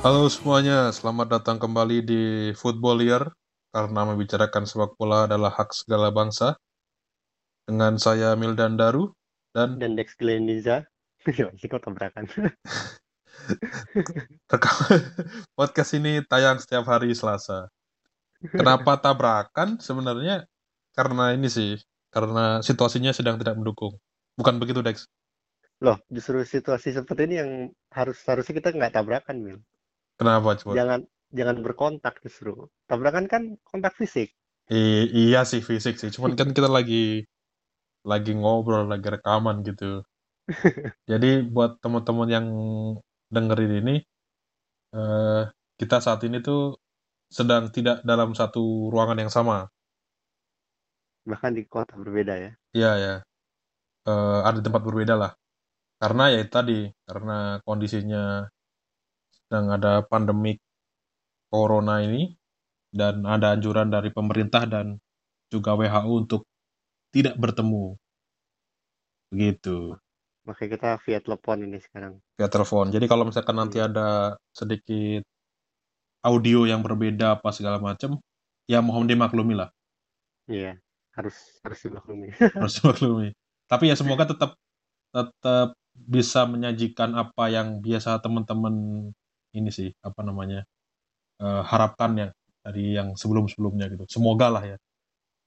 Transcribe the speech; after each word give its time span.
Halo 0.00 0.32
semuanya, 0.32 0.88
selamat 0.96 1.28
datang 1.28 1.60
kembali 1.60 2.00
di 2.00 2.22
Football 2.56 3.04
Year 3.04 3.28
karena 3.68 4.08
membicarakan 4.08 4.64
sepak 4.64 4.96
bola 4.96 5.28
adalah 5.28 5.52
hak 5.52 5.76
segala 5.76 6.08
bangsa. 6.08 6.56
Dengan 7.68 8.00
saya 8.00 8.32
Mildan 8.32 8.80
Daru 8.80 9.12
dan 9.52 9.76
dan 9.76 10.00
Dex 10.00 10.16
Gleniza 10.16 10.88
kok 11.28 11.84
tabrakan 11.84 12.24
podcast 15.60 15.92
ini 15.92 16.24
tayang 16.24 16.56
setiap 16.56 16.88
hari 16.88 17.12
Selasa. 17.12 17.68
Kenapa 18.40 18.96
tabrakan? 18.96 19.84
Sebenarnya 19.84 20.48
karena 20.96 21.36
ini 21.36 21.52
sih, 21.52 21.76
karena 22.08 22.64
situasinya 22.64 23.12
sedang 23.12 23.36
tidak 23.36 23.60
mendukung. 23.60 24.00
Bukan 24.40 24.56
begitu 24.56 24.80
Dex? 24.80 25.04
loh 25.80 25.96
justru 26.12 26.40
situasi 26.44 26.92
seperti 26.92 27.24
ini 27.24 27.34
yang 27.40 27.50
harus 27.88 28.20
harusnya 28.28 28.52
kita 28.52 28.68
nggak 28.76 28.92
tabrakan 29.00 29.40
Mil 29.40 29.60
Kenapa 30.20 30.50
coba? 30.60 30.76
jangan 30.76 31.00
jangan 31.38 31.56
berkontak 31.64 32.14
justru 32.24 32.52
tabrakan 32.88 33.26
kan 33.32 33.42
kontak 33.68 33.92
fisik 34.00 34.28
I- 34.78 35.10
iya 35.22 35.40
sih 35.50 35.60
fisik 35.68 35.94
sih, 36.00 36.10
cuman 36.16 36.32
kan 36.38 36.48
kita 36.56 36.68
lagi 36.76 36.94
lagi 38.10 38.32
ngobrol, 38.40 38.84
lagi 38.92 39.08
rekaman 39.14 39.56
gitu. 39.68 39.90
Jadi 41.10 41.28
buat 41.54 41.70
teman-teman 41.84 42.28
yang 42.36 42.46
dengerin 43.34 43.72
ini, 43.84 43.94
eh, 44.96 45.40
kita 45.80 45.96
saat 46.04 46.20
ini 46.28 46.38
tuh 46.46 46.60
sedang 47.38 47.64
tidak 47.76 47.96
dalam 48.10 48.30
satu 48.40 48.90
ruangan 48.92 49.18
yang 49.22 49.32
sama. 49.36 49.58
bahkan 51.28 51.52
di 51.56 51.62
kota 51.74 51.94
berbeda 52.02 52.34
ya 52.44 52.50
Iya 52.76 52.88
ya, 53.04 53.10
Eh, 54.10 54.38
ada 54.48 54.60
tempat 54.66 54.82
berbeda 54.88 55.14
lah. 55.22 55.32
Karena 56.02 56.22
ya 56.34 56.40
tadi, 56.56 56.72
karena 57.08 57.32
kondisinya 57.66 58.18
sedang 59.50 59.66
ada 59.74 60.06
pandemik 60.06 60.62
corona 61.50 61.98
ini 62.06 62.38
dan 62.94 63.26
ada 63.26 63.58
anjuran 63.58 63.90
dari 63.90 64.10
pemerintah 64.14 64.62
dan 64.70 65.02
juga 65.50 65.74
WHO 65.74 66.12
untuk 66.22 66.42
tidak 67.14 67.34
bertemu. 67.42 67.98
Begitu. 69.32 69.98
makanya 70.46 70.70
kita 70.74 70.88
via 71.04 71.18
telepon 71.24 71.58
ini 71.66 71.78
sekarang 71.86 72.14
via 72.38 72.48
telepon. 72.50 72.86
Jadi 72.94 73.04
kalau 73.10 73.24
misalkan 73.28 73.56
nanti 73.60 73.78
Hmm. 73.78 73.88
ada 73.88 74.34
sedikit 74.56 75.22
audio 76.24 76.64
yang 76.68 76.80
berbeda 76.84 77.40
apa 77.40 77.48
segala 77.52 77.80
macam, 77.80 78.20
ya 78.68 78.80
mohon 78.84 79.08
dimaklumi 79.08 79.56
lah, 79.56 79.68
iya 80.50 80.76
harus 81.16 81.36
harus 81.64 81.78
dimaklumi 81.84 82.28
harus 82.58 82.74
dimaklumi. 82.80 83.28
Tapi 83.70 83.84
ya 83.90 83.96
semoga 83.98 84.24
tetap 84.30 84.50
tetap 85.14 85.74
bisa 85.94 86.46
menyajikan 86.48 87.14
apa 87.18 87.44
yang 87.52 87.80
biasa 87.84 88.18
teman-teman 88.24 88.74
ini 89.52 89.70
sih 89.70 89.90
apa 90.00 90.20
namanya 90.22 90.62
eh, 91.38 91.62
harapkan 91.64 92.10
ya 92.14 92.28
dari 92.60 92.94
yang 92.94 93.16
sebelum-sebelumnya 93.16 93.88
gitu. 93.88 94.04
Semoga 94.06 94.48
lah 94.48 94.64
ya. 94.66 94.76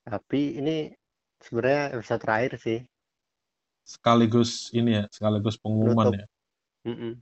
tapi 0.04 0.60
ini 0.60 0.92
sebenarnya 1.40 1.96
episode 1.96 2.20
terakhir 2.20 2.52
sih 2.60 2.80
Sekaligus 3.84 4.72
ini 4.72 4.96
ya, 4.96 5.04
sekaligus 5.08 5.56
pengumuman 5.56 6.08
Penutup. 6.08 6.20
ya. 6.20 6.26
Mm-mm. 6.88 7.14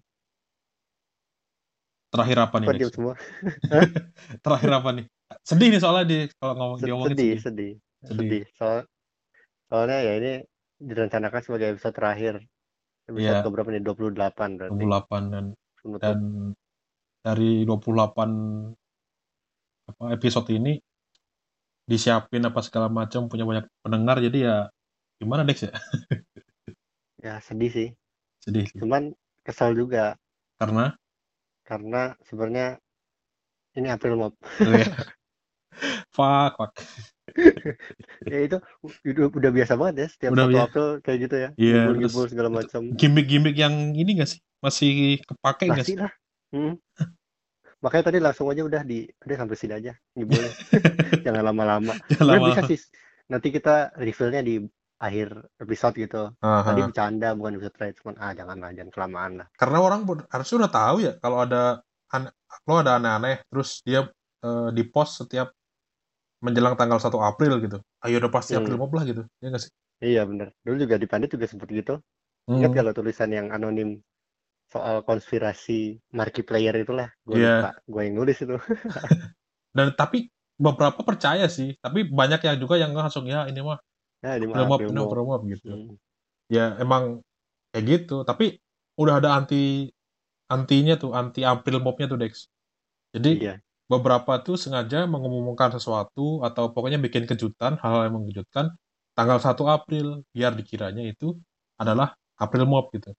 Terakhir 2.11 2.37
apa 2.39 2.55
nih? 2.57 2.67
semua 2.89 3.13
Terakhir 4.45 4.71
apa 4.73 4.89
nih? 4.91 5.05
Sedih 5.41 5.67
nih 5.69 5.79
soalnya 5.79 6.05
di 6.05 6.17
kalau 6.35 6.53
ngomong 6.53 6.77
Sed- 6.77 6.85
diomongin 6.85 7.11
sedih 7.13 7.33
sedih. 7.33 7.39
sedih 7.39 7.73
Sedih. 8.01 8.17
sedih 8.19 8.43
soal 8.53 8.79
soalnya 9.69 9.97
ya 10.01 10.13
ini 10.19 10.33
direncanakan 10.77 11.41
sebagai 11.41 11.67
episode 11.71 11.95
terakhir 11.95 12.33
episode 13.07 13.37
Iya. 13.37 13.45
keberapa 13.45 13.69
nih 13.69 13.81
28 13.81 14.57
berarti 14.57 14.75
28 14.75 15.23
dan 15.31 15.45
penutup 15.77 16.01
dan 16.03 16.19
dari 17.21 17.63
28 17.69 18.73
apa 19.93 20.03
episode 20.17 20.49
ini 20.49 20.81
disiapin 21.85 22.41
apa 22.45 22.61
segala 22.65 22.89
macam 22.89 23.29
punya 23.29 23.45
banyak 23.45 23.65
pendengar 23.85 24.17
jadi 24.21 24.37
ya 24.41 24.55
gimana 25.21 25.45
Dex 25.45 25.69
ya? 25.69 25.73
Ya 27.21 27.37
sedih 27.37 27.69
sih. 27.69 27.89
Sedih 28.41 28.65
sih. 28.65 28.81
cuman 28.81 29.13
kesal 29.45 29.77
juga. 29.77 30.17
Karena? 30.57 30.97
Karena 31.61 32.17
sebenarnya 32.25 32.81
ini 33.77 33.93
April 33.93 34.17
Mop 34.17 34.33
ya, 34.57 34.89
fuck 36.17 36.57
fuck. 36.57 36.73
Ya 38.25 38.41
itu 38.41 38.57
udah, 39.05 39.29
udah 39.37 39.51
biasa 39.53 39.77
banget 39.77 39.95
ya 40.01 40.07
setiap 40.09 40.31
Udah 40.33 40.49
satu 40.49 40.51
biasa. 40.51 40.65
April 40.65 40.87
kayak 41.05 41.19
gitu 41.21 41.35
ya. 41.37 41.49
Iya, 41.61 41.81
segala 42.25 42.49
macam. 42.49 42.81
gimmick-gimmick 42.97 43.53
yang 43.53 43.93
ini 43.93 44.17
gak 44.17 44.33
sih? 44.33 44.41
Masih 44.65 45.21
kepake 45.21 45.69
gak 45.69 45.85
pasti 45.85 45.93
sih? 45.93 46.01
lah 46.01 46.11
Hmm. 46.51 46.75
makanya 47.83 48.13
tadi 48.13 48.19
langsung 48.21 48.47
aja 48.47 48.61
udah 48.61 48.81
di 48.85 49.07
udah 49.25 49.37
sampai 49.39 49.57
sini 49.57 49.73
aja 49.73 49.91
ngibulnya 50.13 50.51
jangan 51.25 51.43
lama-lama 51.47 51.93
Jangan 52.07 52.27
lama. 52.37 52.45
bisa 52.53 52.61
sih 52.67 52.79
nanti 53.25 53.47
kita 53.49 53.95
revealnya 53.97 54.41
di 54.43 54.55
akhir 55.01 55.33
episode 55.57 55.95
gitu 55.97 56.29
Aha. 56.37 56.61
tadi 56.61 56.79
bercanda 56.85 57.33
bukan 57.33 57.57
episode 57.57 57.73
terakhir 57.73 57.95
cuman 58.03 58.15
ah 58.21 58.31
jangan 58.37 58.57
lah 58.61 58.69
jangan 58.69 58.91
kelamaan 58.93 59.31
lah 59.41 59.47
karena 59.57 59.77
orang 59.81 60.01
pun 60.05 60.17
harusnya 60.29 60.57
udah 60.61 60.71
tahu 60.71 60.95
ya 61.01 61.13
kalau 61.17 61.37
ada 61.41 61.81
lo 62.67 62.73
ada 62.77 62.99
aneh-aneh 63.01 63.41
terus 63.49 63.81
dia 63.81 64.05
eh, 64.45 64.69
di 64.69 64.83
post 64.85 65.25
setiap 65.25 65.49
menjelang 66.41 66.77
tanggal 66.77 67.01
1 67.01 67.07
April 67.17 67.57
gitu 67.65 67.77
ayo 68.05 68.15
udah 68.21 68.29
pasti 68.29 68.53
Hmm. 68.53 68.61
April 68.61 68.77
Mop 68.77 68.93
lah 68.93 69.03
gitu 69.05 69.23
ya 69.41 69.47
gak 69.49 69.61
sih 69.63 69.71
iya 70.05 70.21
bener 70.21 70.53
dulu 70.61 70.85
juga 70.85 71.01
di 71.01 71.07
Pandit 71.09 71.33
juga 71.33 71.49
sempet 71.49 71.69
gitu 71.71 71.97
Ingat 72.45 72.69
Hmm. 72.69 72.77
kalau 72.77 72.91
tulisan 72.91 73.29
yang 73.29 73.49
anonim 73.49 74.01
soal 74.71 75.03
konspirasi 75.03 75.99
markiplier 76.15 76.73
itulah, 76.79 77.11
gue 77.27 77.35
Iya. 77.37 77.55
lupa, 77.59 77.71
gue 77.91 78.01
yang 78.07 78.15
nulis 78.15 78.37
itu. 78.39 78.55
dan 79.77 79.91
tapi 79.95 80.31
beberapa 80.61 81.01
percaya 81.01 81.49
sih 81.49 81.73
tapi 81.81 82.05
banyak 82.05 82.39
yang 82.45 82.57
juga 82.61 82.75
yang 82.77 82.93
langsung 82.93 83.25
ya 83.25 83.47
ini 83.49 83.59
mah 83.65 83.79
Nah, 84.21 84.37
April 84.37 84.93
ini 84.93 85.01
Mop 85.01 85.41
gitu. 85.49 85.65
Hmm. 85.73 85.97
ya 86.45 86.77
emang 86.77 87.25
kayak 87.73 87.85
gitu. 87.89 88.21
Tapi 88.21 88.61
udah 89.01 89.17
ada 89.17 89.33
anti 89.33 89.89
antinya 90.45 90.93
tuh 90.93 91.17
anti 91.17 91.41
April 91.41 91.81
Mopnya 91.81 92.05
tuh 92.05 92.21
Dex. 92.21 92.45
Jadi 93.17 93.41
Iya, 93.41 93.57
beberapa 93.89 94.37
tuh 94.45 94.61
sengaja 94.61 95.09
mengumumkan 95.09 95.73
sesuatu 95.73 96.45
atau 96.45 96.69
pokoknya 96.69 97.01
bikin 97.01 97.25
kejutan 97.25 97.81
hal-hal 97.81 98.07
yang 98.07 98.15
mengejutkan 98.21 98.69
tanggal 99.17 99.41
1 99.41 99.65
April 99.65 100.21
biar 100.31 100.53
dikiranya 100.53 101.01
itu 101.01 101.33
adalah 101.81 102.13
April 102.37 102.69
Mop 102.69 102.93
gitu 102.93 103.11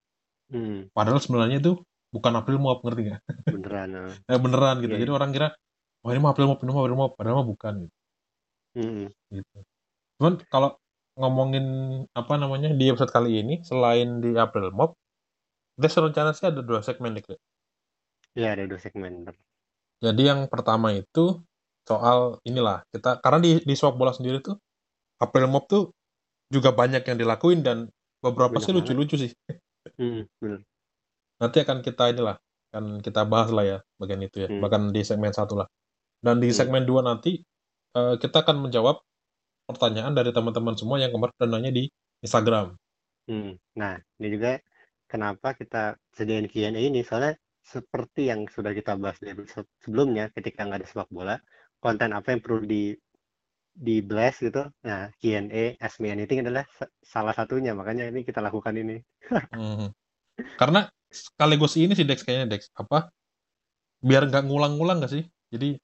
hmm, 0.52 0.92
padahal 0.92 1.18
sebenarnya 1.18 1.58
itu 1.58 1.72
bukan 2.12 2.32
April 2.36 2.60
Mop 2.60 2.84
ngerti 2.84 3.00
nggak 3.08 3.20
beneran. 3.48 3.88
nah. 3.90 4.12
eh, 4.30 4.38
beneran 4.40 4.76
gitu 4.84 4.94
Iya, 4.94 5.00
jadi 5.08 5.12
orang 5.16 5.30
kira 5.32 5.48
oh 6.04 6.10
ini 6.12 6.20
mah 6.20 6.30
April 6.36 6.52
Mop 6.52 6.60
ini 6.60 6.70
mah 6.70 6.80
April 6.84 6.98
Mop 7.00 7.12
padahal 7.16 7.36
mah 7.40 7.48
bukan 7.48 7.74
gitu. 7.88 7.96
Hmm, 8.72 9.06
gitu. 9.32 9.58
Cuman 10.20 10.34
kalau 10.48 10.70
ngomongin 11.16 11.66
apa 12.16 12.40
namanya 12.40 12.72
di 12.72 12.88
episode 12.88 13.12
kali 13.12 13.44
ini 13.44 13.60
selain 13.64 14.20
di 14.24 14.32
April 14.36 14.72
Mop, 14.72 14.96
Des 15.76 15.92
rencana 15.92 16.36
sih 16.36 16.48
ada 16.48 16.60
dua 16.60 16.84
segmen 16.84 17.16
nih. 17.16 17.24
Kle. 17.24 17.36
ya 18.32 18.56
ada 18.56 18.64
dua 18.64 18.80
segmen. 18.80 19.28
Jadi 20.00 20.22
yang 20.24 20.48
pertama 20.48 20.92
itu 20.96 21.40
soal 21.84 22.40
inilah 22.48 22.84
kita 22.94 23.20
karena 23.20 23.38
di 23.42 23.52
di 23.60 23.74
sepak 23.74 23.98
bola 23.98 24.14
sendiri 24.14 24.40
tuh 24.40 24.56
April 25.20 25.50
Mop 25.52 25.68
tuh 25.68 25.92
juga 26.52 26.72
banyak 26.72 27.04
yang 27.04 27.16
dilakuin 27.16 27.60
dan 27.64 27.88
beberapa 28.20 28.56
Banyak 28.56 28.66
sih 28.68 28.74
lucu-lucu 28.74 29.16
sih. 29.16 29.32
Hmm. 29.98 30.24
Nanti 31.42 31.58
akan 31.64 31.78
kita 31.82 32.14
inilah 32.14 32.36
kan 32.72 32.84
kita 33.04 33.28
bahas 33.28 33.50
lah 33.52 33.64
ya 33.66 33.78
bagian 34.00 34.22
itu 34.24 34.46
ya. 34.46 34.48
Hmm. 34.48 34.60
Bahkan 34.62 34.82
di 34.94 35.02
segmen 35.04 35.32
satu 35.34 35.54
lah. 35.60 35.68
Dan 36.22 36.38
di 36.42 36.50
Hmm. 36.50 36.58
segmen 36.58 36.82
dua 36.86 37.02
nanti 37.04 37.42
eh, 37.98 38.14
kita 38.22 38.44
akan 38.46 38.68
menjawab 38.68 38.96
pertanyaan 39.68 40.12
dari 40.16 40.30
teman-teman 40.36 40.74
semua 40.78 40.96
yang 41.02 41.12
kemarin 41.14 41.34
udah 41.38 41.50
nanya 41.50 41.70
di 41.74 41.84
Instagram. 42.24 42.76
Hmm. 43.30 43.54
Nah, 43.78 43.94
ini 44.18 44.28
juga 44.34 44.58
kenapa 45.06 45.54
kita 45.54 45.94
sediain 46.10 46.46
Q&A 46.50 46.74
ini, 46.74 47.06
soalnya 47.06 47.38
seperti 47.62 48.26
yang 48.30 48.50
sudah 48.50 48.74
kita 48.74 48.98
bahas 48.98 49.18
di 49.22 49.30
episode 49.30 49.66
sebelumnya, 49.78 50.30
ketika 50.34 50.66
nggak 50.66 50.82
ada 50.82 50.88
sepak 50.90 51.08
bola, 51.14 51.36
konten 51.78 52.10
apa 52.10 52.34
yang 52.34 52.42
perlu 52.42 52.66
di 52.66 52.94
di 53.72 54.04
blast 54.04 54.44
gitu. 54.44 54.68
Nah, 54.84 55.08
Q&A, 55.18 55.76
Ask 55.80 55.98
Me 56.04 56.12
Anything 56.12 56.44
adalah 56.44 56.68
sa- 56.76 56.92
salah 57.00 57.32
satunya, 57.32 57.72
makanya 57.72 58.08
ini 58.08 58.22
kita 58.22 58.44
lakukan 58.44 58.76
ini. 58.76 59.00
Mhm. 59.52 59.88
Karena 60.60 60.88
sekaligus 61.12 61.76
ini 61.76 61.92
sih 61.92 62.08
Dex 62.08 62.24
kayaknya 62.24 62.56
Dex 62.56 62.72
apa 62.72 63.12
biar 64.00 64.28
nggak 64.28 64.44
ngulang-ngulang 64.48 65.04
nggak 65.04 65.12
sih? 65.12 65.24
Jadi 65.52 65.76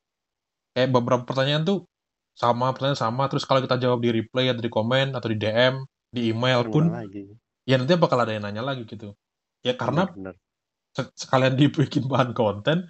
kayak 0.73 0.91
beberapa 0.95 1.25
pertanyaan 1.29 1.65
tuh 1.69 1.85
sama 2.33 2.71
pertanyaan 2.73 2.97
sama 2.99 3.27
terus 3.29 3.45
kalau 3.45 3.61
kita 3.61 3.77
jawab 3.77 4.01
di 4.01 4.11
replay 4.15 4.49
atau 4.49 4.63
di 4.63 4.71
komen 4.73 5.13
atau 5.13 5.29
di 5.29 5.37
DM 5.37 5.75
di 6.09 6.33
email 6.33 6.65
pun 6.71 6.89
lagi. 6.89 7.29
ya 7.69 7.77
nanti 7.77 7.93
bakal 8.01 8.25
ada 8.25 8.33
yang 8.33 8.49
nanya 8.49 8.65
lagi 8.65 8.89
gitu. 8.89 9.13
Ya 9.61 9.77
karena 9.77 10.09
Bener, 10.09 10.33
bener. 10.33 10.35
se- 10.97 11.13
sekalian 11.19 11.55
dibikin 11.59 12.09
bahan 12.09 12.33
konten 12.33 12.89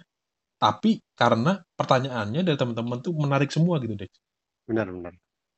tapi 0.59 0.99
karena 1.15 1.59
pertanyaannya 1.75 2.43
dari 2.43 2.57
teman-teman 2.59 2.99
tuh 3.03 3.11
menarik 3.15 3.51
semua 3.51 3.79
gitu 3.83 3.95
Dex. 3.99 4.11
Benar 4.69 4.85
benar 4.87 5.13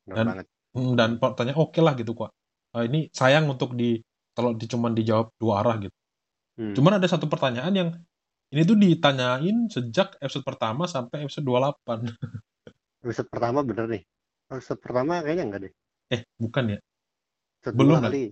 benar 0.07 0.15
Dan- 0.17 0.29
banget 0.31 0.47
Hmm, 0.71 0.95
Dan 0.95 1.19
pertanyaan 1.19 1.59
oke 1.59 1.83
lah 1.83 1.99
gitu 1.99 2.15
kok. 2.15 2.31
Eh, 2.71 2.87
ini 2.87 3.11
sayang 3.11 3.43
untuk 3.45 3.75
di 3.75 3.99
kalau 4.31 4.55
di 4.55 4.63
cuman 4.63 4.95
dijawab 4.95 5.35
dua 5.35 5.59
arah 5.59 5.75
gitu. 5.83 5.91
Hmm. 6.55 6.71
Cuman 6.71 6.95
ada 6.95 7.07
satu 7.11 7.27
pertanyaan 7.27 7.75
yang 7.75 7.89
Ini 8.47 8.63
tuh 8.63 8.75
ditanyain 8.75 9.67
sejak 9.67 10.15
episode 10.19 10.43
pertama 10.43 10.83
sampai 10.83 11.23
episode 11.23 11.43
28. 11.43 12.07
Episode 13.03 13.27
pertama 13.27 13.63
bener 13.63 13.87
nih. 13.87 14.03
Episode 14.47 14.79
pertama 14.79 15.19
kayaknya 15.19 15.43
enggak 15.47 15.61
deh. 15.67 15.73
Eh, 16.11 16.21
bukan 16.35 16.75
ya? 16.75 16.79
Episode 17.59 17.75
Belum 17.75 17.95
kan? 17.99 18.03
kali. 18.07 18.23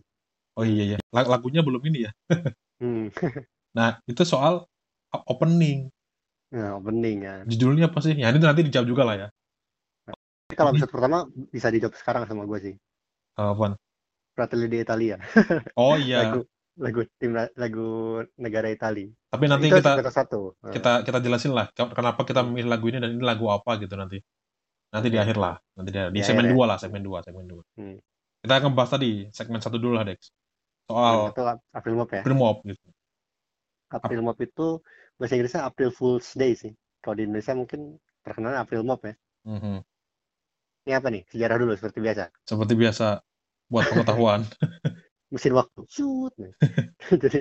Oh 0.55 0.63
iya 0.63 0.83
iya. 0.91 0.97
Lag- 1.11 1.27
Lagunya 1.27 1.59
belum 1.59 1.83
ini 1.83 2.07
ya. 2.07 2.11
Hmm. 2.79 3.11
Nah, 3.75 3.99
itu 4.07 4.23
soal 4.23 4.63
opening. 5.27 5.91
Nah, 6.51 6.79
opening 6.79 7.17
ya. 7.23 7.35
Judulnya 7.43 7.91
apa 7.91 7.99
sih? 7.99 8.15
Ya 8.15 8.31
ini 8.31 8.39
nanti 8.39 8.63
dijawab 8.63 8.87
juga 8.87 9.03
lah 9.03 9.15
ya. 9.15 9.27
Tapi 10.49 10.57
kalau 10.57 10.73
episode 10.73 10.89
pertama 10.89 11.29
bisa 11.53 11.69
dijawab 11.69 11.93
sekarang 11.93 12.25
sama 12.25 12.41
gue 12.49 12.57
sih. 12.57 12.75
Apaan? 13.37 13.77
Fratelli 14.33 14.65
d'Italia. 14.65 15.21
Oh 15.77 15.93
iya. 15.93 16.25
Lagu 16.25 16.41
lagu 16.73 17.05
tim 17.21 17.37
lagu 17.37 17.89
negara 18.41 18.73
Italia. 18.73 19.13
Tapi 19.29 19.45
nanti 19.45 19.69
itu 19.69 19.77
kita 19.77 20.09
satu. 20.09 20.57
Kita 20.73 21.05
kita 21.05 21.21
jelasin 21.21 21.53
lah 21.53 21.69
ke- 21.69 21.93
kenapa 21.93 22.25
kita 22.25 22.41
memilih 22.41 22.65
lagu 22.65 22.89
ini 22.89 22.97
dan 22.97 23.13
ini 23.13 23.21
lagu 23.21 23.45
apa 23.53 23.77
gitu 23.77 23.93
nanti. 23.93 24.17
Nanti 24.89 25.07
di 25.13 25.21
Oke. 25.21 25.23
akhir 25.29 25.37
lah. 25.37 25.53
Nanti 25.77 25.89
di, 25.93 25.99
di 26.01 26.17
Di 26.17 26.25
segmen 26.25 26.49
akhir 26.49 26.57
ya. 26.57 26.65
2 26.65 26.71
lah, 26.73 26.77
segmen 26.81 27.01
2, 27.05 27.21
segmen 27.21 27.45
2. 27.45 27.61
Hmm. 27.77 27.97
Kita 28.41 28.53
akan 28.57 28.71
bahas 28.73 28.89
tadi 28.89 29.11
segmen 29.29 29.61
satu 29.61 29.77
dulu 29.77 30.01
lah, 30.01 30.05
Dex. 30.09 30.33
Soal 30.89 31.29
Itu 31.29 31.45
April 31.45 31.93
Mop 32.01 32.09
ya. 32.09 32.25
April 32.25 32.37
Mop 32.41 32.57
gitu. 32.65 32.87
April 33.93 34.21
Mop 34.25 34.37
itu 34.41 34.67
bahasa 35.13 35.37
Inggrisnya 35.37 35.61
April 35.61 35.93
Fool's 35.93 36.33
Day 36.33 36.57
sih. 36.57 36.73
Kalau 37.05 37.21
di 37.21 37.29
Indonesia 37.29 37.53
mungkin 37.53 38.01
terkenal 38.25 38.57
April 38.57 38.81
Mop 38.81 39.05
ya. 39.05 39.13
Mhm. 39.45 39.85
Ini 40.87 40.93
apa 40.95 41.07
nih? 41.11 41.23
Sejarah 41.31 41.57
dulu 41.59 41.71
seperti 41.75 41.99
biasa. 41.99 42.23
Seperti 42.47 42.73
biasa 42.75 43.07
buat 43.69 43.85
pengetahuan. 43.91 44.41
Mesin 45.33 45.53
waktu. 45.53 45.81
Shoot. 45.89 46.33
Nih. 46.41 46.53
Jadi 47.23 47.39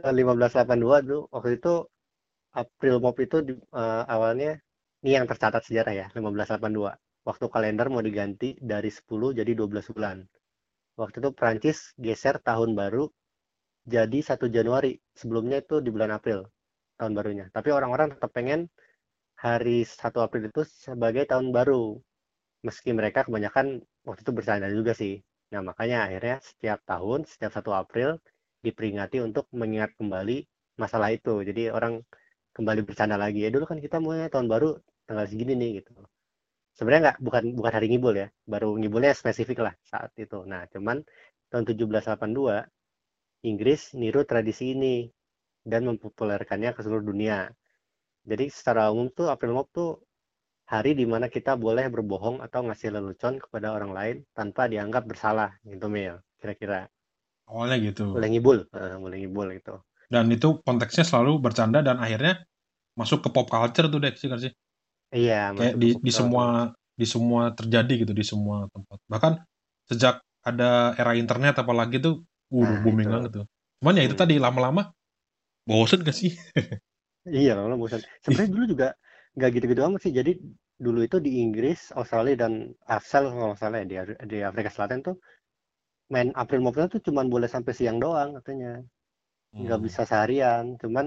tahun 0.00 0.14
1582 0.18 0.98
dulu 1.06 1.20
waktu 1.32 1.50
itu 1.60 1.74
April 2.52 2.94
Mop 3.00 3.16
itu 3.20 3.36
di- 3.40 3.56
eh, 3.56 4.04
awalnya 4.08 4.52
ini 5.02 5.10
yang 5.16 5.26
tercatat 5.30 5.62
sejarah 5.66 5.92
ya 5.96 6.06
1582. 6.12 6.92
Waktu 7.22 7.44
kalender 7.54 7.86
mau 7.86 8.02
diganti 8.02 8.58
dari 8.58 8.90
10 8.90 9.30
jadi 9.32 9.52
12 9.54 9.86
bulan. 9.94 10.20
Waktu 11.00 11.16
itu 11.22 11.30
Prancis 11.32 11.78
geser 11.96 12.36
tahun 12.42 12.76
baru 12.76 13.08
jadi 13.88 14.18
1 14.22 14.46
Januari. 14.52 14.98
Sebelumnya 15.16 15.62
itu 15.64 15.80
di 15.80 15.90
bulan 15.94 16.10
April 16.18 16.44
tahun 16.98 17.12
barunya. 17.16 17.46
Tapi 17.50 17.68
orang-orang 17.72 18.14
tetap 18.14 18.30
pengen 18.36 18.68
hari 19.38 19.82
1 19.82 20.18
April 20.22 20.50
itu 20.50 20.62
sebagai 20.66 21.24
tahun 21.30 21.50
baru. 21.56 21.98
Meski 22.66 22.90
mereka 22.94 23.26
kebanyakan 23.26 23.66
waktu 24.06 24.20
itu 24.24 24.32
bercanda 24.36 24.68
juga 24.70 24.92
sih. 24.94 25.14
Nah, 25.52 25.60
makanya 25.68 26.06
akhirnya 26.06 26.36
setiap 26.40 26.78
tahun, 26.86 27.20
setiap 27.32 27.52
1 27.56 27.70
April 27.74 28.08
diperingati 28.66 29.18
untuk 29.20 29.44
mengingat 29.60 29.90
kembali 29.98 30.36
masalah 30.82 31.10
itu. 31.12 31.42
Jadi 31.48 31.62
orang 31.74 32.00
kembali 32.56 32.80
bercanda 32.88 33.16
lagi. 33.18 33.42
Ya 33.44 33.50
dulu 33.54 33.64
kan 33.70 33.78
kita 33.82 33.98
mau 34.02 34.14
tahun 34.14 34.46
baru 34.52 34.78
tanggal 35.06 35.26
segini 35.30 35.52
nih 35.58 35.70
gitu. 35.82 35.92
Sebenarnya 36.76 37.02
nggak 37.12 37.18
bukan 37.26 37.44
bukan 37.58 37.72
hari 37.76 37.86
ngibul 37.92 38.14
ya, 38.16 38.28
baru 38.48 38.68
ngibulnya 38.80 39.12
spesifik 39.12 39.58
lah 39.66 39.74
saat 39.84 40.10
itu. 40.16 40.38
Nah, 40.48 40.64
cuman 40.72 41.04
tahun 41.52 41.64
1782 41.68 42.56
Inggris 43.50 43.80
niru 44.00 44.22
tradisi 44.30 44.72
ini 44.74 44.96
dan 45.66 45.82
mempopulerkannya 45.90 46.70
ke 46.76 46.80
seluruh 46.84 47.04
dunia. 47.12 47.50
Jadi 48.30 48.46
secara 48.50 48.90
umum 48.94 49.10
tuh 49.10 49.26
April 49.34 49.52
Mop 49.58 49.68
tuh 49.74 49.90
hari 50.66 50.90
di 51.00 51.04
mana 51.12 51.26
kita 51.30 51.52
boleh 51.64 51.86
berbohong 51.94 52.36
atau 52.46 52.60
ngasih 52.66 52.90
lelucon 52.94 53.34
kepada 53.42 53.68
orang 53.76 53.92
lain 53.98 54.16
tanpa 54.38 54.62
dianggap 54.72 55.04
bersalah 55.10 55.50
gitu 55.70 55.86
Mil 55.90 56.14
kira-kira 56.40 56.90
Awalnya 57.50 57.78
gitu. 57.86 58.06
boleh 58.12 58.28
ngibul 58.30 58.58
eh, 58.78 58.96
boleh 59.02 59.16
ngibul 59.20 59.48
gitu 59.58 59.74
Dan 60.14 60.26
itu 60.36 60.48
konteksnya 60.66 61.02
selalu 61.08 61.32
bercanda 61.44 61.80
dan 61.82 61.96
akhirnya 62.04 62.34
masuk 63.00 63.20
ke 63.24 63.30
pop 63.36 63.46
culture 63.54 63.88
tuh 63.92 64.00
Dex, 64.04 64.14
iya 64.22 64.28
nggak 64.30 64.42
sih? 64.44 64.52
iya 65.14 65.52
Kayak 65.56 65.74
di, 65.82 65.88
di 66.00 66.12
semua 66.12 66.72
di 66.96 67.06
semua 67.08 67.52
terjadi 67.52 67.92
gitu 68.04 68.12
di 68.16 68.24
semua 68.24 68.64
tempat. 68.72 68.98
Bahkan 69.08 69.32
sejak 69.90 70.14
ada 70.42 70.96
era 70.96 71.12
internet 71.16 71.60
apalagi 71.60 72.00
tuh 72.00 72.24
uh 72.52 72.72
Nah, 72.72 72.80
booming 72.80 73.08
itu. 73.08 73.12
banget 73.12 73.30
tuh. 73.42 73.44
Cuman 73.80 73.94
ya 74.00 74.04
itu 74.08 74.14
Hmm. 74.14 74.18
tadi 74.18 74.34
lama-lama 74.40 74.92
bosen 75.68 76.02
gak 76.06 76.16
sih? 76.16 76.32
Iya, 77.38 77.50
lama 77.58 77.76
bosan. 77.82 78.02
Sebenarnya 78.24 78.50
dulu 78.54 78.64
juga 78.72 78.86
nggak 79.36 79.50
gitu-gitu 79.56 79.80
amat 79.88 80.00
sih. 80.04 80.12
Jadi 80.18 80.32
dulu 80.84 80.98
itu 81.08 81.16
di 81.26 81.30
Inggris, 81.44 81.78
Australia 82.00 82.36
dan 82.48 82.52
Afsel 82.96 83.24
kalau 83.32 83.46
nggak 83.52 83.60
salah 83.62 83.78
ya 83.82 83.86
di, 83.90 83.96
di 84.30 84.38
Afrika 84.50 84.70
Selatan 84.72 85.00
tuh 85.06 85.16
main 86.14 86.28
April 86.42 86.60
Mopnya 86.64 86.86
tuh 86.94 87.00
cuman 87.06 87.26
boleh 87.34 87.48
sampai 87.54 87.72
siang 87.78 87.98
doang 88.04 88.30
katanya. 88.38 88.72
Nggak 89.62 89.78
Hmm. 89.78 89.86
bisa 89.86 90.02
seharian. 90.10 90.64
Cuman 90.82 91.06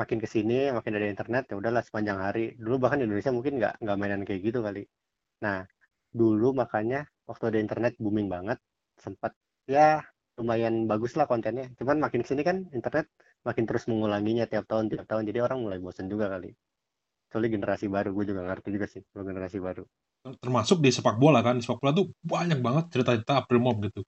makin 0.00 0.18
ke 0.24 0.28
sini, 0.34 0.58
makin 0.76 0.92
ada 0.98 1.08
internet 1.14 1.44
ya 1.50 1.56
udahlah 1.62 1.82
sepanjang 1.88 2.18
hari. 2.26 2.46
Dulu 2.64 2.76
bahkan 2.82 2.98
di 3.00 3.06
Indonesia 3.08 3.32
mungkin 3.38 3.54
nggak 3.60 3.74
nggak 3.84 3.96
mainan 4.00 4.22
kayak 4.28 4.40
gitu 4.48 4.58
kali. 4.66 4.82
Nah, 5.44 5.58
dulu 6.20 6.48
makanya 6.62 7.00
waktu 7.30 7.44
ada 7.50 7.58
internet 7.64 7.92
booming 8.02 8.28
banget, 8.34 8.58
sempat 9.04 9.32
ya 9.70 10.02
lumayan 10.38 10.74
bagus 10.90 11.12
lah 11.18 11.26
kontennya. 11.30 11.66
Cuman 11.78 11.98
makin 12.04 12.20
ke 12.24 12.28
sini 12.32 12.42
kan 12.48 12.58
internet 12.76 13.06
makin 13.48 13.64
terus 13.68 13.84
mengulanginya 13.90 14.44
tiap 14.50 14.64
tahun 14.70 14.86
tiap 14.92 15.06
tahun 15.10 15.24
jadi 15.30 15.40
orang 15.46 15.58
mulai 15.64 15.78
bosan 15.82 16.06
juga 16.12 16.26
kali 16.34 16.50
soalnya 17.32 17.50
generasi 17.56 17.86
baru 17.88 18.12
gue 18.12 18.24
juga 18.30 18.42
ngerti 18.44 18.68
juga 18.76 18.86
sih 18.92 19.02
kalau 19.10 19.24
generasi 19.24 19.58
baru. 19.58 19.84
Termasuk 20.44 20.78
di 20.84 20.90
sepak 20.94 21.16
bola 21.18 21.40
kan. 21.46 21.58
Di 21.58 21.62
sepak 21.64 21.80
bola 21.82 21.92
tuh 21.96 22.06
banyak 22.22 22.58
banget 22.66 22.84
cerita-cerita 22.92 23.32
April 23.42 23.60
Mop 23.64 23.76
gitu. 23.88 24.04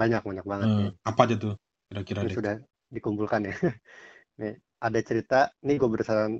banyak 0.00 0.22
banyak 0.28 0.46
banget 0.46 0.70
Eh, 0.70 0.78
nih 0.78 0.90
apa 1.10 1.20
aja 1.26 1.34
tuh 1.42 1.54
kira-kira 1.90 2.20
ini 2.22 2.30
sudah 2.30 2.54
dikumpulkan 2.94 3.40
ya. 3.48 3.54
Nih 4.40 4.54
ada 4.86 5.00
cerita 5.08 5.38
ini 5.66 5.74
gue 5.80 5.90
berdasarkan 5.94 6.32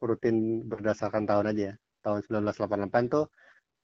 berutin 0.00 0.36
berdasarkan 0.70 1.24
tahun 1.30 1.46
aja 1.52 1.62
ya. 1.70 1.74
Tahun 2.04 2.20
1988 2.22 3.14
tuh 3.14 3.24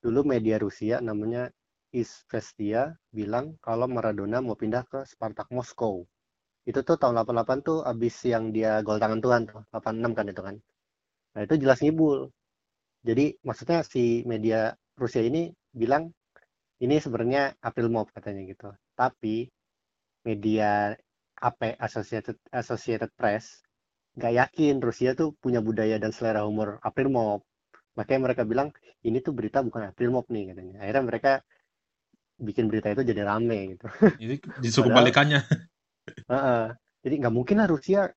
dulu 0.04 0.20
media 0.32 0.56
Rusia 0.62 0.96
namanya 1.02 1.50
Izvestia 1.92 2.94
bilang 3.12 3.58
kalau 3.66 3.86
Maradona 3.90 4.38
mau 4.46 4.56
pindah 4.58 4.84
ke 4.92 5.00
Spartak 5.08 5.48
Moskow 5.54 6.06
itu 6.70 6.80
tuh 6.88 6.96
tahun 7.00 7.14
88 7.22 7.58
tuh 7.68 7.78
abis 7.92 8.16
yang 8.32 8.44
dia 8.56 8.80
gol 8.86 8.98
tangan 9.02 9.20
Tuhan 9.24 9.42
tuh 9.50 9.60
86 9.74 10.12
kan 10.18 10.26
itu 10.32 10.42
kan 10.48 10.56
nah 11.32 11.40
itu 11.42 11.54
jelas 11.56 11.80
ngibul. 11.80 12.28
Jadi 13.02 13.34
maksudnya 13.42 13.82
si 13.82 14.22
media 14.24 14.70
Rusia 14.94 15.24
ini 15.24 15.48
bilang 15.72 16.12
ini 16.78 16.98
sebenarnya 16.98 17.56
April 17.58 17.88
Mop 17.90 18.12
katanya 18.12 18.42
gitu. 18.46 18.68
Tapi 18.94 19.48
media 20.22 20.94
AP 21.42 21.74
Associated 21.80 22.38
Associated 22.54 23.10
Press 23.18 23.64
nggak 24.12 24.32
yakin 24.36 24.78
Rusia 24.78 25.16
tuh 25.16 25.32
punya 25.40 25.64
budaya 25.64 25.96
dan 25.96 26.12
selera 26.12 26.44
humor 26.44 26.76
April 26.84 27.08
Mop 27.08 27.40
makanya 27.96 28.28
mereka 28.30 28.42
bilang 28.44 28.68
ini 29.02 29.18
tuh 29.20 29.32
berita 29.32 29.60
bukan 29.64 29.90
April 29.90 30.12
Mop 30.14 30.28
nih 30.30 30.52
katanya. 30.52 30.84
Akhirnya 30.84 31.04
mereka 31.04 31.32
bikin 32.38 32.66
berita 32.70 32.90
itu 32.90 33.02
jadi 33.02 33.22
rame 33.26 33.76
gitu. 33.76 33.86
Ini 34.20 34.34
justru 34.62 34.86
Padahal- 34.86 34.94
kebalikannya. 35.10 35.40
Heeh. 36.32 36.64
jadi 37.02 37.14
nggak 37.22 37.34
mungkin 37.34 37.56
lah 37.62 37.68
Rusia 37.70 38.10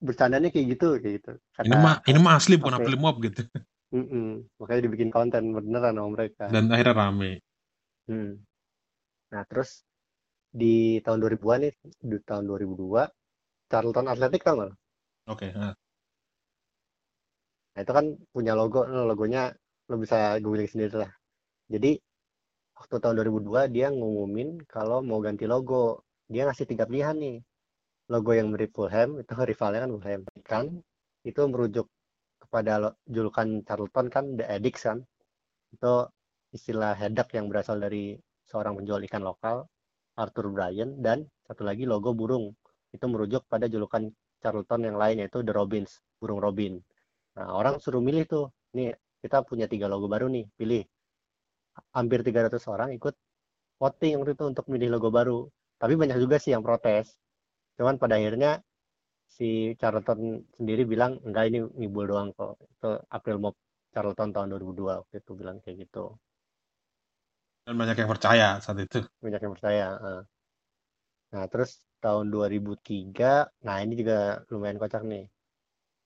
bercandanya 0.00 0.48
kayak 0.52 0.66
gitu 0.76 0.86
kayak 1.02 1.14
gitu 1.20 1.30
kata 1.56 1.68
Ini 1.68 1.76
mah 1.84 1.94
ini 2.08 2.18
mah 2.24 2.34
asli 2.40 2.54
bukan. 2.56 2.80
April 2.80 2.96
Mop 3.00 3.16
gitu. 3.24 3.42
Mm-mm. 3.90 4.46
makanya 4.62 4.82
dibikin 4.86 5.10
konten 5.10 5.50
beneran 5.50 5.98
sama 5.98 6.10
mereka 6.14 6.46
Dan 6.54 6.70
akhirnya 6.70 6.94
rame. 6.94 7.30
Hmm. 8.08 8.30
Nah, 9.32 9.42
terus 9.50 9.70
di 10.60 10.98
tahun 11.04 11.18
2000-an 11.22 11.60
nih, 11.64 11.74
di 12.10 12.16
tahun 12.28 12.44
2002, 12.50 13.02
Charlton 13.70 14.06
Athletic 14.12 14.42
tau 14.46 14.54
nggak? 14.58 14.72
Oke, 15.26 15.52
nah, 15.54 15.74
Nah, 17.74 17.80
itu 17.84 17.92
kan 17.98 18.06
punya 18.34 18.52
logo, 18.60 18.80
lo 18.94 19.02
logonya 19.10 19.42
lo 19.90 19.96
bisa 20.02 20.16
googling 20.42 20.70
sendiri 20.72 20.94
lah. 21.02 21.10
Jadi, 21.72 21.92
waktu 22.78 22.96
tahun 23.02 23.14
2002 23.18 23.62
dia 23.74 23.86
ngumumin 23.96 24.48
kalau 24.74 24.98
mau 25.08 25.20
ganti 25.26 25.44
logo. 25.54 25.84
Dia 26.32 26.42
ngasih 26.46 26.66
tiga 26.70 26.84
pilihan 26.90 27.16
nih. 27.24 27.36
Logo 28.10 28.34
yang 28.34 28.50
mirip 28.50 28.74
Fulham, 28.74 29.22
itu 29.22 29.30
rivalnya 29.50 29.86
kan 29.86 29.90
Fulham. 29.94 30.20
Kan, 30.42 30.66
itu 31.22 31.40
merujuk 31.46 31.86
kepada 32.42 32.92
julukan 33.06 33.62
Charlton 33.62 34.06
kan, 34.10 34.24
The 34.34 34.44
Addicts 34.50 34.82
kan. 34.82 34.98
Itu 35.70 36.10
istilah 36.50 36.98
hedak 36.98 37.30
yang 37.38 37.46
berasal 37.46 37.78
dari 37.78 38.18
seorang 38.50 38.74
penjual 38.82 38.98
ikan 39.06 39.22
lokal, 39.22 39.70
Arthur 40.18 40.50
Bryan, 40.50 40.98
dan 40.98 41.22
satu 41.46 41.62
lagi 41.62 41.86
logo 41.86 42.10
burung. 42.10 42.50
Itu 42.90 43.06
merujuk 43.06 43.46
pada 43.46 43.70
julukan 43.70 44.10
Charlton 44.42 44.90
yang 44.90 44.96
lain 44.98 45.22
yaitu 45.22 45.46
The 45.46 45.54
Robins, 45.54 46.02
burung 46.18 46.42
Robin. 46.42 46.82
Nah, 47.38 47.54
orang 47.54 47.78
suruh 47.78 48.02
milih 48.02 48.26
tuh. 48.26 48.50
Nih, 48.74 48.90
kita 49.22 49.46
punya 49.46 49.70
tiga 49.70 49.86
logo 49.86 50.10
baru 50.10 50.26
nih, 50.26 50.50
pilih. 50.58 50.82
Hampir 51.94 52.26
300 52.26 52.58
orang 52.66 52.90
ikut 52.98 53.14
voting 53.78 54.18
waktu 54.20 54.32
itu 54.34 54.44
untuk 54.50 54.66
milih 54.66 54.98
logo 54.98 55.08
baru. 55.14 55.46
Tapi 55.78 55.94
banyak 55.94 56.18
juga 56.18 56.36
sih 56.42 56.50
yang 56.50 56.66
protes. 56.66 57.14
Cuman 57.80 57.96
pada 57.96 58.20
akhirnya 58.20 58.60
si 59.24 59.72
Charlton 59.80 60.44
sendiri 60.52 60.84
bilang, 60.84 61.16
enggak 61.24 61.48
ini 61.48 61.64
ngibul 61.80 62.04
doang 62.12 62.28
kok. 62.36 62.60
Itu 62.60 63.00
April 63.08 63.40
Mop 63.40 63.56
Charlton 63.88 64.36
tahun 64.36 64.52
2002 64.52 65.00
waktu 65.00 65.16
itu 65.16 65.32
bilang 65.32 65.64
kayak 65.64 65.88
gitu. 65.88 66.12
dan 67.64 67.76
banyak 67.78 67.96
yang 68.02 68.10
percaya 68.10 68.48
saat 68.60 68.84
itu. 68.84 69.00
banyak 69.24 69.40
yang 69.40 69.54
percaya. 69.56 69.86
Nah, 71.30 71.44
terus 71.48 71.78
tahun 72.02 72.28
2003, 72.32 73.46
nah 73.62 73.76
ini 73.80 73.94
juga 73.96 74.42
lumayan 74.50 74.76
kocak 74.80 75.06
nih. 75.06 75.24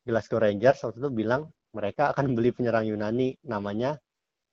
Glasgow 0.05 0.39
Rangers 0.43 0.85
waktu 0.85 1.01
itu 1.01 1.11
bilang 1.11 1.49
mereka 1.73 2.13
akan 2.13 2.37
beli 2.37 2.53
penyerang 2.53 2.85
Yunani 2.85 3.35
namanya 3.49 3.97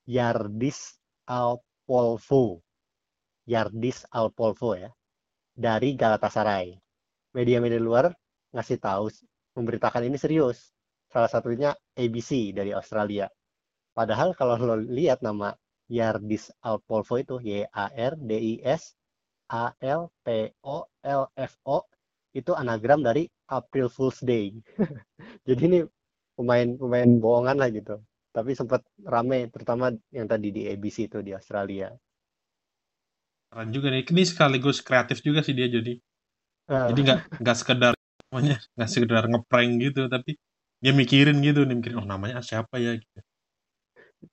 Yardis 0.08 0.98
Alpolvo. 1.28 2.64
Yardis 3.46 4.08
Alpolvo 4.10 4.80
ya. 4.80 4.90
Dari 5.52 5.94
Galatasaray. 5.94 6.72
Media-media 7.32 7.80
luar 7.80 8.12
ngasih 8.52 8.78
tahu 8.80 9.08
memberitakan 9.56 10.04
ini 10.08 10.20
serius. 10.20 10.72
Salah 11.12 11.28
satunya 11.28 11.76
ABC 11.96 12.56
dari 12.56 12.72
Australia. 12.72 13.28
Padahal 13.92 14.32
kalau 14.36 14.56
lo 14.56 14.76
lihat 14.80 15.20
nama 15.20 15.52
Yardis 15.92 16.56
Alpolvo 16.64 17.20
itu 17.20 17.36
Y 17.44 17.68
A 17.68 17.92
R 17.92 18.16
D 18.16 18.32
I 18.32 18.54
S 18.64 18.96
A 19.52 19.76
L 19.84 20.08
P 20.24 20.56
O 20.64 20.88
L 21.04 21.24
F 21.36 21.60
O 21.68 21.84
itu 22.32 22.56
anagram 22.56 23.04
dari 23.04 23.28
April 23.52 23.92
Fool's 23.92 24.24
Day. 24.24 24.56
Jadi 25.48 25.62
ini 25.68 25.80
pemain-pemain 26.40 27.12
bohongan 27.20 27.60
lah 27.60 27.68
gitu. 27.76 28.00
Tapi 28.32 28.56
sempat 28.56 28.88
rame, 29.04 29.52
terutama 29.52 29.92
yang 30.16 30.24
tadi 30.32 30.56
di 30.56 30.64
ABC 30.72 31.12
itu 31.12 31.20
di 31.20 31.36
Australia. 31.36 31.92
Keren 33.52 33.76
juga 33.76 33.92
nih. 33.92 34.08
Ini 34.08 34.24
sekaligus 34.24 34.80
kreatif 34.80 35.20
juga 35.20 35.44
sih 35.44 35.52
dia 35.52 35.68
jadi. 35.68 36.00
Ah, 36.72 36.88
Jadi 36.90 37.00
nggak 37.06 37.20
nggak 37.44 37.58
sekedar 37.60 37.94
namanya 38.32 38.56
nggak 38.76 38.90
sekedar 38.94 39.24
ngeprank 39.32 39.72
gitu, 39.84 40.02
tapi 40.14 40.32
dia 40.82 40.94
mikirin 40.96 41.38
gitu 41.44 41.60
nih 41.68 41.76
mikirin 41.78 41.98
oh 42.02 42.08
namanya 42.08 42.40
siapa 42.40 42.76
ya 42.80 42.92
gitu. 42.96 43.20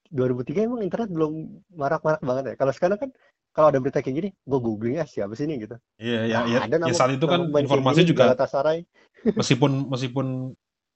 2003 0.09 0.61
emang 0.65 0.81
internet 0.85 1.09
belum 1.13 1.33
marak-marak 1.75 2.21
banget 2.25 2.45
ya. 2.51 2.55
Kalau 2.61 2.73
sekarang 2.77 2.99
kan 3.03 3.11
kalau 3.53 3.69
ada 3.75 3.79
berita 3.83 3.99
kayak 4.05 4.17
gini, 4.17 4.29
gue 4.33 4.59
googling 4.63 4.95
ya 5.01 5.05
siapa 5.05 5.33
sih 5.35 5.45
ini 5.49 5.65
gitu. 5.65 5.77
Iya 5.99 6.19
ya 6.31 6.39
Nggak 6.39 6.45
ya, 6.55 6.59
ada 6.63 6.77
ya 6.79 6.85
nama, 6.87 6.95
saat 6.95 7.11
itu 7.19 7.27
kan 7.27 7.41
informasi 7.43 8.01
gini 8.01 8.11
juga 8.11 8.23
Galatasaray. 8.23 8.79
meskipun 9.41 9.71
meskipun 9.91 10.27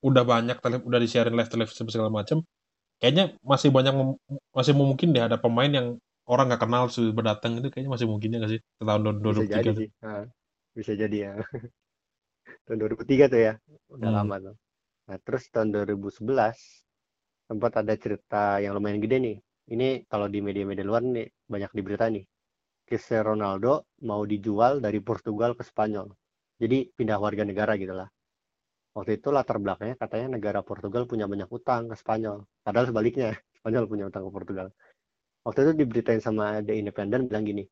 udah 0.02 0.24
banyak 0.26 0.56
tele, 0.62 0.76
udah 0.82 0.98
disiarin 0.98 1.34
live 1.38 1.50
televisi 1.50 1.82
segala 1.90 2.10
macam, 2.10 2.42
kayaknya 3.02 3.24
masih 3.42 3.70
banyak 3.70 3.94
mem- 3.94 4.20
masih 4.54 4.74
mungkin 4.74 5.08
deh 5.14 5.22
ada 5.26 5.38
pemain 5.38 5.70
yang 5.70 5.88
orang 6.26 6.46
nggak 6.50 6.62
kenal 6.62 6.82
sudah 6.90 7.12
berdatang 7.14 7.58
itu 7.58 7.68
kayaknya 7.70 7.90
masih 7.94 8.06
mungkin 8.10 8.28
ya 8.34 8.38
nggak 8.42 8.52
sih 8.54 8.60
tahun 8.78 9.02
Bisa 9.02 9.18
jadi 9.18 9.22
2003 9.26 9.70
tuh. 9.74 9.74
sih. 9.78 9.88
Nah, 10.02 10.22
bisa 10.78 10.92
jadi 11.02 11.16
ya. 11.26 11.32
Tahun 12.66 12.78
2003 12.80 13.24
tuh 13.32 13.40
ya. 13.46 13.52
Udah 13.94 14.10
Hmm. 14.10 14.16
lama 14.22 14.36
tuh. 14.46 14.54
Nah, 15.08 15.18
terus 15.26 15.44
tahun 15.54 15.68
2011 15.74 16.56
sempat 17.48 17.72
ada 17.82 17.94
cerita 17.98 18.58
yang 18.64 18.72
lumayan 18.78 19.00
gede 19.04 19.16
nih. 19.26 19.36
Ini 19.74 19.88
kalau 20.10 20.26
di 20.34 20.40
media-media 20.42 20.84
luar 20.86 21.02
nih 21.06 21.26
banyak 21.52 21.70
di 21.76 21.82
berita 21.86 22.06
nih. 22.10 22.24
Cristiano 22.88 23.34
Ronaldo 23.34 23.74
mau 24.08 24.22
dijual 24.26 24.82
dari 24.84 25.00
Portugal 25.00 25.54
ke 25.58 25.64
Spanyol. 25.66 26.08
Jadi 26.62 26.78
pindah 26.96 27.18
warga 27.22 27.44
negara 27.46 27.74
gitu 27.80 27.94
lah. 27.94 28.08
Waktu 28.96 29.20
itu 29.20 29.28
latar 29.32 29.56
belakangnya 29.64 29.96
katanya 29.96 30.28
negara 30.36 30.60
Portugal 30.64 31.02
punya 31.10 31.26
banyak 31.32 31.48
utang 31.48 31.88
ke 31.90 31.96
Spanyol. 31.96 32.44
Padahal 32.64 32.86
sebaliknya, 32.90 33.28
Spanyol 33.60 33.84
punya 33.88 34.04
utang 34.10 34.22
ke 34.28 34.30
Portugal. 34.32 34.68
Waktu 35.46 35.58
itu 35.64 35.72
diberitain 35.84 36.22
sama 36.22 36.62
The 36.66 36.74
Independent 36.78 37.30
bilang 37.30 37.44
gini, 37.46 37.64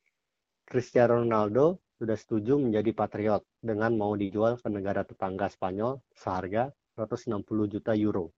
Cristiano 0.69 1.21
Ronaldo 1.23 1.81
sudah 2.01 2.17
setuju 2.17 2.57
menjadi 2.57 2.97
patriot 2.97 3.45
dengan 3.61 3.93
mau 3.93 4.17
dijual 4.17 4.57
ke 4.57 4.73
negara 4.73 5.05
tetangga 5.05 5.53
Spanyol 5.53 6.01
seharga 6.17 6.73
160 6.97 7.45
juta 7.69 7.93
euro. 7.93 8.33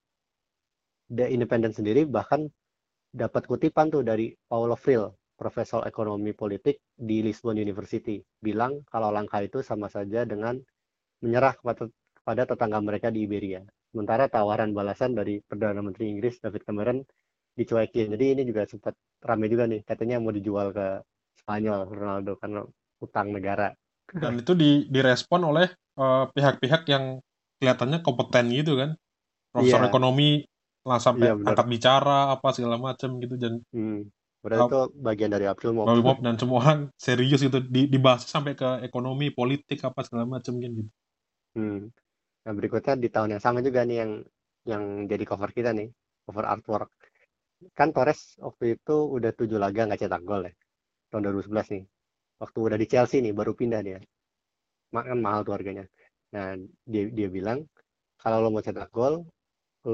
The 1.07 1.31
Independent 1.31 1.79
sendiri 1.79 2.03
bahkan 2.03 2.51
dapat 3.15 3.47
kutipan 3.47 3.95
tuh 3.95 4.03
dari 4.03 4.35
Paulo 4.51 4.75
Freire, 4.75 5.15
profesor 5.39 5.87
ekonomi 5.87 6.35
politik 6.35 6.83
di 6.91 7.23
Lisbon 7.23 7.55
University, 7.55 8.19
bilang 8.43 8.83
kalau 8.91 9.15
langkah 9.15 9.39
itu 9.39 9.63
sama 9.63 9.87
saja 9.87 10.27
dengan 10.27 10.59
menyerah 11.23 11.55
kepada, 11.55 12.43
tetangga 12.43 12.83
mereka 12.83 13.15
di 13.15 13.31
Iberia. 13.31 13.63
Sementara 13.95 14.27
tawaran 14.27 14.75
balasan 14.75 15.15
dari 15.15 15.39
Perdana 15.39 15.79
Menteri 15.87 16.11
Inggris 16.11 16.43
David 16.43 16.67
Cameron 16.67 16.99
dicuekin. 17.55 18.11
Jadi 18.11 18.25
ini 18.35 18.43
juga 18.43 18.67
sempat 18.67 18.99
rame 19.23 19.47
juga 19.47 19.71
nih, 19.71 19.87
katanya 19.87 20.19
mau 20.19 20.35
dijual 20.35 20.75
ke 20.75 20.99
Spanyol 21.45 21.87
Ronaldo 21.87 22.35
karena 22.41 22.67
utang 23.03 23.35
negara. 23.35 23.75
Dan 24.15 24.39
itu 24.39 24.55
di 24.55 24.87
direspon 24.87 25.43
oleh 25.43 25.67
eh, 25.99 26.25
pihak-pihak 26.33 26.89
yang 26.89 27.21
kelihatannya 27.61 28.01
kompeten 28.01 28.49
gitu 28.55 28.79
kan. 28.79 28.97
Profesor 29.53 29.85
Iya. 29.85 29.89
ekonomi 29.93 30.41
lah 30.83 30.99
sampai 30.99 31.31
Iya, 31.31 31.35
benar. 31.37 31.49
angkat 31.53 31.67
bicara 31.69 32.19
apa 32.33 32.49
segala 32.57 32.77
macam 32.81 33.21
gitu 33.21 33.35
dan 33.37 33.61
Hmm. 33.71 34.09
Berarti 34.43 34.75
itu 34.75 34.81
bagian 34.99 35.31
dari 35.31 35.47
April 35.47 35.71
Mop. 35.71 35.87
Bobby 35.87 36.03
Mob 36.03 36.19
dan 36.19 36.35
semua 36.35 36.59
orang 36.59 36.81
serius 36.99 37.39
gitu 37.47 37.63
di, 37.63 37.87
dibahas 37.87 38.27
sampai 38.27 38.59
ke 38.59 38.83
ekonomi, 38.83 39.31
politik 39.31 39.79
apa 39.87 40.03
segala 40.03 40.27
macam 40.27 40.59
kan 40.59 40.71
gitu. 40.75 40.91
Hmm. 41.55 41.95
Nah, 42.43 42.53
berikutnya 42.59 42.99
di 42.99 43.07
tahun 43.07 43.39
yang 43.39 43.43
sama 43.43 43.63
juga 43.63 43.87
nih 43.87 44.03
yang 44.03 44.13
yang 44.67 44.83
jadi 45.07 45.23
cover 45.23 45.55
kita 45.55 45.71
nih, 45.71 45.95
cover 46.27 46.43
artwork. 46.43 46.91
Kan 47.79 47.95
Torres 47.95 48.35
waktu 48.43 48.75
itu 48.75 48.97
udah 49.15 49.31
tujuh 49.31 49.63
laga 49.63 49.87
nggak 49.87 50.03
cetak 50.03 50.23
gol 50.27 50.43
ya, 50.43 50.53
tahun 51.15 51.23
2011 51.31 51.71
nih. 51.71 51.83
Waktu 52.43 52.59
udah 52.67 52.79
di 52.83 52.87
Chelsea 52.93 53.19
nih, 53.25 53.35
baru 53.41 53.53
pindah 53.61 53.81
dia. 53.89 53.99
Ma- 54.95 55.07
Kan 55.09 55.19
mahal 55.27 55.41
tuh 55.47 55.55
harganya. 55.57 55.85
Nah, 56.35 56.49
dia 56.93 57.05
dia 57.19 57.29
bilang 57.37 57.59
kalau 58.23 58.39
lo 58.45 58.49
mau 58.55 58.65
cetak 58.67 58.91
gol, 58.97 59.15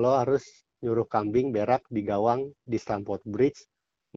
lo 0.02 0.12
harus 0.20 0.44
nyuruh 0.84 1.08
kambing 1.14 1.48
berak 1.56 1.82
di 1.96 2.02
gawang 2.10 2.40
di 2.72 2.78
Stamford 2.84 3.22
Bridge 3.34 3.60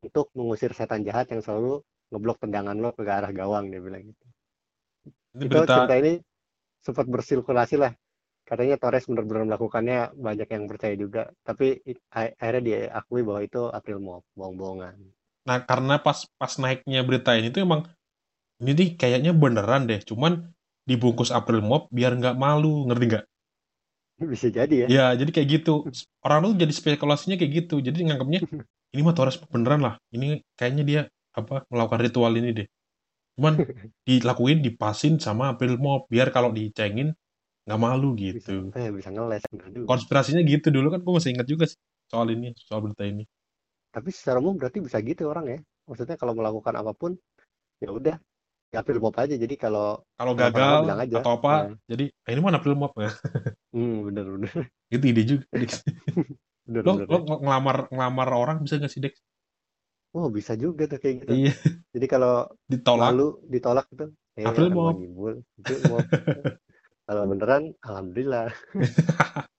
untuk 0.06 0.28
mengusir 0.38 0.72
setan 0.80 1.02
jahat 1.08 1.28
yang 1.34 1.42
selalu 1.46 1.74
ngeblok 2.12 2.38
tendangan 2.44 2.78
lo 2.84 2.90
ke 2.98 3.04
arah 3.20 3.34
gawang 3.42 3.66
dia 3.74 3.82
bilang 3.88 4.04
gitu. 4.10 4.26
Itu 5.42 5.58
berita 5.58 5.66
cerita 5.66 5.94
ini 6.02 6.14
sempat 6.86 7.06
bersirkulasi 7.10 7.76
lah 7.84 7.94
katanya 8.50 8.76
Torres 8.82 9.06
benar-benar 9.10 9.44
melakukannya 9.50 10.00
banyak 10.28 10.50
yang 10.56 10.66
percaya 10.72 10.96
juga 11.04 11.24
tapi 11.48 11.68
akhirnya 12.14 12.62
diakui 12.70 13.22
bahwa 13.28 13.42
itu 13.48 13.62
April 13.72 14.00
Mop 14.06 14.24
bohong-bohongan 14.38 14.96
Nah, 15.48 15.58
karena 15.70 15.96
pas 16.06 16.20
pas 16.38 16.54
naiknya 16.62 17.02
berita 17.08 17.32
ini 17.40 17.50
tuh 17.54 17.62
emang 17.68 17.82
ini 18.62 18.72
nih 18.80 18.90
kayaknya 19.02 19.32
beneran 19.42 19.82
deh, 19.90 20.00
cuman 20.10 20.32
dibungkus 20.90 21.30
April 21.40 21.60
Mop 21.70 21.84
biar 21.98 22.12
nggak 22.20 22.36
malu, 22.44 22.74
ngerti 22.88 23.06
nggak? 23.12 23.24
bisa 24.32 24.48
jadi 24.54 24.76
ya 24.86 24.90
Ya, 24.90 25.14
jadi 25.20 25.30
kayak 25.32 25.48
gitu. 25.62 25.72
Orang 26.26 26.40
tuh 26.46 26.54
jadi 26.58 26.74
spekulasinya 26.74 27.36
kayak 27.40 27.52
gitu. 27.64 27.76
Jadi 27.80 27.98
nganggapnya 28.08 28.40
ini 28.94 29.02
mah 29.06 29.16
Torres 29.18 29.38
beneran 29.54 29.82
lah. 29.86 29.94
Ini 30.16 30.42
kayaknya 30.58 30.84
dia 30.90 31.02
apa 31.38 31.64
melakukan 31.72 32.02
ritual 32.06 32.34
ini 32.36 32.50
deh. 32.58 32.68
Cuman 33.38 33.56
dilakuin 34.08 34.60
dipasin 34.66 35.18
sama 35.22 35.54
April 35.54 35.78
Mop 35.82 36.10
biar 36.14 36.30
kalau 36.36 36.52
dicengin 36.54 37.14
nggak 37.66 37.80
malu 37.82 38.16
bisa 38.34 38.52
gitu. 38.52 38.74
eh, 38.80 38.90
bisa 38.98 39.10
ngeles 39.14 39.44
juga. 39.78 39.92
Konspirasinya 39.92 40.42
gitu 40.46 40.68
dulu 40.76 40.88
kan 40.94 41.00
gue 41.06 41.14
masih 41.18 41.32
ingat 41.36 41.48
juga 41.50 41.66
sih 41.72 41.80
soal 42.12 42.28
ini, 42.36 42.54
soal 42.68 42.82
berita 42.86 43.04
ini. 43.08 43.24
tapi 43.96 44.10
secara 44.16 44.40
umum 44.44 44.56
berarti 44.60 44.80
bisa 44.84 44.98
gitu 45.04 45.24
orang 45.32 45.46
ya 45.54 45.60
maksudnya 45.88 46.16
kalau 46.22 46.34
melakukan 46.40 46.76
apa 46.82 46.92
pun 46.96 47.12
ya 47.84 47.90
udah 47.92 48.16
April 48.72 49.00
Mop 49.04 49.16
aja 49.20 49.36
jadi 49.36 49.56
kalau 49.60 50.00
Kalau 50.16 50.34
gagal 50.38 50.80
aja. 51.04 51.16
atau 51.20 51.32
apa, 51.36 51.54
Nah. 51.68 51.76
jadi 51.92 52.06
"Ah, 52.24 52.30
ini 52.32 52.40
mana 52.40 52.58
April 52.64 52.76
Mop 52.80 52.94
ya? 52.96 53.12
hmm, 53.76 53.96
bener 54.08 54.26
bener 54.32 54.52
Itu 54.88 55.06
ide 55.12 55.22
juga. 55.28 55.46
bener 56.68 56.82
lo 56.88 56.92
bener 56.96 57.08
lo 57.12 57.18
ng- 57.20 57.42
ngelamar 57.44 57.78
ngelamar 57.92 58.28
orang 58.32 58.58
bisa 58.64 58.80
nggak 58.80 58.92
sih 58.92 59.02
Dex? 59.04 59.14
oh 60.16 60.28
bisa 60.32 60.54
juga 60.60 60.84
tuh 60.92 61.00
kayak 61.00 61.16
gitu 61.24 61.34
Iya, 61.48 61.54
jadi 61.96 62.06
kalau 62.08 62.34
ditolak. 62.68 63.12
lalu 63.12 63.28
ditolak 63.48 63.86
gitu 63.92 64.06
eh 64.40 64.46
April 64.48 64.68
Mop. 64.72 64.96
Mop 65.92 66.06
kalau 67.08 67.24
beneran 67.28 67.64
alhamdulillah 67.84 68.48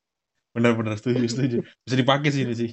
Benar-benar 0.53 1.01
setuju, 1.01 1.25
setuju. 1.33 1.57
Bisa 1.89 1.97
dipakai 1.97 2.29
sih 2.29 2.45
ini 2.45 2.53
sih. 2.53 2.71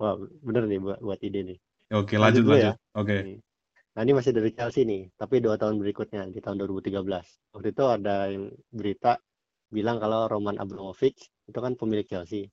wah 0.00 0.16
bener 0.40 0.64
nih 0.64 0.80
buat 0.80 0.98
buat 1.04 1.20
ide 1.20 1.40
nih 1.44 1.58
Oke, 1.90 2.14
Lanjut 2.16 2.22
lanjut 2.22 2.42
dulu 2.46 2.54
lanjut. 2.56 2.72
ya. 2.72 2.72
Oke. 2.96 3.16
Nah 3.90 4.00
ini 4.06 4.12
masih 4.14 4.30
dari 4.30 4.54
Chelsea 4.54 4.86
nih, 4.86 5.10
tapi 5.18 5.42
dua 5.42 5.58
tahun 5.58 5.82
berikutnya 5.82 6.30
di 6.30 6.38
tahun 6.38 6.62
2013. 6.62 7.26
Waktu 7.50 7.68
itu 7.74 7.84
ada 7.90 8.30
yang 8.30 8.46
berita 8.70 9.18
bilang 9.70 9.98
kalau 9.98 10.30
Roman 10.30 10.58
Abramovich 10.62 11.18
itu 11.46 11.58
kan 11.58 11.74
pemilik 11.74 12.06
Chelsea, 12.06 12.46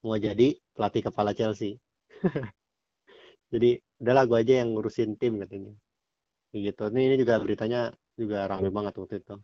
mau 0.00 0.16
jadi 0.16 0.56
pelatih 0.72 1.12
kepala 1.12 1.36
Chelsea. 1.36 1.76
Jadi 3.50 3.82
udahlah 3.98 4.30
gue 4.30 4.38
aja 4.46 4.54
yang 4.62 4.78
ngurusin 4.78 5.18
tim 5.18 5.42
katanya. 5.42 5.74
Gitu. 6.54 6.82
Ini, 6.94 7.00
ini 7.10 7.16
juga 7.18 7.42
beritanya 7.42 7.90
juga 8.14 8.46
ramai 8.46 8.70
banget 8.70 8.94
waktu 8.94 9.18
itu. 9.18 9.34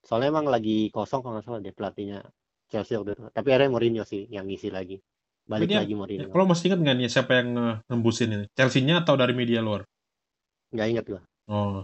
Soalnya 0.00 0.32
emang 0.32 0.48
lagi 0.48 0.88
kosong 0.88 1.20
kalau 1.20 1.36
nggak 1.36 1.44
salah 1.44 1.60
deh 1.60 1.74
pelatihnya 1.76 2.24
Chelsea 2.72 2.96
waktu 2.96 3.20
itu. 3.20 3.22
Tapi 3.28 3.48
akhirnya 3.52 3.68
Mourinho 3.68 4.04
sih 4.08 4.24
yang 4.32 4.48
ngisi 4.48 4.72
lagi. 4.72 4.96
Balik 5.44 5.68
dia- 5.68 5.84
lagi 5.84 5.92
Mourinho. 5.92 6.32
Kalau 6.32 6.48
masih 6.48 6.72
ingat 6.72 6.80
nggak 6.80 6.96
nih 6.96 7.08
siapa 7.12 7.32
yang 7.36 7.48
eh, 7.60 7.76
nembusin 7.92 8.28
ini? 8.32 8.46
Chelsea-nya 8.56 9.04
atau 9.04 9.14
dari 9.20 9.36
media 9.36 9.60
luar? 9.60 9.84
Nggak 10.70 10.88
ingat 10.90 11.04
gue. 11.10 11.20
Oh. 11.50 11.82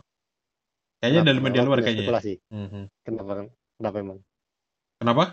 Kayaknya 1.03 1.23
dari 1.29 1.41
media 1.43 1.63
luar 1.67 1.79
kayaknya. 1.83 2.03
ya. 2.03 2.07
Spekulasi. 2.09 2.35
Mhm. 2.51 2.83
Kenapa? 3.05 3.33
Kenapa 3.77 3.97
emang? 4.01 4.19
Kenapa? 4.97 5.25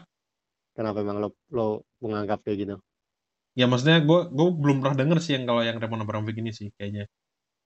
Kenapa 0.74 0.98
emang 1.06 1.18
lo 1.22 1.30
lo 1.54 1.68
menganggap 2.02 2.42
kayak 2.44 2.58
gitu? 2.66 2.76
Ya 3.54 3.70
maksudnya 3.70 4.02
gue 4.02 4.20
gue 4.34 4.48
belum 4.50 4.82
pernah 4.82 4.98
denger 4.98 5.18
sih 5.22 5.38
yang 5.38 5.46
kalau 5.46 5.62
yang 5.62 5.78
Roman 5.78 6.02
Abramovich 6.04 6.42
ini 6.42 6.52
sih 6.52 6.68
kayaknya. 6.74 7.06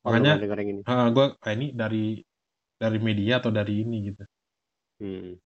Oh, 0.03 0.12
Makanya 0.12 0.39
ini. 0.62 0.82
ah, 0.88 1.08
gue 1.12 1.25
kayak 1.39 1.56
ini 1.58 1.67
dari 1.72 2.06
dari 2.77 3.00
media 3.01 3.39
atau 3.41 3.50
dari 3.50 3.82
ini 3.82 3.98
gitu. 4.12 4.24
Hmm, 5.00 5.39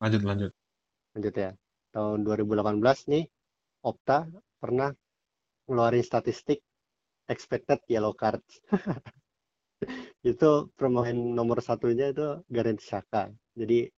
Lanjut 0.00 0.22
lanjut. 0.24 0.52
lanjut 1.14 1.34
ya. 1.34 1.50
tahun 1.90 2.22
2018 2.22 3.10
nih 3.10 3.24
Opta 3.82 4.30
pernah 4.62 4.94
ngeluarin 5.66 6.06
statistik 6.06 6.62
expected 7.30 7.78
yellow 7.86 8.10
card. 8.10 8.42
itu 10.30 10.50
pemain 10.76 11.16
nomor 11.16 11.62
satunya 11.62 12.10
itu 12.10 12.42
Granit 12.50 12.82
Xhaka. 12.82 13.30
Jadi 13.54 13.88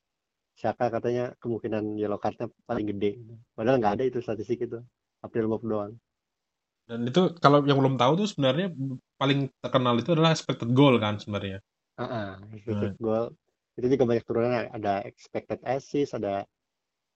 Xhaka 0.54 0.92
katanya 0.92 1.32
kemungkinan 1.40 1.96
yellow 1.96 2.20
cardnya 2.20 2.52
paling 2.68 2.86
gede. 2.92 3.18
Padahal 3.56 3.80
nggak 3.80 3.94
ada 3.98 4.04
itu 4.04 4.20
statistik 4.20 4.68
itu. 4.68 4.78
April 5.24 5.48
Mop 5.48 5.64
doang. 5.64 5.96
Dan 6.86 7.06
itu 7.06 7.32
kalau 7.38 7.62
yang 7.62 7.78
belum 7.78 7.94
tahu 7.94 8.26
tuh 8.26 8.28
sebenarnya 8.28 8.74
paling 9.16 9.48
terkenal 9.62 9.94
itu 9.96 10.12
adalah 10.12 10.34
expected 10.34 10.70
goal 10.74 10.98
kan 10.98 11.16
sebenarnya. 11.16 11.62
Uh 11.96 12.04
-uh, 12.04 12.30
expected 12.52 12.98
goal. 12.98 13.32
Itu 13.78 13.86
juga 13.88 14.04
banyak 14.04 14.24
turunannya. 14.26 14.62
Ada 14.76 15.06
expected 15.06 15.62
assist, 15.62 16.12
ada 16.12 16.44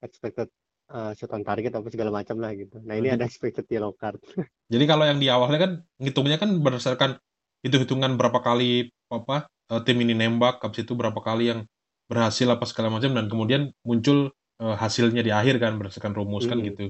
expected 0.01 0.49
uh, 0.91 1.13
shot 1.15 1.33
on 1.35 1.43
target 1.43 1.73
apa 1.75 1.89
segala 1.91 2.11
macam 2.15 2.37
lah 2.39 2.53
gitu. 2.55 2.79
Nah 2.83 2.95
ini 2.95 3.11
Jadi- 3.11 3.17
ada 3.19 3.25
expected 3.27 3.67
yellow 3.71 3.93
card. 3.95 4.19
Jadi 4.73 4.85
kalau 4.87 5.05
yang 5.07 5.19
di 5.23 5.31
awalnya 5.31 5.59
kan 5.63 5.73
ngitungnya 6.03 6.39
kan 6.43 6.51
berdasarkan 6.59 7.19
hitung-hitungan 7.63 8.15
berapa 8.19 8.39
kali 8.43 8.91
apa 9.11 9.47
eh, 9.71 9.81
tim 9.87 9.99
ini 10.03 10.15
nembak, 10.15 10.63
habis 10.63 10.83
itu 10.87 10.93
berapa 10.95 11.19
kali 11.19 11.51
yang 11.55 11.61
berhasil 12.07 12.47
apa 12.47 12.63
segala 12.71 12.95
macam 12.95 13.11
dan 13.15 13.27
kemudian 13.27 13.63
muncul 13.83 14.31
eh, 14.63 14.77
hasilnya 14.79 15.23
di 15.27 15.31
akhir 15.35 15.59
kan 15.63 15.79
berdasarkan 15.79 16.13
rumus 16.15 16.47
kan 16.47 16.59
Mm-mm. 16.59 16.69
gitu. 16.71 16.85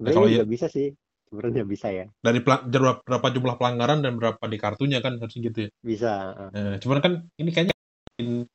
Sebenarnya 0.00 0.16
kalau 0.16 0.28
ya- 0.28 0.48
bisa 0.48 0.68
sih. 0.68 0.92
Sebenarnya 1.24 1.64
bisa 1.66 1.88
ya. 1.90 2.06
Dari 2.22 2.38
berapa, 2.44 3.02
berapa 3.02 3.26
jumlah 3.34 3.56
pelanggaran 3.58 4.04
dan 4.06 4.14
berapa 4.20 4.38
di 4.46 4.54
kartunya 4.60 5.02
kan 5.02 5.18
harusnya 5.18 5.42
gitu 5.50 5.58
ya. 5.66 5.70
Bisa. 5.82 6.12
uh. 6.30 6.50
Eh, 6.54 6.74
cuman 6.78 6.98
kan 7.02 7.12
ini 7.40 7.50
kayaknya 7.50 7.74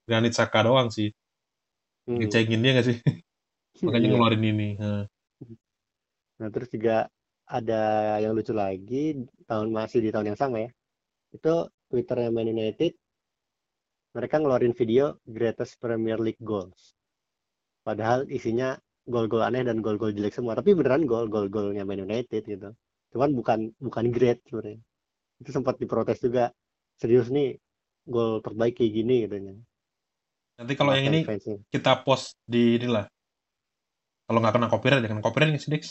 Granit 0.08 0.34
Saka 0.38 0.64
doang 0.64 0.88
sih. 0.88 1.12
Hmm. 2.08 2.24
Ngecengin 2.24 2.62
dia 2.64 2.72
nggak 2.80 2.88
sih? 2.88 2.98
Makanya 3.86 4.08
Iya. 4.08 4.14
ngeluarin 4.16 4.44
ini. 4.44 4.70
Eh, 4.76 5.04
Nah, 6.40 6.48
terus 6.48 6.72
juga 6.72 7.12
ada 7.44 7.82
yang 8.24 8.32
lucu 8.32 8.56
lagi 8.56 9.28
tahun 9.44 9.76
masih 9.76 10.00
di 10.00 10.10
tahun 10.10 10.32
yang 10.32 10.40
sama 10.40 10.64
ya. 10.64 10.70
Itu 11.36 11.68
Twitternya 11.92 12.32
Man 12.32 12.48
United 12.48 12.96
mereka 14.10 14.40
ngeluarin 14.40 14.72
video 14.72 15.20
greatest 15.28 15.76
Premier 15.78 16.16
League 16.16 16.40
goals. 16.40 16.96
Padahal 17.84 18.24
isinya 18.32 18.80
gol-gol 19.04 19.44
aneh 19.44 19.68
dan 19.68 19.84
gol-gol 19.84 20.16
jelek 20.16 20.32
semua. 20.32 20.56
Tapi 20.56 20.72
beneran 20.74 21.04
gol 21.04 21.28
gol-golnya 21.28 21.84
Man 21.84 22.08
United 22.08 22.48
gitu. 22.48 22.72
Cuman 23.12 23.36
bukan 23.36 23.60
bukan 23.76 24.06
great 24.08 24.40
sebenarnya. 24.48 24.80
Itu 25.44 25.50
sempat 25.52 25.76
diprotes 25.76 26.24
juga. 26.24 26.56
Serius 26.96 27.28
nih 27.28 27.60
gol 28.08 28.40
terbaik 28.40 28.80
kayak 28.80 28.94
gini 28.96 29.28
katanya. 29.28 29.54
Nanti 30.56 30.74
kalau 30.76 30.92
yang 30.96 31.12
ini 31.12 31.28
Fansnya. 31.28 31.60
kita 31.68 32.00
post 32.04 32.40
di 32.48 32.80
inilah. 32.80 33.12
Kalau 34.30 34.40
nggak 34.46 34.54
kena 34.54 34.68
copyright, 34.70 35.02
ya 35.02 35.10
kena 35.10 35.26
copyright 35.26 35.50
nggak 35.50 35.64
sih, 35.66 35.72
Dex? 35.74 35.84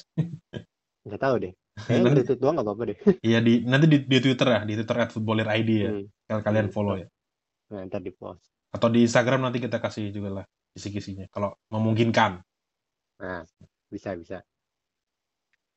nggak 1.02 1.18
tahu 1.18 1.34
deh. 1.42 1.52
Kayaknya 1.74 2.10
Nanti- 2.14 2.38
doang 2.38 2.54
nggak 2.54 2.66
apa-apa 2.70 2.82
deh. 2.86 2.98
Iya 3.26 3.38
di 3.42 3.52
nanti 3.66 3.86
di, 3.90 3.98
di 4.06 4.18
Twitter 4.22 4.46
ya, 4.46 4.60
di 4.62 4.72
Twitter 4.78 4.96
@footballerID 5.10 5.70
ya. 5.74 5.90
Hmm. 5.90 6.04
Kal- 6.30 6.44
Kalian 6.46 6.66
Hmm. 6.70 6.74
follow 6.74 6.94
ya. 7.02 7.06
Nah, 7.74 7.82
ntar 7.90 8.00
di 8.00 8.12
post. 8.14 8.46
Atau 8.70 8.88
di 8.94 9.02
Instagram 9.02 9.42
nanti 9.42 9.58
kita 9.58 9.82
kasih 9.82 10.14
juga 10.14 10.30
lah 10.40 10.44
kisi-kisinya 10.70 11.26
kalau 11.34 11.50
memungkinkan. 11.74 12.38
Nah, 13.18 13.42
bisa 13.90 14.14
bisa. 14.14 14.38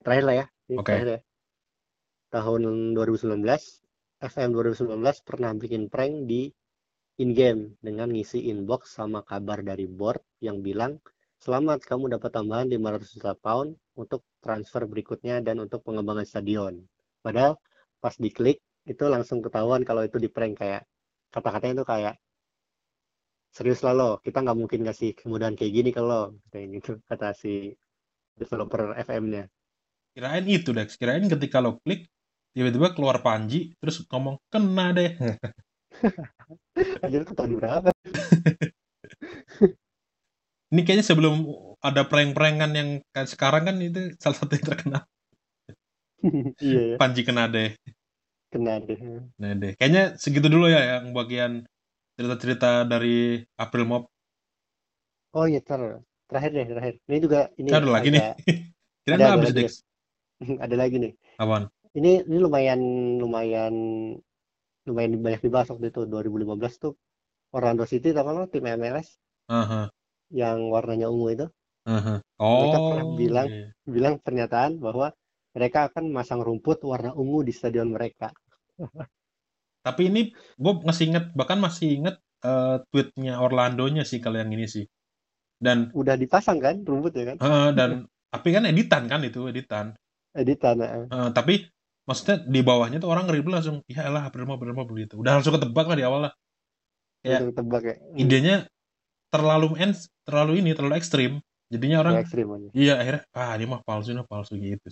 Terakhir 0.06 0.24
lah 0.30 0.36
ya. 0.36 0.46
Oke. 0.78 0.86
terakhir 0.94 1.10
ya. 1.10 1.20
Tahun 2.32 2.62
2019, 2.94 3.82
FM 4.22 4.50
2019 4.54 5.26
pernah 5.26 5.52
bikin 5.52 5.90
prank 5.90 6.30
di 6.30 6.48
in-game 7.20 7.76
dengan 7.82 8.08
ngisi 8.08 8.48
inbox 8.48 8.94
sama 8.94 9.26
kabar 9.26 9.60
dari 9.62 9.84
board 9.90 10.22
yang 10.40 10.64
bilang, 10.64 11.02
"Selamat, 11.42 11.82
kamu 11.82 12.14
dapat 12.14 12.30
tambahan 12.38 12.70
500 12.70 13.18
juta 13.18 13.34
pound 13.34 13.74
untuk 13.98 14.22
transfer 14.46 14.86
berikutnya 14.86 15.42
dan 15.42 15.58
untuk 15.58 15.82
pengembangan 15.82 16.22
stadion." 16.22 16.86
Padahal 17.26 17.58
pas 17.98 18.14
diklik 18.14 18.62
itu 18.86 19.04
langsung 19.10 19.42
ketahuan 19.42 19.82
kalau 19.82 20.06
itu 20.06 20.22
di 20.22 20.30
prank 20.30 20.62
kayak 20.62 20.86
kata-katanya 21.34 21.82
itu 21.82 21.86
kayak 21.90 22.16
serius 23.50 23.82
lah 23.82 23.94
lo, 23.98 24.10
kita 24.22 24.46
nggak 24.46 24.58
mungkin 24.58 24.86
ngasih 24.86 25.18
kemudahan 25.18 25.58
kayak 25.58 25.74
gini 25.74 25.90
ke 25.90 26.02
lo, 26.02 26.38
kayak 26.54 26.68
gitu 26.78 26.92
kata 27.10 27.34
si 27.34 27.74
developer 28.38 28.94
FM-nya. 29.02 29.50
Kirain 30.14 30.46
itu 30.46 30.72
Dex, 30.78 30.94
kirain 30.96 31.26
ketika 31.26 31.58
lo 31.58 31.82
klik 31.82 32.06
tiba-tiba 32.54 32.94
keluar 32.94 33.18
Panji 33.26 33.74
terus 33.82 34.04
ngomong 34.06 34.38
kena 34.52 34.94
deh. 34.94 35.18
Anjir 37.04 37.26
itu 37.26 37.34
tahun 37.34 37.58
berapa? 37.58 37.90
Ini 40.72 40.82
kayaknya 40.88 41.06
sebelum 41.06 41.36
ada 41.84 42.02
prank-prankan 42.08 42.72
yang 42.72 42.90
sekarang 43.28 43.64
kan 43.68 43.76
itu 43.84 44.16
salah 44.24 44.38
satu 44.40 44.56
yang 44.56 44.68
terkenal. 44.72 45.04
iya 46.64 46.80
ya, 46.94 46.96
Panji 47.02 47.22
kena 47.28 47.52
deh. 47.52 47.76
kena 48.52 48.80
deh. 48.80 49.00
Nah 49.42 49.52
deh. 49.58 49.72
Kayaknya 49.76 50.04
segitu 50.16 50.48
dulu 50.48 50.72
ya 50.72 50.82
yang 50.98 51.12
bagian 51.12 51.52
cerita-cerita 52.16 52.88
dari 52.88 53.42
April 53.60 53.84
Mop. 53.90 54.04
Oh 55.36 55.48
iya, 55.48 55.60
ter 55.64 55.80
terakhir 56.28 56.52
deh, 56.56 56.66
terakhir. 56.72 56.94
Ini 57.08 57.18
juga 57.20 57.40
ini 57.60 57.70
ada 57.72 57.90
lagi 57.92 58.10
nih. 58.16 58.24
Kira 59.04 59.16
Ada- 59.18 59.26
ada 59.28 59.34
habis 59.36 59.52
lagi. 59.52 59.66
Ada 60.66 60.76
lagi 60.78 60.96
nih. 60.98 61.12
Apaan? 61.38 61.70
Ini 61.94 62.12
ini 62.26 62.38
lumayan 62.40 62.82
lumayan 63.22 63.74
lumayan 64.88 65.12
banyak 65.22 65.42
dibahas 65.46 65.68
waktu 65.70 65.94
itu 65.94 66.02
2015 66.10 66.74
tuh 66.82 66.94
Orlando 67.54 67.86
City 67.86 68.10
kan 68.16 68.26
lo 68.26 68.46
tim 68.50 68.66
MLS 68.66 69.08
Aha, 69.52 69.92
yang 70.32 70.58
warnanya 70.74 71.08
ungu 71.14 71.28
itu. 71.36 71.46
Mereka 71.86 72.78
Oh, 72.78 72.86
pernah 72.90 73.06
bilang, 73.22 73.48
iya. 73.48 73.68
bilang 73.86 74.16
pernyataan 74.26 74.74
bahwa 74.82 75.08
mereka 75.56 75.80
akan 75.92 76.06
masang 76.16 76.42
rumput 76.42 76.80
warna 76.88 77.12
ungu 77.14 77.40
di 77.48 77.54
stadion 77.54 77.90
mereka. 77.92 78.32
Tapi 79.82 80.02
ini 80.14 80.22
gue 80.62 80.74
masih 80.86 81.04
inget, 81.10 81.26
bahkan 81.34 81.58
masih 81.58 81.88
inget 81.98 82.16
eh, 82.46 82.78
tweetnya 82.90 83.42
Orlandonya 83.42 84.04
sih 84.06 84.22
kalau 84.22 84.38
yang 84.42 84.52
ini 84.54 84.66
sih. 84.70 84.86
Dan 85.62 85.90
Udah 85.94 86.18
dipasang 86.18 86.58
kan 86.58 86.76
rumput 86.82 87.14
ya 87.18 87.34
kan? 87.34 87.38
eh, 87.42 87.70
dan 87.78 87.90
tapi 88.32 88.50
kan 88.56 88.64
editan 88.66 89.04
kan 89.12 89.22
itu 89.22 89.50
editan. 89.52 89.94
Editan. 90.34 90.76
eh. 90.82 91.06
Eh, 91.12 91.30
tapi 91.36 91.54
maksudnya 92.08 92.42
di 92.46 92.62
bawahnya 92.66 92.98
tuh 93.04 93.10
orang 93.14 93.30
ngeribut 93.30 93.52
langsung, 93.54 93.78
ya 93.86 94.10
Mop, 94.10 94.58
April 94.58 94.74
Mop 94.74 94.88
begitu. 94.90 95.20
Udah 95.22 95.38
langsung 95.38 95.54
ketebak 95.58 95.86
lah 95.90 95.98
di 95.98 96.06
awal 96.06 96.22
lah. 96.30 96.34
Ya. 97.22 97.38
Untuk 97.38 97.54
tebak 97.62 97.82
ya. 97.86 97.96
Hmm, 98.02 98.18
Idenya 98.18 98.56
terlalu 99.32 99.68
ens, 99.80 100.12
terlalu 100.28 100.60
ini, 100.60 100.72
terlalu 100.76 100.96
ekstrim. 101.00 101.32
Jadinya 101.72 102.04
orang, 102.04 102.14
ya, 102.20 102.24
ekstrim 102.28 102.48
aja. 102.52 102.68
iya 102.76 102.94
akhirnya, 103.00 103.24
ah 103.32 103.52
ini 103.56 103.66
mah 103.72 103.82
palsu, 103.88 104.12
ini 104.12 104.24
palsu 104.28 104.54
gitu. 104.60 104.88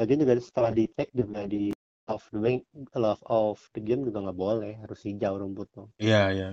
Lagian 0.00 0.18
juga 0.24 0.32
setelah 0.40 0.70
di 0.72 0.84
tag 0.88 1.08
juga 1.12 1.44
di 1.44 1.68
of 2.08 2.24
the 2.32 2.40
bank, 2.40 2.64
love 2.96 3.20
of 3.28 3.60
the 3.76 3.80
game 3.84 4.08
juga 4.08 4.24
nggak 4.24 4.38
boleh 4.40 4.72
harus 4.80 5.00
hijau 5.04 5.36
rumput 5.36 5.68
tuh. 5.72 5.86
Iya, 6.00 6.22
iya. 6.32 6.48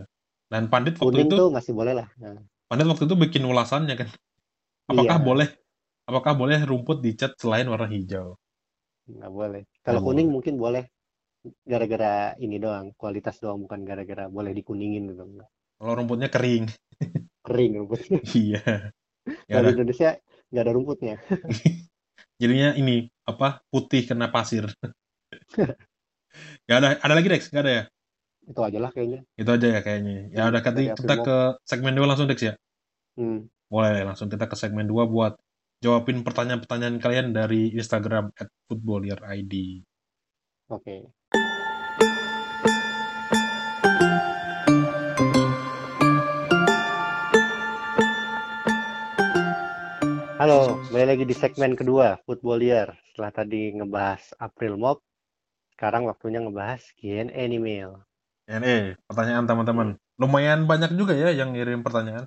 Dan 0.52 0.68
Pandit 0.68 1.00
waktu 1.00 1.08
Kuning 1.08 1.32
itu, 1.32 1.36
tuh 1.40 1.48
masih 1.56 1.72
boleh 1.72 1.94
lah. 1.96 2.08
Nah, 2.20 2.36
Pandit 2.68 2.88
waktu 2.92 3.04
itu 3.08 3.16
bikin 3.16 3.44
ulasannya 3.48 3.96
kan. 3.96 4.10
Apakah 4.92 5.18
Iya. 5.20 5.24
boleh, 5.24 5.48
apakah 6.04 6.34
boleh 6.36 6.60
rumput 6.68 7.00
dicat 7.00 7.32
selain 7.40 7.68
warna 7.72 7.88
hijau? 7.88 8.36
nggak 9.08 9.32
boleh. 9.32 9.64
Kalau 9.84 10.00
kuning 10.04 10.30
mungkin 10.32 10.56
boleh 10.60 10.84
gara-gara 11.66 12.36
ini 12.38 12.62
doang, 12.62 12.94
kualitas 13.00 13.40
doang 13.42 13.64
bukan 13.66 13.82
gara-gara 13.88 14.28
boleh 14.28 14.52
dikuningin 14.52 15.10
gitu. 15.12 15.24
Nggak. 15.26 15.50
Kalau 15.82 15.98
rumputnya 15.98 16.30
kering. 16.30 16.70
Kering 17.42 17.72
rumputnya. 17.82 18.22
iya. 18.38 18.94
Ya 19.50 19.54
Kalau 19.58 19.74
di 19.74 19.82
Indonesia 19.82 20.10
nggak 20.54 20.62
ada 20.62 20.74
rumputnya. 20.78 21.16
Jadinya 22.42 22.78
ini 22.78 23.10
apa 23.26 23.66
putih 23.74 24.06
kena 24.06 24.30
pasir. 24.30 24.70
Gak 26.70 26.78
ada, 26.78 27.02
ada 27.02 27.14
lagi 27.18 27.28
Dex? 27.30 27.50
Gak 27.50 27.66
ada 27.66 27.72
ya? 27.74 27.84
Itu 28.46 28.62
aja 28.62 28.78
lah 28.82 28.90
kayaknya. 28.94 29.20
Itu 29.38 29.50
aja 29.50 29.68
ya 29.78 29.82
kayaknya. 29.82 30.30
Ya 30.34 30.42
udah 30.50 30.62
Dari 30.62 30.90
kita, 30.94 31.16
ke 31.22 31.38
segmen 31.66 31.98
2 31.98 32.06
langsung 32.06 32.30
Dex 32.30 32.40
ya. 32.42 32.54
Hmm. 33.18 33.50
Boleh 33.70 34.06
langsung 34.06 34.30
kita 34.30 34.46
ke 34.50 34.58
segmen 34.58 34.86
2 34.86 35.06
buat 35.10 35.38
jawabin 35.82 36.22
pertanyaan-pertanyaan 36.22 36.98
kalian 37.02 37.28
dari 37.34 37.74
Instagram 37.74 38.34
@footballerid. 38.70 39.54
Oke. 40.70 41.10
Halo, 50.42 50.82
kembali 50.90 51.06
lagi 51.06 51.26
di 51.30 51.38
segmen 51.38 51.78
kedua, 51.78 52.18
Footballier. 52.26 52.98
Setelah 53.14 53.30
tadi 53.30 53.78
ngebahas 53.78 54.34
April 54.42 54.74
Mop, 54.74 55.06
sekarang 55.78 56.10
waktunya 56.10 56.42
ngebahas 56.42 56.82
Q&A 56.98 57.30
email. 57.30 58.02
Eh, 58.50 58.98
pertanyaan 59.06 59.46
teman-teman. 59.46 60.02
Lumayan 60.18 60.66
banyak 60.66 60.98
juga 60.98 61.14
ya 61.14 61.30
yang 61.30 61.54
ngirim 61.54 61.86
pertanyaan. 61.86 62.26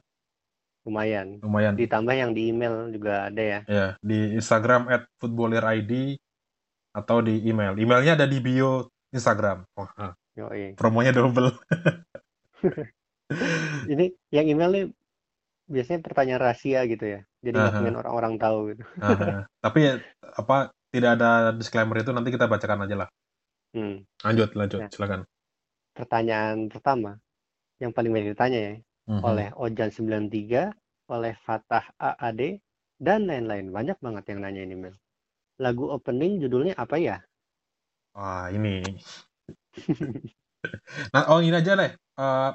Lumayan. 0.87 1.43
Lumayan. 1.43 1.75
Ditambah 1.75 2.15
yang 2.15 2.31
di 2.39 2.55
email 2.55 2.95
juga 2.95 3.35
ada 3.35 3.43
ya. 3.43 3.61
Ya, 3.67 3.87
di 3.99 4.39
Instagram 4.39 4.87
@footballerid 5.19 6.15
atau 6.95 7.19
di 7.19 7.43
email. 7.43 7.75
Emailnya 7.75 8.15
ada 8.15 8.31
di 8.31 8.39
bio 8.39 8.95
Instagram. 9.11 9.67
Wah, 9.75 10.15
Yoi. 10.39 10.79
promonya 10.79 11.11
double. 11.11 11.51
Ini 13.91 14.07
yang 14.31 14.47
email 14.55 14.71
nih 14.71 14.87
biasanya 15.69 16.01
pertanyaan 16.05 16.41
rahasia 16.45 16.81
gitu 16.89 17.05
ya. 17.05 17.21
Jadi 17.45 17.57
nggak 17.57 17.75
pengen 17.77 17.97
orang-orang 18.01 18.35
tahu 18.41 18.59
gitu. 18.75 18.83
aha. 19.01 19.49
Tapi 19.65 19.79
ya, 19.81 19.95
apa 20.37 20.57
tidak 20.93 21.11
ada 21.19 21.31
disclaimer 21.57 21.97
itu 22.01 22.11
nanti 22.15 22.31
kita 22.31 22.47
bacakan 22.47 22.85
aja 22.87 22.97
lah. 23.05 23.09
Hmm. 23.75 24.07
Lanjut, 24.23 24.51
lanjut, 24.55 24.81
Nah, 24.87 24.91
silakan. 24.93 25.21
pertanyaan 25.95 26.71
pertama 26.71 27.19
yang 27.83 27.91
paling 27.95 28.11
banyak 28.15 28.35
ditanya 28.35 28.61
ya 28.61 28.75
Mhm. 29.05 29.21
oleh 29.21 29.49
Ojan 29.61 29.91
93, 29.93 30.73
oleh 31.13 31.37
Fatah 31.45 31.85
AAD 32.01 32.63
dan 32.97 33.29
lain-lain. 33.29 33.69
Banyak 33.69 33.99
banget 34.01 34.25
yang 34.33 34.41
nanya 34.41 34.63
ini, 34.65 34.75
Mel. 34.81 34.95
Lagu 35.61 35.91
opening 35.93 36.41
judulnya 36.41 36.73
apa 36.81 36.97
ya? 36.97 37.17
Wah, 38.17 38.49
ini. 38.49 38.81
Nah, 41.13 41.23
oh 41.31 41.41
ini 41.45 41.55
aja 41.55 41.77
deh. 41.77 41.93
Eh, 41.95 42.51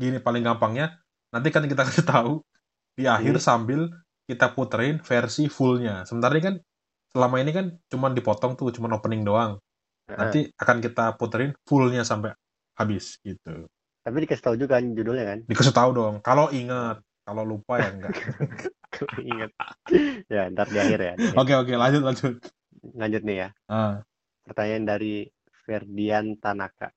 gini 0.00 0.18
paling 0.18 0.42
gampangnya. 0.42 0.98
Nanti 1.32 1.48
kan 1.54 1.64
kita 1.70 1.82
kasih 1.86 2.04
tahu 2.04 2.32
di 2.92 3.04
akhir 3.08 3.40
Hmm. 3.40 3.44
sambil 3.44 3.80
kita 4.28 4.52
puterin 4.52 5.00
versi 5.02 5.48
fullnya. 5.48 6.04
Sementara 6.08 6.36
ini 6.36 6.44
kan 6.44 6.56
selama 7.12 7.36
ini 7.42 7.52
kan 7.52 7.66
cuman 7.92 8.12
dipotong 8.16 8.56
tuh, 8.56 8.72
cuman 8.72 8.96
opening 8.96 9.22
doang. 9.24 9.58
Heeh. 10.08 10.18
Nanti 10.18 10.40
akan 10.56 10.78
kita 10.80 11.16
puterin 11.20 11.52
fullnya 11.68 12.04
sampai 12.04 12.32
habis 12.76 13.20
gitu. 13.24 13.68
Tapi 14.02 14.16
dikasih 14.26 14.42
tahu 14.42 14.56
juga 14.58 14.80
kan 14.80 14.92
judulnya 14.96 15.24
kan? 15.28 15.38
Dikasih 15.46 15.74
tahu 15.76 15.90
dong. 15.94 16.14
Kalau 16.26 16.50
ingat, 16.50 16.98
kalau 17.22 17.42
lupa 17.46 17.78
ya 17.78 17.90
enggak. 17.92 18.12
Kalau 18.92 19.24
ingat. 19.24 19.50
ya, 20.28 20.52
ntar 20.52 20.68
di 20.68 20.76
akhir 20.76 21.00
ya. 21.00 21.14
Oke 21.32 21.56
oke 21.56 21.72
lanjut 21.80 22.02
lanjut. 22.04 22.34
Lanjut 22.92 23.22
nih 23.24 23.36
ya. 23.40 23.48
Ah, 23.72 24.04
Pertanyaan 24.44 24.84
dari 24.84 25.24
Ferdian 25.64 26.36
Tanaka. 26.36 26.92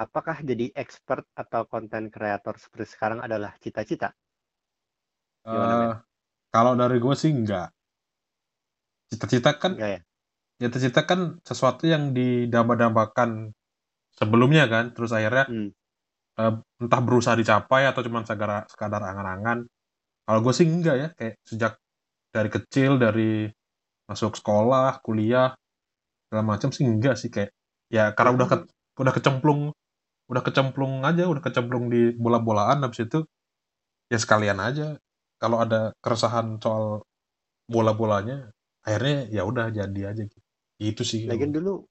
Apakah 0.00 0.40
jadi 0.40 0.72
expert 0.72 1.28
atau 1.36 1.68
konten 1.68 2.08
kreator 2.08 2.56
seperti 2.56 2.96
sekarang 2.96 3.20
adalah 3.20 3.52
cita-cita? 3.60 4.16
Gimana, 5.48 5.74
eh, 5.80 5.92
kalau 6.54 6.72
dari 6.80 6.96
gue 7.04 7.14
sih 7.22 7.30
enggak. 7.32 7.68
Cita-cita 9.10 9.50
kan 9.58 9.72
Enggak 9.74 9.90
ya? 9.90 10.00
cita-cita 10.60 11.00
kan 11.08 11.20
sesuatu 11.42 11.88
yang 11.88 12.12
didamba-dambakan 12.16 13.50
sebelumnya 14.16 14.66
kan, 14.68 14.92
terus 14.94 15.12
akhirnya 15.16 15.46
Hmm. 15.50 15.70
eh, 16.40 16.54
entah 16.82 17.00
berusaha 17.04 17.36
dicapai 17.36 17.84
atau 17.90 18.00
cuma 18.06 18.24
sekadar 18.24 18.64
sekadar 18.70 19.02
angan-angan. 19.04 19.58
Kalau 20.26 20.40
gue 20.44 20.54
sih 20.56 20.66
enggak 20.68 20.96
ya, 21.02 21.08
kayak 21.18 21.34
sejak 21.46 21.72
dari 22.34 22.50
kecil 22.52 22.98
dari 23.00 23.48
masuk 24.10 24.36
sekolah, 24.40 25.00
kuliah 25.04 25.54
segala 26.28 26.44
macam 26.46 26.70
sih 26.74 26.84
enggak 26.86 27.16
sih 27.20 27.30
kayak 27.32 27.50
ya 27.90 28.12
karena 28.16 28.32
udah 28.38 28.48
ke- 28.50 28.68
udah 29.02 29.14
kecemplung 29.16 29.62
udah 30.30 30.42
kecemplung 30.46 31.02
aja, 31.06 31.24
udah 31.30 31.42
kecemplung 31.44 31.86
di 31.92 32.12
bola-bolaan 32.18 32.82
habis 32.84 33.04
itu 33.06 33.24
ya 34.12 34.18
sekalian 34.20 34.58
aja 34.60 34.96
kalau 35.40 35.64
ada 35.64 35.96
keresahan 36.04 36.60
soal 36.60 37.00
bola-bolanya 37.64 38.52
akhirnya 38.84 39.32
ya 39.32 39.42
udah 39.48 39.72
jadi 39.72 40.12
aja 40.12 40.22
gitu. 40.28 40.40
Itu 40.76 41.02
sih. 41.02 41.24
Lagian 41.24 41.56
dulu 41.56 41.84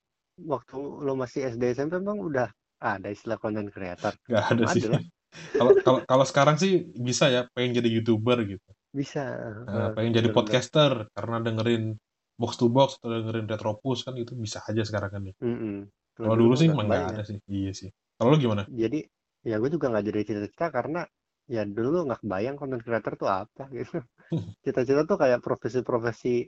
waktu 0.45 0.77
lo 0.77 1.13
masih 1.17 1.49
SD 1.57 1.73
SMP 1.73 1.97
emang 1.97 2.21
udah 2.21 2.47
ada 2.79 3.09
istilah 3.09 3.41
konten 3.41 3.67
kreator. 3.73 4.13
Nggak 4.29 4.45
ada 4.53 4.63
sih. 4.71 4.83
Kalau 5.29 5.77
kalau 5.85 6.01
kalau 6.09 6.25
sekarang 6.25 6.57
sih 6.57 6.89
bisa 6.97 7.29
ya 7.29 7.45
pengen 7.53 7.77
jadi 7.77 8.01
youtuber 8.01 8.41
gitu. 8.49 8.65
Bisa. 8.89 9.29
Nah, 9.69 9.93
pengen 9.93 10.17
jadi 10.17 10.33
podcaster 10.33 11.05
karena 11.13 11.37
dengerin 11.45 11.93
box 12.33 12.57
to 12.57 12.65
box 12.65 12.97
atau 12.97 13.13
dengerin 13.13 13.45
retropus 13.45 14.09
kan 14.09 14.17
itu 14.17 14.33
bisa 14.33 14.65
aja 14.65 14.81
sekarang 14.81 15.11
kan 15.13 15.21
ya. 15.29 15.33
Mm-mm. 15.45 15.85
Kalau 16.17 16.33
dulu 16.33 16.57
mah 16.57 16.59
sih 16.59 16.67
emang 16.73 16.89
nggak 16.89 17.05
ada 17.13 17.23
sih. 17.29 17.37
Iya 17.45 17.71
sih. 17.77 17.89
Kalau 18.17 18.33
lu 18.33 18.41
gimana? 18.41 18.65
Jadi 18.73 19.05
ya 19.45 19.55
gue 19.61 19.69
juga 19.69 19.93
nggak 19.93 20.05
jadi 20.09 20.19
cita-cita 20.25 20.67
karena 20.73 21.05
ya 21.49 21.65
dulu 21.65 22.05
nggak 22.05 22.21
kebayang 22.21 22.55
konten 22.61 22.79
kreator 22.79 23.17
tuh 23.17 23.29
apa 23.29 23.65
gitu. 23.73 23.99
Cita-cita 24.63 25.01
tuh 25.09 25.17
kayak 25.17 25.41
profesi-profesi 25.41 26.45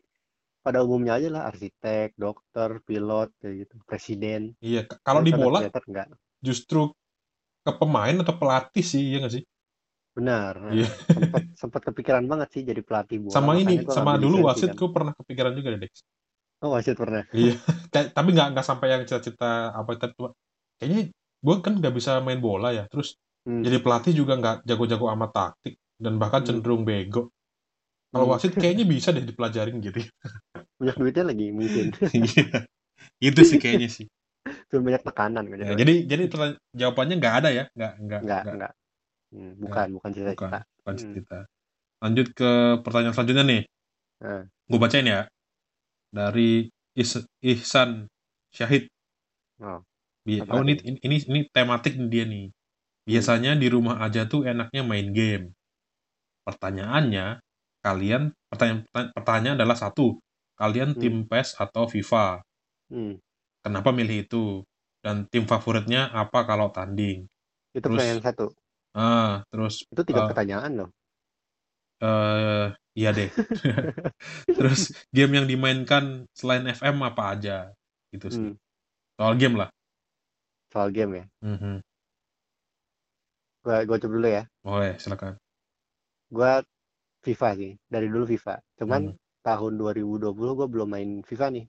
pada 0.61 0.85
umumnya 0.85 1.17
aja 1.17 1.29
lah 1.33 1.43
arsitek, 1.49 2.13
dokter, 2.13 2.77
pilot 2.85 3.33
kayak 3.41 3.65
gitu, 3.65 3.75
presiden. 3.89 4.53
Iya, 4.61 4.85
kalau 5.01 5.25
di 5.25 5.33
bola 5.33 5.65
enggak. 5.65 6.13
justru 6.37 6.93
ke 7.65 7.71
pemain 7.81 8.13
atau 8.21 8.37
pelatih 8.37 8.85
sih, 8.85 9.01
iya 9.01 9.25
nggak 9.25 9.33
sih? 9.41 9.43
Benar. 10.13 10.53
Iya. 10.69 10.87
Sempat 11.09 11.41
sempat 11.57 11.81
kepikiran 11.89 12.29
banget 12.29 12.49
sih 12.53 12.61
jadi 12.61 12.81
pelatih 12.85 13.25
bola. 13.25 13.33
Sama 13.33 13.57
ini, 13.57 13.81
sama 13.89 14.21
dulu 14.21 14.45
wasit 14.45 14.69
kan. 14.69 14.77
gue 14.77 14.89
pernah 14.93 15.13
kepikiran 15.17 15.53
juga 15.57 15.69
deh. 15.81 15.91
Oh 16.61 16.77
wasit 16.77 16.93
pernah. 16.93 17.25
Iya, 17.33 17.57
tapi 18.17 18.29
nggak 18.37 18.47
nggak 18.53 18.65
sampai 18.65 18.87
yang 18.93 19.01
cita-cita 19.09 19.73
apa 19.73 19.97
cuma 20.13 20.29
kayaknya 20.77 21.09
gue 21.41 21.55
kan 21.65 21.73
nggak 21.73 21.93
bisa 21.97 22.21
main 22.21 22.37
bola 22.37 22.69
ya, 22.69 22.85
terus 22.85 23.17
Hmm. 23.41 23.65
jadi 23.65 23.77
pelatih 23.81 24.13
juga 24.13 24.37
nggak 24.37 24.55
jago-jago 24.69 25.09
amat 25.17 25.31
taktik 25.33 25.75
dan 25.97 26.21
bahkan 26.21 26.41
Hmm. 26.41 26.47
cenderung 26.47 26.83
bego. 26.85 27.33
Kalau 28.11 28.25
Hmm. 28.27 28.33
wasit 28.37 28.53
kayaknya 28.53 28.85
bisa 28.85 29.09
deh 29.15 29.23
dipelajarin 29.23 29.81
gitu. 29.81 30.03
Banyak 30.77 30.95
duitnya 30.99 31.23
lagi 31.31 31.47
mungkin. 31.53 31.85
Iya, 33.21 33.33
itu 33.33 33.41
sih 33.45 33.57
kayaknya 33.61 33.89
sih. 33.89 34.05
Cuma 34.69 34.93
banyak 34.93 35.03
tekanan 35.05 35.43
kan. 35.47 35.57
Ya, 35.61 35.73
jadi 35.77 35.93
jadi 36.05 36.23
jawabannya 36.73 37.15
nggak 37.21 37.35
ada 37.41 37.49
ya, 37.49 37.63
nggak 37.77 37.93
nggak 38.01 38.19
enggak, 38.21 38.41
nggak 38.41 38.55
enggak. 38.57 38.73
Hmm, 39.31 39.51
bukan, 39.57 39.61
bukan 39.63 39.87
bukan 39.95 40.11
cita-cita. 40.11 40.59
bukan 40.81 40.95
Hmm. 40.97 41.13
cita. 41.15 41.39
Lanjut 42.01 42.27
ke 42.33 42.51
pertanyaan 42.81 43.13
selanjutnya 43.15 43.45
nih. 43.45 43.61
Nah, 44.21 44.43
Gue 44.69 44.79
bacain 44.81 45.07
ya. 45.07 45.21
Dari 46.11 46.67
Is- 46.97 47.29
Ihsan 47.39 48.11
Syahid. 48.51 48.91
oh, 49.63 49.79
Bi- 50.27 50.43
Oh 50.51 50.61
ini, 50.61 50.75
ini 51.01 51.15
ini 51.23 51.39
tematik 51.55 51.95
dia 52.11 52.25
nih. 52.27 52.51
Biasanya 53.05 53.57
di 53.57 53.67
rumah 53.67 53.97
aja 53.99 54.29
tuh 54.29 54.45
enaknya 54.45 54.81
main 54.85 55.09
game. 55.09 55.45
Pertanyaannya, 56.45 57.41
kalian 57.81 58.33
pertanyaan 58.49 58.85
pertanyaan- 59.13 59.57
adalah 59.57 59.77
satu, 59.77 60.17
kalian 60.57 60.93
Hmm. 60.93 60.99
tim 61.01 61.15
PES 61.25 61.57
atau 61.57 61.85
FIFA? 61.85 62.41
hmm. 62.91 63.17
Kenapa 63.61 63.93
milih 63.93 64.25
itu? 64.25 64.65
Dan 65.01 65.25
tim 65.29 65.45
favoritnya 65.45 66.09
apa 66.09 66.45
kalau 66.45 66.69
tanding? 66.69 67.25
Itu 67.73 67.81
Terus- 67.85 67.97
pertanyaan 67.97 68.21
satu. 68.21 68.45
Ah, 68.91 69.41
terus 69.47 69.85
Itu 69.87 70.01
tiga 70.03 70.25
eh, 70.25 70.27
pertanyaan 70.27 70.71
loh. 70.83 70.89
eh 72.01 72.73
iya 72.97 73.09
deh. 73.13 73.29
Terus 74.49 74.91
game 75.13 75.37
yang 75.39 75.47
dimainkan 75.47 76.25
selain 76.33 76.65
FM 76.67 76.99
apa 77.05 77.37
aja? 77.37 77.69
Gitu 78.11 78.27
sih. 78.27 78.41
Hmm. 78.51 78.55
Soal 79.15 79.33
game 79.37 79.55
lah. 79.61 79.69
Soal 80.73 80.89
game 80.91 81.21
ya. 81.21 81.25
Mhm. 81.45 81.79
Gua, 83.63 83.77
gua 83.87 83.97
coba 84.01 84.13
dulu 84.17 84.27
ya. 84.37 84.43
Boleh, 84.65 84.93
silakan. 85.01 85.33
Gua 86.35 86.51
FIFA 87.25 87.49
sih. 87.59 87.71
Dari 87.93 88.07
dulu 88.13 88.25
FIFA. 88.33 88.55
Cuman 88.79 89.01
Hmm. 89.13 89.17
tahun 89.47 89.73
2020 89.81 90.53
gua 90.57 90.67
belum 90.73 90.89
main 90.95 91.09
FIFA 91.29 91.47
nih. 91.55 91.65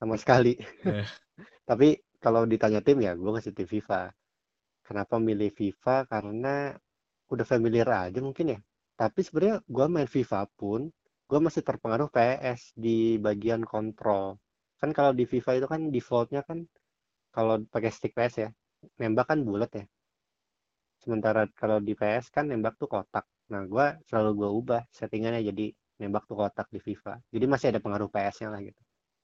Sama 0.00 0.16
sekali. 0.22 0.52
Eh. 0.84 1.04
Tapi 1.68 1.88
kalau 2.24 2.42
ditanya 2.52 2.80
tim 2.86 2.98
ya 3.06 3.12
gua 3.20 3.38
masih 3.38 3.52
tim 3.56 3.68
FIFA. 3.68 4.12
Kenapa 4.86 5.16
milih 5.28 5.50
FIFA? 5.52 5.96
Karena 6.12 6.54
udah 7.32 7.46
familiar 7.52 7.88
aja 8.08 8.20
mungkin 8.22 8.54
ya. 8.54 8.58
Tapi 9.00 9.20
sebenarnya 9.26 9.56
gua 9.68 9.86
main 9.92 10.08
FIFA 10.08 10.40
pun 10.58 10.80
gua 11.28 11.40
masih 11.46 11.62
terpengaruh 11.68 12.08
PS 12.14 12.72
di 12.76 13.18
bagian 13.26 13.62
kontrol. 13.66 14.38
Kan 14.80 14.90
kalau 14.96 15.12
di 15.16 15.24
FIFA 15.24 15.50
itu 15.58 15.66
kan 15.72 15.80
defaultnya 15.94 16.42
kan 16.48 16.58
kalau 17.36 17.60
pakai 17.72 17.90
stick 17.92 18.12
PS 18.16 18.34
ya, 18.44 18.50
nembak 19.00 19.26
kan 19.30 19.40
bulat 19.48 19.70
ya. 19.80 19.84
Sementara 21.06 21.46
kalau 21.54 21.78
di 21.78 21.94
PS 21.94 22.34
kan 22.34 22.50
nembak 22.50 22.74
tuh 22.82 22.90
kotak. 22.90 23.22
Nah, 23.54 23.62
gua 23.70 23.94
selalu 24.10 24.30
gua 24.34 24.50
ubah 24.50 24.82
settingannya 24.90 25.46
jadi 25.46 25.70
nembak 26.02 26.26
tuh 26.26 26.34
kotak 26.34 26.66
di 26.74 26.82
FIFA. 26.82 27.14
Jadi 27.30 27.44
masih 27.46 27.66
ada 27.70 27.78
pengaruh 27.78 28.10
PS-nya 28.10 28.50
lah 28.50 28.58
gitu. 28.66 28.80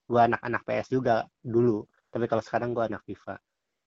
Gua 0.06 0.30
anak-anak 0.30 0.62
PS 0.62 0.88
juga 0.94 1.26
dulu, 1.42 1.82
tapi 2.14 2.30
kalau 2.30 2.38
sekarang 2.46 2.70
gua 2.70 2.86
anak 2.86 3.02
FIFA. 3.02 3.34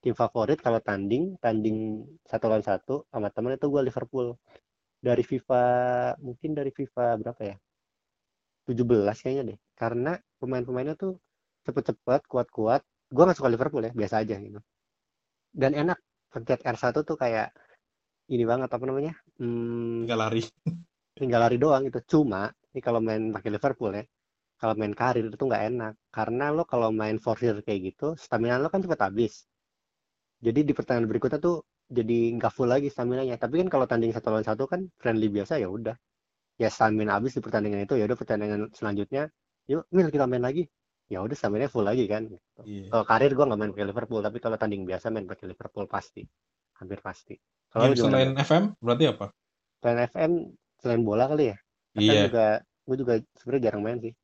Tim 0.04 0.12
favorit 0.12 0.60
kalau 0.60 0.78
tanding, 0.84 1.40
tanding 1.40 2.04
satu 2.28 2.52
lawan 2.52 2.60
satu 2.60 3.08
sama 3.08 3.32
temen 3.32 3.56
itu 3.56 3.66
gua 3.72 3.80
Liverpool. 3.80 4.36
Dari 5.00 5.24
FIFA, 5.24 5.64
mungkin 6.20 6.52
dari 6.52 6.68
FIFA 6.68 7.16
berapa 7.16 7.42
ya? 7.48 7.56
17 8.68 9.16
kayaknya 9.24 9.44
deh. 9.56 9.58
Karena 9.80 10.12
pemain-pemainnya 10.36 10.94
tuh 11.00 11.16
cepet-cepet, 11.64 12.20
kuat-kuat. 12.28 12.84
Gua 13.08 13.22
nggak 13.24 13.38
suka 13.40 13.48
Liverpool 13.48 13.82
ya, 13.88 13.92
biasa 13.96 14.20
aja 14.20 14.36
gitu. 14.36 14.60
Dan 15.56 15.72
enak, 15.72 15.98
pencet 16.28 16.60
R1 16.60 17.00
tuh 17.08 17.16
kayak 17.16 17.48
ini 18.34 18.44
banget 18.50 18.70
apa 18.76 18.84
namanya? 18.88 19.12
Hmm, 19.38 20.02
Tinggal 20.04 20.18
lari. 20.22 20.42
tinggal 21.18 21.40
lari 21.44 21.56
doang 21.64 21.82
gitu. 21.88 22.00
Cuma 22.12 22.42
ini 22.72 22.80
kalau 22.86 23.00
main 23.06 23.22
pakai 23.36 23.50
Liverpool 23.54 23.92
ya, 23.98 24.04
kalau 24.60 24.74
main 24.80 24.94
karir 25.00 25.24
itu 25.34 25.44
nggak 25.50 25.64
enak 25.70 25.92
karena 26.16 26.44
lo 26.56 26.62
kalau 26.72 26.88
main 27.00 27.16
forfeit 27.24 27.56
kayak 27.66 27.80
gitu, 27.92 28.06
stamina 28.24 28.56
lo 28.62 28.68
kan 28.72 28.80
cepet 28.84 29.00
habis. 29.06 29.34
Jadi 30.46 30.60
di 30.68 30.72
pertandingan 30.76 31.08
berikutnya 31.10 31.38
tuh 31.40 31.56
jadi 31.88 32.18
nggak 32.36 32.52
full 32.56 32.68
lagi 32.68 32.88
stamina-nya. 32.92 33.36
Tapi 33.40 33.54
kan 33.64 33.68
kalau 33.72 33.86
tanding 33.90 34.12
satu 34.16 34.28
lawan 34.32 34.46
satu 34.46 34.64
kan 34.72 34.80
friendly 35.00 35.28
biasa 35.32 35.60
ya 35.62 35.68
udah. 35.68 35.96
Ya 36.62 36.68
stamina 36.72 37.16
habis 37.18 37.32
di 37.36 37.42
pertandingan 37.44 37.84
itu 37.86 37.94
ya 38.00 38.04
udah 38.08 38.18
pertandingan 38.20 38.60
selanjutnya, 38.78 39.22
yuk 39.70 39.84
Mil 39.94 40.08
kita 40.14 40.26
main 40.30 40.44
lagi. 40.44 40.64
Ya 41.12 41.18
udah 41.24 41.36
stamina 41.38 41.66
full 41.72 41.86
lagi 41.86 42.04
kan. 42.10 42.22
gitu. 42.32 42.62
Iya. 42.66 42.88
Kalau 42.92 43.04
karir 43.10 43.32
gua 43.36 43.44
nggak 43.48 43.60
main 43.60 43.72
pakai 43.74 43.88
Liverpool, 43.90 44.22
tapi 44.26 44.38
kalau 44.44 44.56
tanding 44.60 44.82
biasa 44.88 45.06
main 45.14 45.26
pakai 45.30 45.46
Liverpool 45.52 45.86
pasti, 45.90 46.22
hampir 46.80 47.00
pasti. 47.04 47.34
Kalau 47.76 47.84
Game 47.84 47.92
lu 47.92 47.96
gimana? 47.98 48.08
selain 48.08 48.30
FM 48.40 48.64
berarti 48.80 49.04
apa? 49.06 49.26
selain 49.76 50.00
FM 50.08 50.32
selain 50.80 51.02
bola 51.04 51.24
kali 51.28 51.52
ya 51.52 51.56
Iya. 51.94 52.22
juga 52.26 52.46
gue 52.82 52.96
juga 52.96 53.14
sebenarnya 53.36 53.64
jarang 53.68 53.84
main 53.84 54.00
sih 54.00 54.14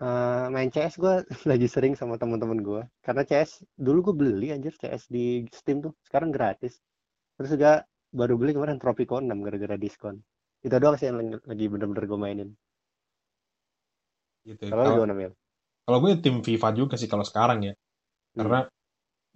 Eh, 0.00 0.46
main 0.48 0.68
CS 0.68 0.96
gue 0.96 1.14
lagi 1.50 1.68
sering 1.68 1.92
sama 1.92 2.16
teman-teman 2.16 2.60
gue 2.60 2.82
karena 3.00 3.20
CS 3.20 3.64
dulu 3.76 4.12
gue 4.12 4.14
beli 4.16 4.48
anjir 4.48 4.72
CS 4.72 5.08
di 5.08 5.44
Steam 5.52 5.80
tuh 5.80 5.92
sekarang 6.04 6.32
gratis 6.32 6.80
terus 7.36 7.52
juga 7.52 7.84
baru 8.08 8.36
beli 8.36 8.52
kemarin 8.52 8.76
Tropico 8.76 9.20
6 9.20 9.28
gara-gara 9.40 9.76
diskon 9.76 10.16
itu 10.60 10.72
doang 10.72 10.96
sih 10.96 11.08
yang 11.08 11.20
lagi- 11.44 11.68
bener-bener 11.68 12.04
gue 12.04 12.16
mainin 12.16 12.50
Gitu. 14.40 14.64
kalau 14.66 14.96
gimana 14.96 15.12
Mil? 15.12 15.32
kalau 15.84 15.98
gue 16.00 16.16
tim 16.16 16.40
FIFA 16.40 16.68
juga 16.72 16.94
sih 16.96 17.04
kalau 17.04 17.26
sekarang 17.26 17.60
ya. 17.60 17.74
Hmm. 17.74 18.36
Karena 18.40 18.58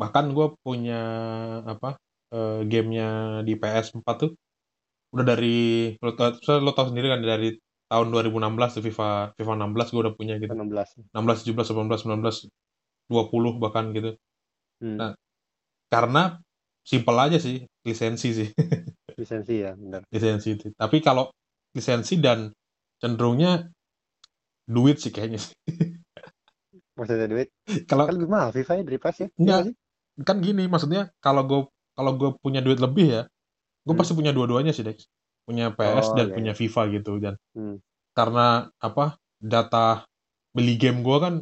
bahkan 0.01 0.33
gue 0.33 0.47
punya 0.63 1.01
apa 1.67 1.99
eh, 2.35 2.61
gamenya 2.67 3.09
di 3.47 3.55
PS4 3.55 4.09
tuh 4.19 4.31
udah 5.15 5.25
dari 5.25 5.95
lo, 6.03 6.11
tau- 6.19 6.35
lo 6.59 6.71
tau 6.75 6.91
sendiri 6.91 7.07
kan 7.07 7.23
dari 7.23 7.55
tahun 7.87 8.11
2016 8.11 8.75
tuh 8.81 8.83
FIFA 8.83 9.09
FIFA 9.39 9.53
16 9.63 9.93
gue 9.95 10.01
udah 10.03 10.15
punya 10.19 10.35
gitu. 10.43 10.51
16 10.51 11.15
16, 11.15 11.47
17, 11.47 11.71
18, 11.71 12.03
19, 12.03 12.51
20 13.07 13.63
bahkan 13.63 13.85
gitu. 13.95 14.11
hmm. 14.83 14.97
Nah. 14.99 15.13
Karena 15.87 16.35
simpel 16.83 17.17
aja 17.23 17.39
sih 17.39 17.63
lisensi 17.87 18.29
sih 18.35 18.49
lisensi 19.21 19.55
ya 19.63 19.79
bener 19.79 20.03
lisensi 20.11 20.59
itu. 20.59 20.67
Tapi 20.75 20.99
kalau 20.99 21.31
lisensi 21.71 22.19
dan 22.19 22.51
cenderungnya 22.99 23.71
duit 24.67 24.99
sih 24.99 25.13
kayaknya 25.15 25.39
sih. 25.39 25.55
maksudnya 26.99 27.27
duit 27.31 27.49
Kalau 27.87 28.07
kan 28.07 28.15
lebih 28.19 28.31
mahal 28.31 28.51
FIFA 28.51 28.73
ya 28.81 28.83
dari 28.87 28.99
PES 28.99 29.17
ya 29.23 29.29
Enggak. 29.39 29.61
kan 30.27 30.37
gini 30.43 30.65
maksudnya 30.71 31.11
kalau 31.23 31.43
gue 31.47 31.61
kalau 31.95 32.13
gue 32.19 32.31
punya 32.43 32.61
duit 32.61 32.79
lebih 32.79 33.07
ya 33.07 33.23
gue 33.85 33.93
Hmm. 33.95 34.01
pasti 34.01 34.13
punya 34.15 34.33
dua-duanya 34.35 34.73
sih 34.75 34.83
Dex 34.83 35.07
punya 35.45 35.71
PS 35.77 36.13
Oh, 36.13 36.17
dan 36.17 36.27
iya, 36.33 36.35
punya 36.35 36.53
FIFA 36.57 36.83
gitu 36.95 37.13
dan 37.21 37.35
Hmm. 37.57 37.79
karena 38.17 38.69
apa 38.81 39.19
data 39.41 40.05
beli 40.55 40.79
game 40.81 41.03
gue 41.05 41.19
kan 41.21 41.35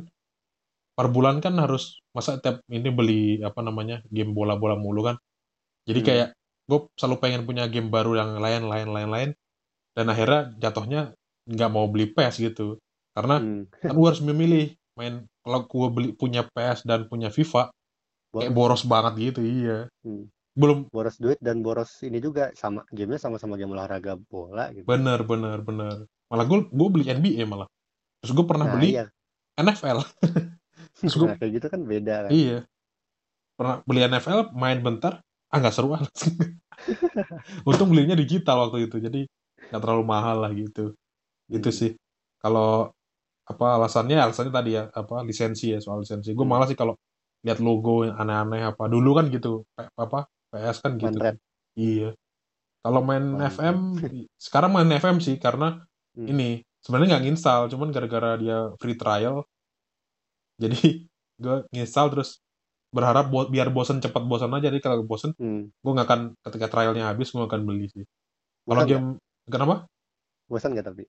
per 0.93 1.07
bulan 1.09 1.41
kan 1.41 1.57
harus 1.57 2.01
masa 2.13 2.37
tiap 2.43 2.61
ini 2.69 2.91
beli 2.93 3.41
apa 3.41 3.65
namanya 3.65 4.05
game 4.13 4.35
bola-bola 4.37 4.77
mulu 4.77 5.07
kan 5.07 5.17
jadi 5.89 6.01
Hmm. 6.03 6.09
kayak 6.09 6.29
gue 6.69 6.79
selalu 6.99 7.17
pengen 7.21 7.43
punya 7.49 7.65
game 7.71 7.89
baru 7.89 8.17
yang 8.19 8.31
lain 8.39 8.63
lain 8.69 8.89
lain 8.91 9.11
lain 9.11 9.31
dan 9.97 10.07
akhirnya 10.09 10.53
jatuhnya 10.61 11.01
nggak 11.49 11.71
mau 11.73 11.87
beli 11.89 12.11
PS 12.13 12.43
gitu 12.43 12.77
karena 13.17 13.39
Hmm. 13.41 13.63
kan 13.83 13.93
gue 13.97 14.07
harus 14.09 14.23
memilih 14.25 14.75
main 14.99 15.25
kalau 15.47 15.65
gue 15.65 15.89
beli 15.95 16.09
punya 16.13 16.45
PS 16.45 16.85
dan 16.85 17.09
punya 17.09 17.33
FIFA 17.33 17.73
kayak 18.33 18.53
boros 18.53 18.83
boros 18.83 18.91
banget 18.91 19.33
gitu 19.33 19.41
iya 19.45 19.87
Hmm. 20.05 20.27
Belum. 20.53 20.79
Boros 20.93 21.17
duit 21.17 21.39
dan 21.41 21.65
boros 21.65 21.91
ini 22.05 22.21
juga 22.21 22.53
sama 22.53 22.85
gamenya 22.93 23.21
sama-sama 23.21 23.57
game 23.57 23.73
olahraga 23.73 24.17
bola 24.29 24.69
gitu. 24.73 24.85
Bener 24.85 25.25
bener 25.25 25.59
bener 25.65 25.97
malah 26.29 26.45
gue 26.49 26.65
gue 26.69 26.89
beli 26.93 27.05
NBA 27.09 27.45
malah. 27.49 27.69
Terus 28.25 28.33
gue 28.37 28.47
pernah 28.47 28.67
nah 28.69 28.75
beli 28.77 28.97
iya. 28.97 29.07
NFL 29.61 30.01
terus 31.03 31.15
gue 31.19 31.29
nah, 31.29 31.37
kayak 31.37 31.53
gitu 31.61 31.67
kan 31.73 31.81
beda 31.85 32.15
kan. 32.29 32.31
Iya. 32.33 32.59
Pernah 33.59 33.77
beli 33.85 34.01
NFL 34.07 34.53
main 34.57 34.79
bentar 34.81 35.21
ah 35.53 35.57
nggak 35.61 35.75
seru 35.77 35.93
amat 35.93 36.09
untung 37.69 37.93
belinya 37.93 38.17
digital 38.17 38.69
waktu 38.69 38.89
itu 38.89 38.97
jadi 38.97 39.21
nggak 39.69 39.81
terlalu 39.83 40.05
mahal 40.05 40.37
lah 40.45 40.53
gitu. 40.53 40.93
Itu 41.53 41.69
Hmm. 41.69 41.77
sih. 41.77 41.91
Kalau 42.41 42.93
apa 43.43 43.67
alasannya 43.77 44.17
alasannya 44.17 44.53
tadi 44.55 44.71
ya 44.79 44.89
apa 44.89 45.21
lisensi 45.27 45.73
ya 45.75 45.79
soal 45.83 46.01
lisensi. 46.05 46.33
Gue 46.33 46.45
Hmm. 46.47 46.53
malah 46.57 46.67
sih 46.71 46.79
kalau 46.79 46.97
lihat 47.43 47.59
logo 47.59 48.07
yang 48.07 48.17
aneh-aneh 48.17 48.63
apa 48.71 48.87
dulu 48.87 49.19
kan 49.19 49.27
gitu 49.29 49.67
apa 49.99 50.31
PS 50.53 50.77
kan 50.85 50.93
gitu. 51.01 51.09
Manfred. 51.09 51.37
iya. 51.75 52.11
Kalau 52.83 53.01
main 53.01 53.25
Manfred. 53.25 53.57
FM 53.57 53.79
sekarang 54.37 54.71
main 54.75 54.91
FM 54.93 55.17
sih 55.19 55.37
karena 55.41 55.81
Hmm. 56.13 56.29
ini 56.29 56.61
sebenarnya 56.85 57.17
nggak 57.17 57.25
nginstal 57.25 57.73
cuman 57.73 57.89
gara-gara 57.89 58.37
dia 58.37 58.69
free 58.77 59.01
trial. 59.01 59.49
Jadi 60.61 60.77
gue 61.43 61.57
nginstal 61.73 62.13
terus 62.13 62.39
berharap 62.93 63.33
buat 63.33 63.49
biar 63.49 63.73
bosen 63.73 63.97
cepat 63.99 64.21
bosan 64.29 64.53
aja. 64.53 64.69
Jadi 64.69 64.85
kalau 64.85 65.01
bosen 65.09 65.33
Hmm. 65.41 65.73
gue 65.73 65.93
nggak 65.97 66.05
akan 66.05 66.21
ketika 66.45 66.67
trialnya 66.69 67.09
habis 67.09 67.33
gue 67.33 67.41
nggak 67.41 67.49
akan 67.49 67.65
beli 67.65 67.89
sih. 67.89 68.05
Kalau 68.69 68.85
game 68.85 69.09
kenapa? 69.49 69.89
Bosan 70.47 70.77
gak 70.77 70.93
tapi? 70.93 71.09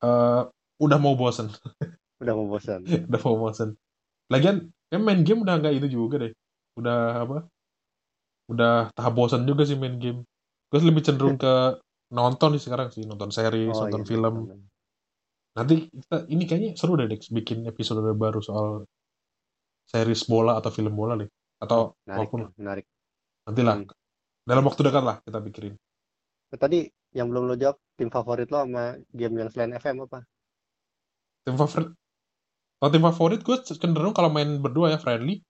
Eh, 0.00 0.42
udah 0.80 0.98
mau 0.98 1.14
bosen. 1.14 1.52
Udah 2.22 2.32
mau 2.32 2.46
bosan 2.48 2.80
udah 2.88 3.20
mau 3.20 3.36
bosen. 3.36 3.76
Lagian 4.32 4.70
ya 4.88 4.96
main 4.96 5.20
game 5.26 5.44
udah 5.44 5.60
nggak 5.60 5.74
itu 5.76 6.00
juga 6.00 6.24
deh. 6.24 6.32
Udah 6.78 7.26
apa 7.26 7.36
udah 8.52 8.92
tahap 8.96 9.12
bosan 9.16 9.42
juga 9.48 9.64
sih 9.64 9.76
main 9.78 9.96
game. 9.96 10.20
Gue 10.68 10.78
lebih 10.82 11.02
cenderung 11.06 11.36
ke 11.40 11.78
nonton 12.14 12.54
sih 12.58 12.62
sekarang 12.68 12.88
sih 12.94 13.02
nonton 13.08 13.30
series 13.32 13.74
oh 13.74 13.86
nonton 13.86 14.02
iya 14.04 14.08
film. 14.08 14.34
nonton. 14.44 14.60
nanti 15.54 15.74
kita 15.86 16.16
ini 16.30 16.42
kayaknya 16.50 16.70
seru 16.74 16.98
deh 16.98 17.06
Dex 17.06 17.30
bikin 17.30 17.62
episode 17.70 18.02
baru 18.18 18.42
soal 18.42 18.82
series 19.86 20.22
bola 20.26 20.58
atau 20.58 20.70
film 20.74 20.94
bola 20.94 21.14
deh 21.14 21.30
atau 21.62 21.94
menarik 22.04 22.16
walaupun 22.18 22.40
tuh, 22.42 22.50
menarik. 22.58 22.86
Nantilah 23.46 23.76
Hmm. 23.82 23.88
dalam 24.44 24.64
waktu 24.68 24.80
dekat 24.84 25.04
lah 25.04 25.16
kita 25.24 25.38
pikirin. 25.40 25.74
Tadi 26.54 26.86
yang 27.14 27.30
belum 27.30 27.50
lo 27.50 27.54
jawab 27.58 27.78
tim 27.98 28.10
favorit 28.10 28.48
lo 28.50 28.62
sama 28.62 28.98
game 29.14 29.34
yang 29.42 29.48
selain 29.50 29.72
FM 29.78 30.06
apa? 30.06 30.22
Tim 31.46 31.54
favorit? 31.58 31.88
Kalau 32.78 32.90
tim 32.92 33.04
favorit 33.04 33.40
gue 33.40 33.56
cenderung 33.64 34.14
kalau 34.14 34.30
main 34.30 34.60
berdua 34.60 34.92
ya 34.94 34.98
friendly. 35.00 35.40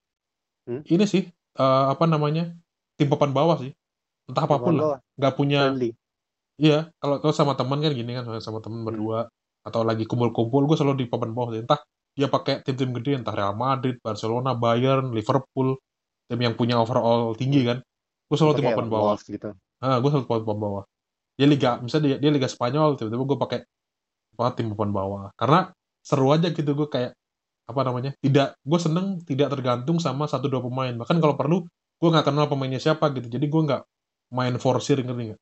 Hmm. 0.65 0.81
ini 0.89 1.05
sih 1.05 1.29
eh, 1.61 1.85
apa 1.93 2.09
namanya 2.09 2.57
tim 2.99 3.09
papan 3.11 3.31
bawah 3.35 3.57
sih. 3.61 3.73
Entah 4.31 4.45
apa 4.49 4.57
pun 4.57 4.75
lah. 4.81 4.99
nggak 5.21 5.35
punya 5.37 5.69
friendly. 5.69 5.91
Iya 6.55 6.89
kalau 7.03 7.19
kalau 7.19 7.35
sama 7.35 7.53
teman 7.59 7.83
kan 7.83 7.91
gini 7.91 8.15
kan 8.15 8.25
sama 8.39 8.63
teman 8.63 8.81
Hmm. 8.83 8.89
berdua 8.89 9.19
atau 9.65 9.81
lagi 9.83 10.05
kumpul-kumpul 10.07 10.69
gue 10.71 10.77
selalu 10.79 11.05
di 11.05 11.07
papan 11.11 11.33
bawah 11.35 11.51
sih. 11.57 11.63
entah 11.65 11.81
dia 12.15 12.31
pakai 12.31 12.63
tim-tim 12.63 12.95
gede 12.95 13.19
entah 13.19 13.35
Real 13.35 13.59
Madrid 13.59 13.99
Barcelona 13.99 14.55
Bayern 14.55 15.11
Liverpool 15.11 15.75
tim 16.31 16.41
yang 16.41 16.55
punya 16.55 16.79
overall 16.79 17.35
tinggi 17.35 17.67
kan. 17.67 17.83
Gue 18.31 18.37
selalu 18.39 18.63
tim 18.63 18.67
papan 18.71 18.87
bawah. 18.89 19.19
Gitu. 19.19 19.51
Ah 19.83 19.99
gue 19.99 20.11
selalu 20.15 20.27
papan 20.31 20.59
bawah. 20.63 20.85
Dia 21.35 21.47
liga 21.51 21.83
misalnya 21.83 22.15
dia, 22.15 22.17
dia 22.23 22.31
liga 22.31 22.47
Spanyol 22.47 22.95
tiba-tiba 22.95 23.25
gue 23.27 23.39
pakai 23.41 23.59
apa 24.39 24.47
tim 24.55 24.71
papan 24.73 24.91
bawah. 24.95 25.23
Karena 25.35 25.69
seru 26.07 26.31
aja 26.31 26.49
gitu 26.55 26.71
gue 26.77 26.89
kayak 26.89 27.13
apa 27.65 27.81
namanya 27.81 28.13
tidak 28.21 28.61
gue 28.61 28.79
seneng 28.79 29.19
tidak 29.25 29.49
tergantung 29.51 29.99
sama 29.99 30.31
satu 30.31 30.47
dua 30.47 30.63
pemain. 30.63 30.95
Bahkan 30.95 31.17
kalau 31.19 31.35
perlu 31.35 31.67
gue 32.05 32.11
nggak 32.13 32.27
kenal 32.29 32.45
pemainnya 32.53 32.77
siapa 32.77 33.09
gitu. 33.17 33.33
Jadi 33.33 33.49
gue 33.49 33.63
nggak 33.65 33.83
main 34.37 34.55
forsir 34.61 35.01
ngerti 35.01 35.33
nggak? 35.33 35.41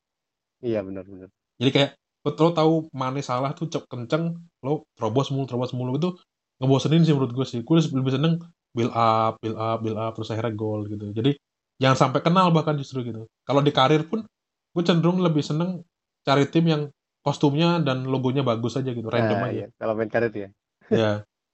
Iya 0.62 0.86
benar-benar 0.86 1.26
jadi 1.62 1.70
kayak 1.70 1.90
lo, 2.26 2.50
tahu 2.50 2.72
Mane 2.90 3.22
salah 3.22 3.54
tuh 3.54 3.70
cep 3.70 3.86
kenceng 3.86 4.34
lo 4.66 4.86
terobos 4.98 5.30
mulu 5.30 5.46
terobos 5.46 5.70
mulu 5.74 5.94
itu 5.94 6.10
ngebosenin 6.58 7.06
sih 7.06 7.14
menurut 7.14 7.30
gue 7.34 7.46
sih. 7.46 7.60
Gue 7.62 7.78
lebih 7.82 8.12
seneng 8.14 8.42
build 8.74 8.90
up 8.90 9.38
build 9.38 9.58
up 9.58 9.78
build 9.82 9.98
up 9.98 10.12
terus 10.18 10.34
akhirnya 10.34 10.54
gol 10.58 10.86
gitu. 10.90 11.14
Jadi 11.14 11.38
jangan 11.78 12.08
sampai 12.08 12.20
kenal 12.22 12.50
bahkan 12.50 12.74
justru 12.74 13.06
gitu. 13.06 13.30
Kalau 13.46 13.62
di 13.62 13.70
karir 13.70 14.06
pun 14.10 14.26
gue 14.74 14.82
cenderung 14.82 15.22
lebih 15.22 15.42
seneng 15.42 15.86
cari 16.26 16.46
tim 16.50 16.66
yang 16.66 16.82
kostumnya 17.22 17.78
dan 17.82 18.06
logonya 18.06 18.42
bagus 18.42 18.74
aja 18.74 18.90
gitu 18.90 19.06
random 19.06 19.38
nah, 19.38 19.46
aja. 19.50 19.54
iya. 19.54 19.66
kalau 19.78 19.94
main 19.94 20.10
karet 20.10 20.34
ya. 20.34 20.48
Ya 20.90 21.12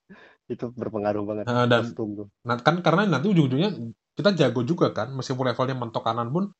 itu 0.52 0.64
berpengaruh 0.72 1.24
banget 1.28 1.44
Nah, 1.44 1.68
dan 1.68 1.84
kostum 1.84 2.08
tuh. 2.16 2.26
Nah, 2.48 2.56
kan 2.64 2.80
karena 2.80 3.04
nanti 3.04 3.28
ujung-ujungnya 3.28 3.76
kita 4.18 4.34
jago 4.34 4.66
juga 4.66 4.90
kan 4.90 5.14
meskipun 5.14 5.46
levelnya 5.54 5.78
mentok 5.78 6.02
kanan 6.02 6.34
pun 6.34 6.50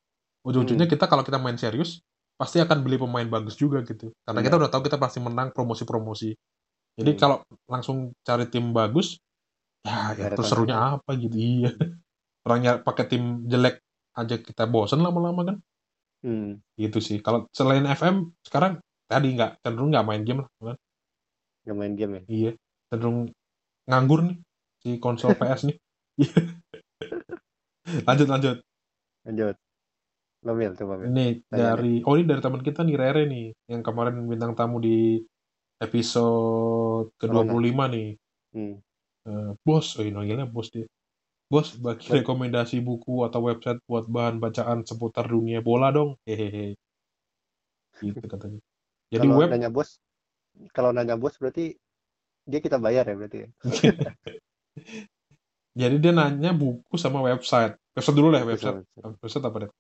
ujung-ujungnya 0.47 0.87
Hmm. 0.87 0.95
kita 0.95 1.11
kalau 1.11 1.27
kita 1.27 1.43
main 1.43 1.59
serius 1.59 1.99
pasti 2.39 2.63
akan 2.63 2.87
beli 2.87 3.03
pemain 3.03 3.27
bagus 3.27 3.59
juga 3.59 3.83
gitu 3.83 4.15
karena 4.23 4.39
Iya. 4.39 4.47
kita 4.47 4.57
udah 4.63 4.71
tahu 4.71 4.83
kita 4.87 4.95
pasti 5.03 5.19
menang 5.19 5.51
promosi-promosi 5.51 6.39
jadi 6.95 7.11
Hmm. 7.15 7.19
kalau 7.19 7.37
langsung 7.67 8.15
cari 8.23 8.47
tim 8.47 8.71
bagus 8.71 9.19
ya, 9.83 10.15
ya 10.15 10.31
terus 10.39 10.47
serunya 10.47 10.79
apa 11.03 11.11
gitu 11.19 11.35
iya 11.35 11.75
orangnya 12.47 12.79
pakai 12.79 13.05
tim 13.11 13.43
jelek 13.51 13.83
aja 14.15 14.39
kita 14.39 14.71
bosen 14.71 15.03
lama-lama 15.03 15.43
kan 15.43 15.57
hmm. 16.23 16.63
gitu 16.79 17.03
sih 17.03 17.19
kalau 17.19 17.51
selain 17.51 17.83
FM 17.91 18.31
sekarang 18.47 18.79
tadi 19.11 19.35
nggak 19.35 19.59
cenderung 19.67 19.91
nggak 19.91 20.07
main 20.07 20.23
game 20.23 20.47
lah 20.47 20.49
kan? 20.63 20.79
nggak 21.67 21.77
main 21.77 21.95
game 21.99 22.13
ya 22.15 22.23
iya 22.31 22.51
cenderung 22.87 23.35
nganggur 23.91 24.23
nih 24.31 24.39
si 24.79 24.89
konsol 25.03 25.35
PS 25.43 25.67
nih 25.67 25.77
lanjut 28.09 28.29
lanjut 28.29 28.57
lanjut 29.25 29.57
lo 30.47 30.53
Mil 30.55 30.73
coba 30.79 30.95
Mil 31.01 31.09
ini 31.11 31.27
Tanya 31.51 31.75
dari 31.75 31.95
oh 32.07 32.15
ini 32.15 32.27
dari 32.27 32.43
teman 32.43 32.63
kita 32.63 32.81
nih 32.87 32.97
Rere 32.97 33.25
nih 33.27 33.47
yang 33.71 33.83
kemarin 33.83 34.23
bintang 34.25 34.55
tamu 34.55 34.79
di 34.79 35.19
episode 35.79 37.15
ke-25 37.19 37.79
nih 37.95 38.09
hmm. 38.55 38.77
Eh, 39.29 39.53
bos, 39.61 39.93
oh 40.01 40.05
ini 40.05 40.17
manggilnya 40.17 40.49
bos 40.49 40.73
dia. 40.73 40.89
Bos, 41.53 41.77
bagi 41.77 42.09
rekomendasi 42.09 42.81
buku 42.81 43.29
atau 43.29 43.45
website 43.45 43.77
buat 43.85 44.09
bahan 44.09 44.41
bacaan 44.41 44.89
seputar 44.89 45.29
dunia 45.29 45.61
bola 45.61 45.93
dong. 45.93 46.17
Hehehe. 46.25 46.81
Gitu 48.01 48.25
katanya. 48.25 48.57
Jadi 49.13 49.29
kalau 49.29 49.41
web 49.41 49.49
nanya 49.53 49.69
bos 49.69 50.01
kalau 50.73 50.91
nanya 50.93 51.17
bos 51.17 51.37
berarti 51.37 51.77
dia 52.49 52.61
kita 52.61 52.81
bayar 52.81 53.05
ya 53.07 53.15
berarti 53.15 53.39
ya 53.45 53.49
Jadi 55.75 55.97
dia 56.01 56.13
nanya 56.15 56.51
buku 56.55 56.95
sama 56.97 57.21
website. 57.25 57.77
Website 57.95 58.17
dulu 58.17 58.29
deh, 58.35 58.45
website. 58.45 58.79
sama 58.97 59.15
Website 59.23 59.45
apa 59.45 59.59
deh? 59.67 59.71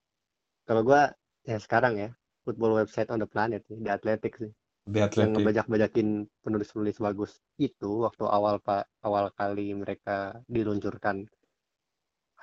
kalau 0.68 0.82
gua 0.84 1.02
ya 1.48 1.58
sekarang 1.64 1.94
ya 1.96 2.08
football 2.44 2.76
website 2.80 3.08
on 3.12 3.18
the 3.22 3.28
planet 3.28 3.62
sih, 3.68 3.78
The 3.80 3.90
Athletic 3.96 4.32
sih. 4.40 4.52
The 4.92 5.00
Yang 5.18 5.30
Athletic. 5.30 5.32
ngebajak-bajakin 5.34 6.08
penulis-penulis 6.44 6.96
bagus. 7.06 7.32
Itu 7.58 8.04
waktu 8.06 8.24
awal 8.28 8.60
pak 8.60 8.84
awal 9.06 9.32
kali 9.38 9.72
mereka 9.76 10.40
diluncurkan 10.48 11.16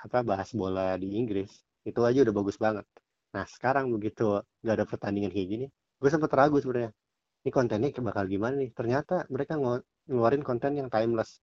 apa 0.04 0.18
bahas 0.30 0.50
bola 0.54 0.94
di 1.02 1.08
Inggris, 1.20 1.50
itu 1.88 2.00
aja 2.08 2.18
udah 2.24 2.34
bagus 2.38 2.56
banget. 2.64 2.86
Nah, 3.34 3.44
sekarang 3.54 3.90
begitu 3.94 4.40
nggak 4.62 4.74
ada 4.78 4.86
pertandingan 4.86 5.30
kayak 5.34 5.48
gini, 5.52 5.66
gue 6.00 6.10
sempet 6.14 6.30
ragu 6.38 6.56
sebenarnya. 6.62 6.92
Ini 7.44 7.50
kontennya 7.54 7.88
bakal 8.08 8.24
gimana 8.26 8.54
nih? 8.62 8.70
Ternyata 8.78 9.26
mereka 9.34 9.54
ngeluarin 10.08 10.42
konten 10.48 10.72
yang 10.78 10.88
timeless. 10.90 11.38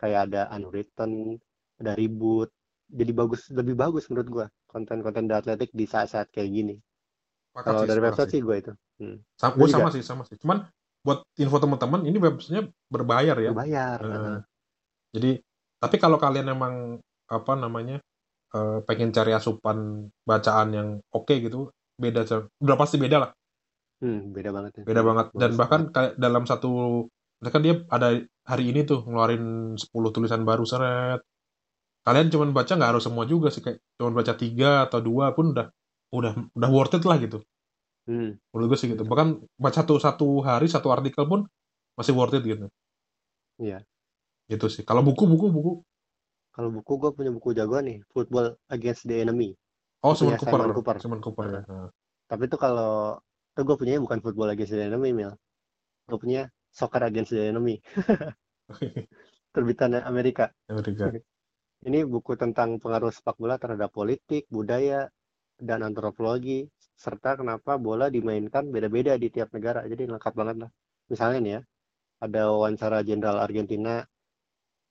Kayak 0.00 0.20
ada 0.28 0.42
unwritten, 0.56 1.40
ada 1.80 1.92
reboot. 1.96 2.48
Jadi 2.86 3.10
bagus, 3.10 3.50
lebih 3.50 3.74
bagus 3.74 4.06
menurut 4.06 4.28
gua 4.30 4.46
konten-konten 4.70 5.26
The 5.26 5.34
Athletic 5.42 5.70
di 5.74 5.84
saat-saat 5.88 6.30
kayak 6.30 6.50
gini. 6.52 6.74
Kalau 7.56 7.88
dari 7.88 8.00
website 8.04 8.30
sih. 8.36 8.40
gue 8.44 8.56
itu. 8.60 8.72
Hmm. 9.00 9.16
Sama, 9.40 9.52
juga 9.56 9.72
sama 9.72 9.88
sih, 9.90 10.02
sama 10.04 10.22
sih. 10.28 10.36
Cuman 10.36 10.68
buat 11.00 11.24
info 11.40 11.56
teman-teman, 11.56 12.04
ini 12.04 12.18
websitenya 12.20 12.68
berbayar 12.92 13.36
ya. 13.40 13.50
berbayar. 13.50 13.98
Eh, 13.98 14.12
Heeh. 14.12 14.38
jadi, 15.16 15.30
tapi 15.80 15.96
kalau 15.96 16.20
kalian 16.20 16.52
emang 16.52 17.00
apa 17.26 17.52
namanya 17.56 17.96
eh, 18.52 18.78
pengen 18.84 19.10
cari 19.16 19.32
asupan 19.32 20.06
bacaan 20.28 20.68
yang 20.76 20.88
oke 21.10 21.32
gitu, 21.32 21.72
beda 21.96 22.28
udah 22.60 22.76
pasti 22.76 23.00
beda 23.00 23.16
lah, 23.24 23.30
Hmm, 23.96 24.28
beda 24.36 24.52
banget 24.52 24.72
ya. 24.76 24.82
beda 24.84 25.02
banget. 25.02 25.26
Dan 25.32 25.50
Bagus 25.56 25.58
bahkan 25.58 25.80
kayak 25.88 26.12
dalam 26.20 26.44
satu, 26.44 26.70
misalkan 27.40 27.62
dia 27.64 27.74
ada 27.88 28.08
hari 28.44 28.64
ini 28.68 28.84
tuh 28.84 29.00
ngeluarin 29.08 29.74
10 29.80 30.12
tulisan 30.12 30.44
baru 30.44 30.64
seret. 30.68 31.24
Kalian 32.06 32.30
cuman 32.30 32.54
baca 32.54 32.70
nggak 32.70 32.90
harus 32.94 33.02
semua 33.02 33.26
juga 33.26 33.50
sih, 33.50 33.58
kayak 33.66 33.82
cuman 33.98 34.14
baca 34.14 34.32
tiga 34.38 34.86
atau 34.86 35.02
dua 35.02 35.34
pun 35.34 35.50
udah 35.50 35.66
udah 36.14 36.32
udah 36.54 36.70
worth 36.70 36.94
it 36.94 37.02
lah 37.02 37.18
gitu. 37.18 37.42
Hmm, 38.06 38.38
Menurut 38.54 38.66
gue 38.70 38.78
sih 38.78 38.88
gitu. 38.94 39.02
Bahkan 39.02 39.42
baca 39.58 39.74
satu 39.82 39.98
satu 39.98 40.38
hari 40.46 40.70
satu 40.70 40.94
artikel 40.94 41.26
pun 41.26 41.50
masih 41.98 42.14
worth 42.14 42.38
it 42.38 42.46
gitu. 42.46 42.70
iya. 43.58 43.82
Gitu 44.46 44.70
sih. 44.70 44.86
Kalau 44.86 45.02
buku 45.02 45.26
buku 45.26 45.50
buku 45.50 45.72
Kalau 46.54 46.70
buku 46.72 46.92
gue 46.96 47.10
punya 47.12 47.30
buku 47.34 47.52
jagoan 47.52 47.84
nih, 47.84 47.98
Football 48.14 48.56
Against 48.72 49.04
the 49.04 49.20
Enemy. 49.20 49.52
Oh, 50.00 50.14
Itu 50.16 50.24
Simon 50.24 50.38
Cooper. 50.40 50.56
Simon 50.56 50.72
Cooper. 50.72 50.96
Simon 51.02 51.20
Cooper 51.20 51.46
ya. 51.50 51.60
Nah. 51.68 51.90
Tapi 52.30 52.42
itu 52.48 52.56
kalau 52.56 53.20
itu 53.52 53.60
gue 53.66 53.76
punya 53.76 54.00
bukan 54.00 54.24
Football 54.24 54.56
Against 54.56 54.72
the 54.72 54.86
Enemy, 54.86 55.10
Mil. 55.12 55.36
Gue 56.08 56.18
punya 56.22 56.48
Soccer 56.72 57.02
Against 57.04 57.34
the 57.34 57.44
Enemy, 57.50 57.82
terbitan 59.56 60.00
Amerika. 60.00 60.54
Amerika. 60.70 61.12
Ini 61.86 62.02
buku 62.02 62.34
tentang 62.34 62.82
pengaruh 62.82 63.14
sepak 63.14 63.38
bola 63.38 63.62
terhadap 63.62 63.94
politik, 63.94 64.50
budaya, 64.50 65.06
dan 65.54 65.86
antropologi, 65.86 66.66
serta 66.98 67.38
kenapa 67.38 67.78
bola 67.78 68.10
dimainkan 68.10 68.66
beda-beda 68.74 69.14
di 69.14 69.30
tiap 69.30 69.54
negara. 69.54 69.86
Jadi 69.86 70.10
lengkap 70.10 70.34
banget 70.34 70.56
lah. 70.66 70.70
Misalnya 71.06 71.38
nih 71.38 71.52
ya, 71.54 71.60
ada 72.26 72.42
wawancara 72.50 73.06
jenderal 73.06 73.38
Argentina, 73.38 74.02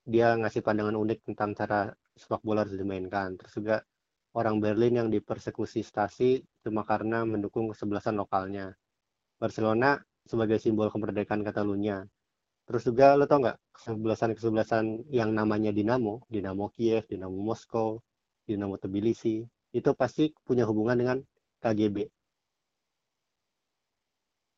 dia 0.07 0.39
ngasih 0.39 0.63
pandangan 0.63 0.95
unik 0.95 1.19
tentang 1.27 1.51
cara 1.51 1.91
sepak 2.15 2.39
bola 2.47 2.63
harus 2.63 2.79
dimainkan. 2.79 3.35
Terus 3.43 3.53
juga 3.59 3.75
orang 4.31 4.63
Berlin 4.63 5.03
yang 5.03 5.09
dipersekusi 5.11 5.83
Stasi 5.83 6.39
cuma 6.63 6.87
karena 6.87 7.27
mendukung 7.27 7.67
kesebelasan 7.75 8.15
lokalnya. 8.15 8.71
Barcelona 9.35 9.99
sebagai 10.23 10.63
simbol 10.63 10.87
kemerdekaan 10.87 11.43
Catalunya. 11.43 12.07
Terus 12.65 12.81
juga 12.89 13.13
lo 13.13 13.25
tau 13.29 13.39
nggak 13.43 13.57
kesebelasan-kesebelasan 13.77 14.85
yang 15.13 15.29
namanya 15.37 15.69
Dinamo, 15.69 16.25
Dinamo 16.33 16.73
Kiev, 16.73 17.05
Dinamo 17.05 17.37
Moskow, 17.37 18.01
Dinamo 18.49 18.75
Tbilisi, 18.81 19.45
itu 19.77 19.89
pasti 19.93 20.33
punya 20.47 20.65
hubungan 20.65 20.97
dengan 20.97 21.17
KGB. 21.61 22.09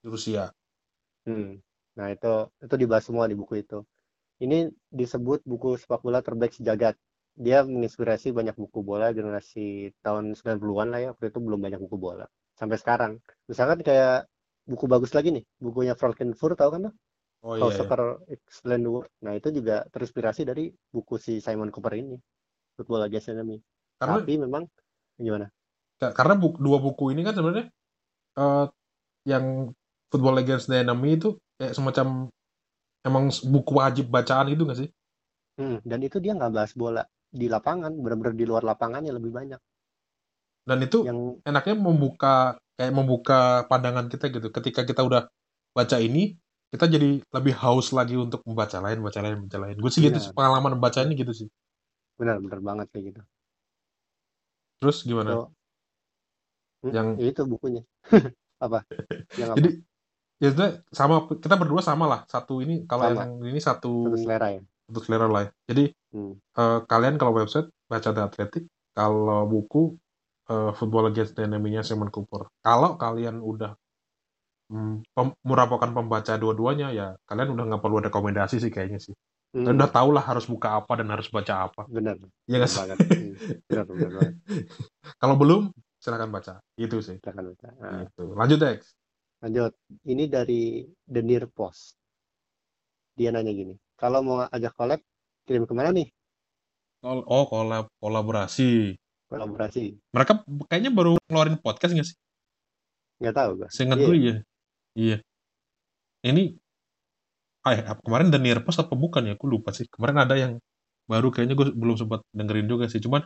Rusia. 0.07 0.47
Hmm. 1.27 1.59
Nah 1.97 2.07
itu 2.15 2.33
itu 2.63 2.75
dibahas 2.79 3.03
semua 3.03 3.25
di 3.27 3.35
buku 3.35 3.59
itu. 3.59 3.83
Ini 4.39 4.69
disebut 4.93 5.43
buku 5.43 5.75
sepak 5.81 6.01
bola 6.05 6.21
terbaik 6.23 6.53
sejagat. 6.55 6.95
Dia 7.35 7.65
menginspirasi 7.65 8.31
banyak 8.31 8.55
buku 8.55 8.79
bola 8.85 9.11
generasi 9.11 9.91
tahun 10.05 10.37
90-an 10.37 10.87
lah 10.93 10.99
ya. 11.03 11.07
Waktu 11.13 11.25
itu 11.33 11.39
belum 11.41 11.59
banyak 11.59 11.81
buku 11.83 11.97
bola. 11.99 12.25
Sampai 12.55 12.77
sekarang. 12.79 13.19
Misalkan 13.49 13.81
kayak 13.81 14.29
buku 14.69 14.85
bagus 14.85 15.11
lagi 15.17 15.29
nih. 15.35 15.43
Bukunya 15.57 15.93
Frankenfurt 15.97 16.55
tahu 16.61 16.69
kan 16.77 16.81
lo? 16.87 16.91
Oh 17.47 17.57
iya, 17.57 17.75
iya. 17.77 17.77
Soccer 17.77 18.01
Explained 18.35 18.83
the 18.85 18.91
World. 18.93 19.09
Nah 19.25 19.33
itu 19.39 19.49
juga 19.57 19.75
terinspirasi 19.93 20.41
dari 20.49 20.63
buku 20.95 21.15
si 21.25 21.33
Simon 21.45 21.69
Cooper 21.73 21.93
ini. 22.03 22.17
Football 22.77 23.03
Against 23.07 23.29
Enemy. 23.33 23.57
Karena 23.99 24.17
Tapi 24.17 24.33
memang 24.43 24.63
gimana? 25.19 25.47
ka- 26.01 26.13
karena 26.17 26.33
bu- 26.37 26.59
dua 26.61 26.77
buku 26.81 27.13
ini 27.13 27.21
kan 27.25 27.33
sebenarnya 27.37 27.65
eh, 28.41 28.65
yang 29.31 29.45
Football 30.11 30.41
Against 30.43 30.67
the 30.71 30.77
Enemy 30.83 31.09
itu 31.19 31.29
kayak 31.59 31.73
semacam 31.77 32.07
emang 33.07 33.25
buku 33.53 33.71
wajib 33.81 34.05
bacaan 34.13 34.47
gitu 34.53 34.63
nggak 34.67 34.79
sih? 34.85 34.89
Hmm, 35.59 35.77
dan 35.89 35.99
itu 36.07 36.17
dia 36.23 36.33
nggak 36.37 36.53
bahas 36.57 36.73
bola 36.81 37.03
di 37.39 37.45
lapangan, 37.53 37.91
benar-benar 38.03 38.33
di 38.41 38.45
luar 38.49 38.63
lapangannya 38.69 39.11
lebih 39.17 39.31
banyak. 39.39 39.61
Dan 40.67 40.79
itu 40.83 40.99
Yang 41.01 41.41
enaknya 41.47 41.75
membuka 41.79 42.59
kayak 42.77 42.93
membuka 42.93 43.65
pandangan 43.71 44.07
kita 44.11 44.29
gitu. 44.29 44.47
Ketika 44.51 44.81
kita 44.85 45.01
udah 45.01 45.25
baca 45.73 45.97
ini, 46.01 46.35
kita 46.71 46.85
jadi 46.95 47.09
lebih 47.35 47.53
haus 47.63 47.87
lagi 47.97 48.15
untuk 48.19 48.41
membaca 48.47 48.77
lain, 48.83 48.99
baca 49.05 49.19
lain, 49.23 49.37
baca 49.47 49.57
lain. 49.63 49.75
Gue 49.79 49.91
sih 49.93 50.01
gitu 50.03 50.17
sih, 50.19 50.31
benar, 50.31 50.37
pengalaman 50.37 50.71
membaca 50.77 50.99
ini 51.05 51.13
gitu 51.15 51.33
sih. 51.35 51.47
benar-benar 52.17 52.59
banget 52.67 52.87
kayak 52.91 53.05
gitu. 53.13 53.21
Terus 54.79 54.97
gimana? 55.05 55.31
So, 55.33 55.49
hmm, 56.83 56.93
Yang 56.93 57.07
ya 57.21 57.25
itu 57.31 57.41
bukunya. 57.45 57.81
Apa? 58.65 58.79
Yang 59.37 59.49
apa? 59.53 59.57
jadi 59.61 59.69
ya 60.41 60.47
sebenarnya 60.53 60.75
sama 60.93 61.15
kita 61.29 61.55
berdua 61.61 61.81
sama 61.85 62.05
lah. 62.09 62.21
Satu 62.29 62.53
ini 62.65 62.85
kalau 62.89 63.05
Sama, 63.05 63.21
yang 63.21 63.31
ini 63.45 63.59
satu 63.61 63.93
satu 64.05 64.17
selera 64.17 64.47
ya. 64.53 64.61
satu 64.89 64.99
selera 65.05 65.25
lah 65.29 65.41
ya. 65.45 65.51
Jadi 65.69 65.83
Hmm, 66.13 66.39
eh, 66.57 66.79
kalian 66.89 67.15
kalau 67.21 67.33
website 67.37 67.67
baca 67.91 68.09
The 68.15 68.21
Athletic, 68.27 68.63
kalau 68.97 69.45
buku 69.49 69.93
eh, 70.49 70.71
Football 70.77 71.13
Against 71.13 71.37
the 71.37 71.43
Enemy-nya 71.45 71.81
Simon 71.85 72.09
Cooper. 72.09 72.49
Kalau 72.65 72.97
kalian 72.97 73.41
udah 73.41 73.77
mm, 74.71 74.95
pem- 75.15 75.37
merupakan 75.43 75.89
pembaca 75.91 76.33
dua-duanya 76.35 76.87
ya 76.91 77.07
kalian 77.27 77.55
udah 77.55 77.63
nggak 77.73 77.81
perlu 77.83 77.97
rekomendasi 78.07 78.55
sih 78.63 78.71
kayaknya 78.73 78.99
sih. 78.99 79.15
Kalian 79.63 79.77
udah 79.79 79.89
hmm, 79.89 79.97
tahu 79.97 80.09
lah 80.15 80.23
harus 80.23 80.45
buka 80.45 80.77
apa 80.79 80.91
dan 80.99 81.07
harus 81.13 81.27
baca 81.31 81.53
apa. 81.71 81.83
benar, 81.87 82.15
Iya 82.47 82.55
nggak 82.61 82.71
benar 82.71 82.97
sih? 82.99 83.07
Hmm, 83.09 83.33
benar, 83.67 83.83
benar. 83.87 84.29
Kalau 85.21 85.35
belum 85.39 85.61
silakan 85.97 86.29
baca. 86.29 86.53
Itu 86.77 86.99
sih. 87.01 87.17
Silakan 87.23 87.43
baca. 87.55 87.67
Nah, 87.81 88.05
Gitu. 88.05 88.23
Lanjut 88.35 88.59
Dex. 88.61 88.79
lanjut. 89.41 89.71
Ini 90.05 90.23
dari 90.29 90.85
The 91.05 91.21
Near 91.21 91.45
Post. 91.49 91.95
Dia 93.17 93.29
nanya 93.33 93.49
gini, 93.49 93.73
kalau 93.97 94.21
mau 94.21 94.45
ajak 94.45 94.73
collab, 94.77 95.01
kirim 95.45 95.65
ke 95.65 95.73
mana 95.73 95.89
nih? 95.89 96.07
Oh, 97.01 97.21
oh, 97.25 97.43
kolab 97.49 97.85
kolaborasi. 98.01 98.93
Kolaborasi. 99.29 99.97
Mereka 100.13 100.33
kayaknya 100.69 100.91
baru 100.93 101.17
ngeluarin 101.29 101.57
podcast 101.57 101.91
nggak 101.97 102.07
sih? 102.09 102.17
Nggak 103.21 103.35
tahu 103.37 103.49
gue. 103.59 103.69
Seingat 103.73 103.97
Iya, 103.99 104.05
gue 104.05 104.15
iya. 104.21 104.35
Iya. 104.97 105.21
Ini 106.23 106.43
ah, 107.67 107.95
kemarin 108.05 108.27
The 108.33 108.39
Near 108.41 108.59
Post 108.65 108.79
apa 108.83 108.93
bukan 108.97 109.21
ya? 109.29 109.33
Aku 109.37 109.45
lupa 109.53 109.69
sih. 109.77 109.85
Kemarin 109.93 110.17
ada 110.23 110.35
yang 110.43 110.51
baru 111.11 111.27
kayaknya 111.33 111.55
gue 111.59 111.67
belum 111.81 111.95
sempat 112.01 112.19
dengerin 112.37 112.67
juga 112.71 112.85
sih. 112.91 112.99
Cuman 113.05 113.21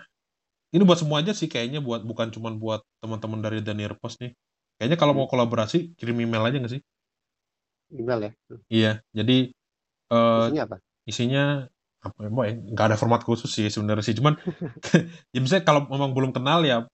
ini 0.75 0.83
buat 0.87 0.99
semua 1.01 1.17
aja 1.23 1.33
sih 1.35 1.47
kayaknya 1.51 1.79
buat 1.87 2.01
bukan 2.09 2.27
cuman 2.35 2.53
buat 2.63 2.81
teman-teman 3.03 3.39
dari 3.45 3.59
The 3.65 3.73
Near 3.77 3.93
Post 3.99 4.23
nih. 4.23 4.31
Kayaknya 4.77 4.97
kalau 5.01 5.13
mau 5.17 5.25
hmm, 5.25 5.33
kolaborasi 5.33 5.77
kirim 5.99 6.17
email 6.25 6.43
aja 6.47 6.57
nggak 6.61 6.73
sih? 6.79 6.83
email 7.91 8.19
ya. 8.27 8.31
Iya. 8.71 8.91
Jadi 9.17 9.37
eh 10.13 10.47
Isinya 10.47 10.63
apa? 10.67 10.77
isinya 11.09 11.43
apa 12.01 12.19
ya? 12.25 12.29
Ya, 12.49 12.53
nggak 12.73 12.85
ada 12.93 12.97
format 13.01 13.21
khusus 13.27 13.49
sih 13.51 13.67
sebenarnya 13.73 14.05
sih. 14.05 14.15
Cuman 14.19 14.33
ya 15.33 15.39
misalnya 15.43 15.65
kalau 15.67 15.81
memang 15.91 16.11
belum 16.17 16.31
kenal 16.35 16.59
ya 16.65 16.87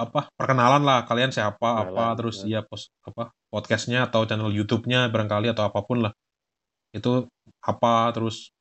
apa 0.00 0.32
perkenalan 0.32 0.82
lah 0.82 1.04
kalian 1.04 1.30
siapa 1.30 1.84
apa 1.84 1.92
Kenalan. 1.92 2.16
terus 2.16 2.36
Nah, 2.42 2.48
ya 2.48 2.60
post 2.64 2.88
apa 3.04 3.30
podcastnya 3.52 4.08
atau 4.08 4.24
channel 4.24 4.48
YouTube-nya 4.48 5.12
barangkali 5.12 5.52
atau 5.52 5.68
apa 5.68 5.84
pun 5.84 6.08
lah. 6.08 6.12
Itu 6.96 7.28
apa 7.60 8.08
terus 8.16 8.56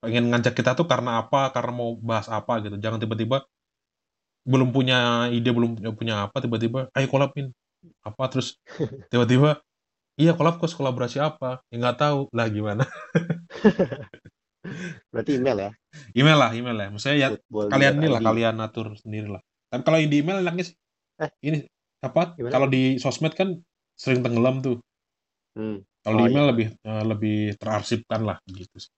pengen 0.00 0.32
ngajak 0.32 0.56
kita 0.56 0.76
tuh 0.76 0.88
karena 0.88 1.20
apa 1.20 1.52
karena 1.52 1.72
mau 1.76 1.96
bahas 2.00 2.32
apa 2.32 2.64
gitu. 2.64 2.80
Jangan 2.80 2.98
tiba-tiba 2.98 3.44
belum 4.44 4.72
punya 4.72 5.28
ide 5.32 5.50
belum 5.52 5.80
punya 5.96 6.28
apa 6.28 6.36
tiba-tiba 6.44 6.92
ayo 6.92 7.06
kolabin 7.08 7.48
apa 8.04 8.28
terus 8.28 8.60
tiba-tiba 9.12 9.64
iya 10.20 10.32
kolab 10.32 10.56
kos 10.56 10.72
kolaborasi 10.72 11.20
apa? 11.20 11.60
Ya 11.68 11.76
nggak 11.80 11.98
tahu 12.00 12.32
lah 12.32 12.48
gimana. 12.48 12.88
Berarti 15.12 15.36
email 15.36 15.58
ya. 15.60 15.70
email 16.16 16.38
lah 16.40 16.50
email 16.56 16.76
lah. 16.76 16.88
Maksudnya 16.88 17.16
ya 17.20 17.28
Football 17.36 17.68
kalian 17.68 17.94
ini 18.00 18.08
lah 18.08 18.20
kalian 18.24 18.56
atur 18.64 18.96
sendiri 18.96 19.28
lah 19.28 19.44
tapi 19.74 19.82
kalau 19.86 19.98
yang 20.00 20.10
di 20.12 20.18
email 20.22 20.38
enaknya 20.44 20.64
sih 20.70 20.76
Eh, 21.18 21.30
ini 21.48 21.58
apa 22.06 22.22
gimana? 22.36 22.52
kalau 22.52 22.66
di 22.74 22.98
sosmed 23.02 23.34
kan 23.40 23.48
sering 23.98 24.20
tenggelam 24.24 24.56
tuh 24.64 24.76
Hmm. 25.56 25.86
kalau 26.04 26.16
Oh 26.16 26.20
di 26.20 26.24
iya, 26.30 26.30
email 26.30 26.46
lebih 26.52 26.66
eh, 26.88 27.04
lebih 27.10 27.36
terarsipkan 27.60 28.20
lah 28.28 28.36
gitu 28.46 28.76
sih 28.84 28.92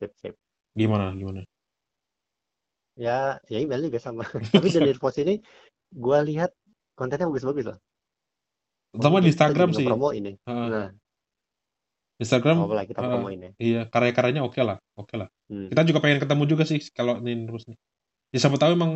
sip, 0.00 0.12
sip. 0.16 0.36
gimana 0.78 1.14
gimana 1.14 1.40
Ya, 3.04 3.40
ya 3.52 3.58
email 3.64 3.80
juga 3.88 3.98
sama. 4.02 4.22
Tapi 4.54 4.68
Near 4.84 4.98
Post 5.00 5.18
ini 5.24 5.34
gue 6.04 6.18
lihat 6.28 6.50
kontennya 6.98 7.26
bagus-bagus 7.30 7.64
loh. 7.70 7.78
Terutama 8.92 9.16
di 9.22 9.28
Instagram 9.32 9.70
sih. 9.70 9.86
ngepromo 9.86 10.08
ini. 10.18 10.32
Heeh. 10.48 10.66
Nah, 10.70 10.88
Instagram 12.20 12.56
apalagi 12.68 12.88
kita 12.92 13.00
heeh, 13.00 13.10
promoin 13.16 13.38
ya. 13.40 13.50
iya 13.64 13.80
karya-karyanya 13.88 14.42
oke 14.44 14.60
lah, 14.60 14.76
oke 15.00 15.14
lah. 15.16 15.28
Hmm. 15.48 15.68
Kita 15.72 15.80
juga 15.88 15.98
pengen 16.04 16.20
ketemu 16.20 16.42
juga 16.52 16.64
sih 16.68 16.78
kalau 16.92 17.16
ini 17.24 17.48
terus 17.48 17.64
nih. 17.70 17.76
Ya 18.34 18.38
siapa 18.42 18.56
tahu 18.60 18.72
emang 18.76 18.92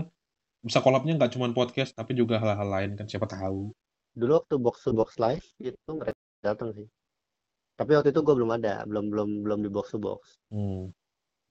bisa 0.64 0.80
collab-nya 0.80 1.20
nggak 1.20 1.36
cuma 1.36 1.52
podcast 1.52 1.92
tapi 1.92 2.16
juga 2.16 2.40
hal-hal 2.40 2.64
lain 2.64 2.90
kan 2.96 3.04
siapa 3.04 3.28
tahu. 3.28 3.68
Dulu 4.16 4.32
waktu 4.40 4.56
box 4.56 4.76
to 4.80 4.96
box 4.96 5.20
live 5.20 5.44
itu 5.60 5.90
mereka 5.92 6.16
datang 6.40 6.72
sih. 6.72 6.88
Tapi 7.76 7.90
waktu 7.92 8.16
itu 8.16 8.24
gue 8.24 8.34
belum 8.34 8.50
ada, 8.56 8.88
belum 8.88 9.12
belum 9.12 9.28
belum 9.44 9.58
di 9.60 9.70
box 9.70 9.92
to 9.92 10.00
box. 10.00 10.40
Hmm. 10.48 10.88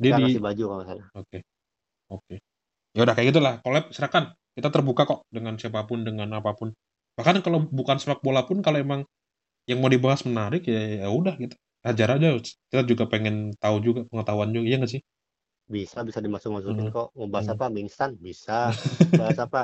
Dia 0.01 0.17
di 0.17 0.41
baju 0.41 0.63
kalau 0.65 0.83
salah. 0.89 1.07
Oke. 1.13 1.45
Oke. 2.09 2.35
Ya 2.97 3.05
udah 3.05 3.13
kayak 3.13 3.27
gitulah. 3.35 3.53
Collab 3.61 3.93
silakan. 3.93 4.33
Kita 4.53 4.69
terbuka 4.69 5.05
kok 5.05 5.25
dengan 5.29 5.57
siapa 5.57 5.85
pun 5.85 6.01
dengan 6.01 6.29
apa 6.33 6.53
pun. 6.57 6.73
Bahkan 7.17 7.45
kalau 7.45 7.69
bukan 7.69 7.97
sepak 8.01 8.21
bola 8.25 8.45
pun 8.45 8.61
kalau 8.65 8.81
emang 8.81 9.01
yang 9.69 9.81
mau 9.81 9.89
dibahas 9.89 10.25
menarik 10.25 10.65
ya 10.65 11.05
ya 11.05 11.07
udah 11.13 11.37
gitu. 11.37 11.53
Ajar 11.85 12.17
aja. 12.17 12.37
Kita 12.41 12.81
juga 12.87 13.05
pengen 13.05 13.53
tahu 13.61 13.77
juga 13.83 13.99
pengetahuan 14.09 14.49
juga 14.49 14.65
iya 14.65 14.77
nggak 14.81 14.91
sih? 14.93 15.01
Bisa 15.63 16.03
bisa 16.03 16.19
dimasuk-masukin 16.19 16.89
Mhm. 16.89 16.93
kok. 16.93 17.07
Mau 17.15 17.27
bahas 17.27 17.47
Mhm. 17.47 17.53
apa? 17.55 17.65
Mie 17.67 17.83
instan 17.87 18.15
bisa. 18.15 18.69
Bahas 19.31 19.39
apa? 19.39 19.61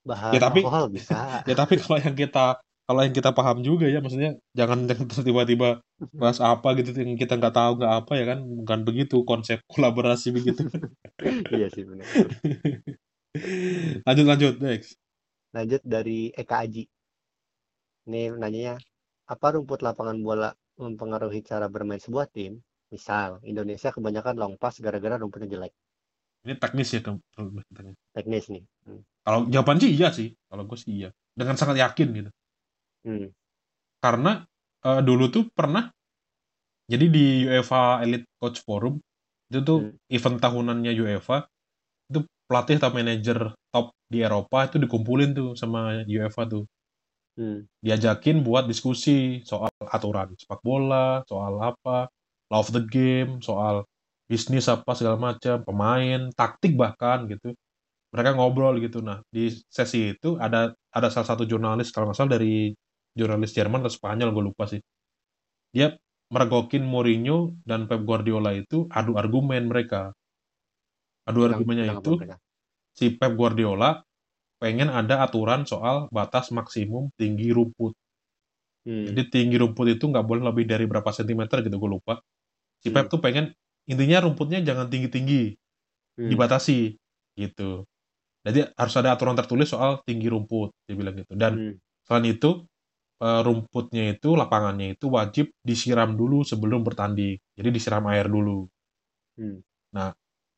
Bahas 0.00 0.32
Ya, 0.32 0.40
tapi- 0.40 0.62
alkohol 0.64 0.86
bisa. 0.88 1.18
Ya 1.50 1.54
tapi 1.54 1.76
kalau 1.76 1.98
yang 1.98 2.14
kita 2.14 2.56
kalau 2.90 3.06
yang 3.06 3.14
kita 3.14 3.30
paham 3.30 3.62
juga 3.62 3.86
ya 3.86 4.02
maksudnya 4.02 4.34
jangan 4.50 4.82
tiba-tiba 5.22 5.78
bahas 6.10 6.42
apa 6.42 6.74
gitu 6.74 6.90
yang 6.98 7.14
kita 7.14 7.38
nggak 7.38 7.54
tahu 7.54 7.78
nggak 7.78 7.94
apa 8.02 8.12
ya 8.18 8.24
kan 8.34 8.38
bukan 8.42 8.78
begitu 8.82 9.22
konsep 9.22 9.62
kolaborasi 9.70 10.34
begitu. 10.34 10.66
iya 11.54 11.70
sih 11.70 11.86
benar. 11.86 12.06
lanjut 14.06 14.26
lanjut 14.26 14.54
next. 14.58 14.98
Lanjut 15.54 15.82
dari 15.82 16.30
Eka 16.34 16.62
Aji. 16.66 16.86
Ini 18.06 18.34
nanyanya, 18.34 18.74
apa 19.26 19.46
rumput 19.54 19.82
lapangan 19.82 20.18
bola 20.18 20.50
mempengaruhi 20.78 21.42
cara 21.42 21.66
bermain 21.66 22.00
sebuah 22.00 22.26
tim? 22.26 22.58
Misal, 22.90 23.38
Indonesia 23.46 23.94
kebanyakan 23.94 24.34
long 24.34 24.54
pass 24.58 24.82
gara-gara 24.82 25.14
rumputnya 25.14 25.46
jelek. 25.46 25.72
Ini 26.42 26.56
teknis 26.56 26.88
ya 26.90 27.00
Teknis 28.16 28.44
nih. 28.50 28.62
Hmm. 28.88 29.00
Kalau 29.22 29.40
jawaban 29.46 29.78
sih 29.78 29.92
iya 29.92 30.08
sih. 30.10 30.32
Kalau 30.48 30.64
gue 30.66 30.78
sih 30.80 30.90
iya. 31.04 31.08
Dengan 31.36 31.54
sangat 31.54 31.78
yakin 31.78 32.08
gitu. 32.16 32.30
Hmm. 33.06 33.28
Karena 34.00 34.42
eh, 34.82 35.00
dulu 35.04 35.28
tuh 35.30 35.44
pernah 35.52 35.92
jadi 36.90 37.06
di 37.06 37.46
UEFA 37.46 38.02
Elite 38.02 38.26
Coach 38.40 38.64
Forum 38.66 38.98
itu 39.52 39.60
tuh 39.62 39.78
Hmm. 39.86 39.94
event 40.10 40.38
tahunannya 40.42 40.92
UEFA 40.98 41.46
itu 42.10 42.26
pelatih 42.50 42.82
atau 42.82 42.90
manajer 42.90 43.38
top 43.70 43.94
di 44.10 44.18
Eropa 44.26 44.66
itu 44.66 44.82
dikumpulin 44.82 45.30
tuh 45.36 45.50
sama 45.54 46.02
UEFA 46.02 46.42
tuh. 46.50 46.64
Hmm. 47.38 47.68
Diajakin 47.84 48.42
buat 48.42 48.66
diskusi 48.66 49.44
soal 49.46 49.70
aturan 49.86 50.34
sepak 50.34 50.60
bola, 50.66 51.22
soal 51.30 51.60
apa, 51.62 52.10
of 52.50 52.74
the 52.74 52.82
game, 52.84 53.38
soal 53.40 53.86
bisnis 54.30 54.66
apa 54.70 54.94
segala 54.94 55.18
macam, 55.18 55.62
pemain, 55.62 56.30
taktik 56.34 56.74
bahkan 56.74 57.26
gitu. 57.30 57.54
Mereka 58.10 58.34
ngobrol 58.34 58.78
gitu. 58.82 59.02
Nah, 59.02 59.22
di 59.30 59.50
sesi 59.70 60.14
itu 60.14 60.34
ada 60.38 60.74
ada 60.90 61.08
salah 61.10 61.28
satu 61.34 61.46
jurnalis 61.46 61.94
kalau 61.94 62.10
nggak 62.10 62.18
salah 62.18 62.34
dari 62.38 62.74
jurnalis 63.14 63.54
Jerman 63.54 63.82
atau 63.82 63.92
Spanyol 63.94 64.30
gue 64.34 64.44
lupa 64.50 64.66
sih. 64.66 64.82
Dia 65.70 65.94
mergokin 66.30 66.86
Mourinho 66.86 67.58
dan 67.66 67.90
Pep 67.90 68.02
Guardiola 68.06 68.54
itu 68.54 68.86
adu 68.90 69.18
argumen 69.18 69.66
mereka. 69.66 70.14
Adu 71.26 71.46
argumennya 71.46 71.98
itu 71.98 72.18
si 72.94 73.14
Pep 73.14 73.34
Guardiola 73.34 74.02
pengen 74.62 74.92
ada 74.92 75.24
aturan 75.24 75.66
soal 75.66 76.06
batas 76.14 76.54
maksimum 76.54 77.10
tinggi 77.18 77.50
rumput. 77.50 77.94
Hmm. 78.86 79.10
Jadi 79.10 79.22
tinggi 79.30 79.56
rumput 79.58 79.86
itu 79.90 80.06
nggak 80.06 80.26
boleh 80.26 80.42
lebih 80.46 80.64
dari 80.66 80.86
berapa 80.86 81.10
sentimeter 81.10 81.62
gitu 81.66 81.78
gue 81.78 81.90
lupa. 81.98 82.22
Si 82.80 82.88
Hmm. 82.90 82.96
Pep 82.96 83.06
tuh 83.12 83.20
pengen 83.22 83.52
intinya 83.88 84.24
rumputnya 84.24 84.60
jangan 84.64 84.88
tinggi-tinggi, 84.88 85.56
Hmm. 86.20 86.30
dibatasi 86.32 86.96
gitu. 87.38 87.84
Jadi 88.44 88.72
harus 88.76 88.94
ada 88.96 89.14
aturan 89.16 89.36
tertulis 89.36 89.68
soal 89.70 90.00
tinggi 90.08 90.28
rumput, 90.32 90.72
dia 90.88 90.96
bilang 90.96 91.16
gitu. 91.20 91.32
Dan 91.36 91.52
Hmm. 91.56 91.74
selain 92.08 92.26
itu 92.32 92.64
eh, 93.20 93.40
rumputnya 93.44 94.16
itu 94.16 94.32
lapangannya 94.32 94.96
itu 94.96 95.12
wajib 95.12 95.52
disiram 95.60 96.16
dulu 96.16 96.40
sebelum 96.40 96.80
bertanding. 96.80 97.36
Jadi 97.52 97.68
disiram 97.68 98.04
air 98.08 98.24
dulu. 98.32 98.64
Hmm. 99.36 99.60
Nah, 99.92 100.12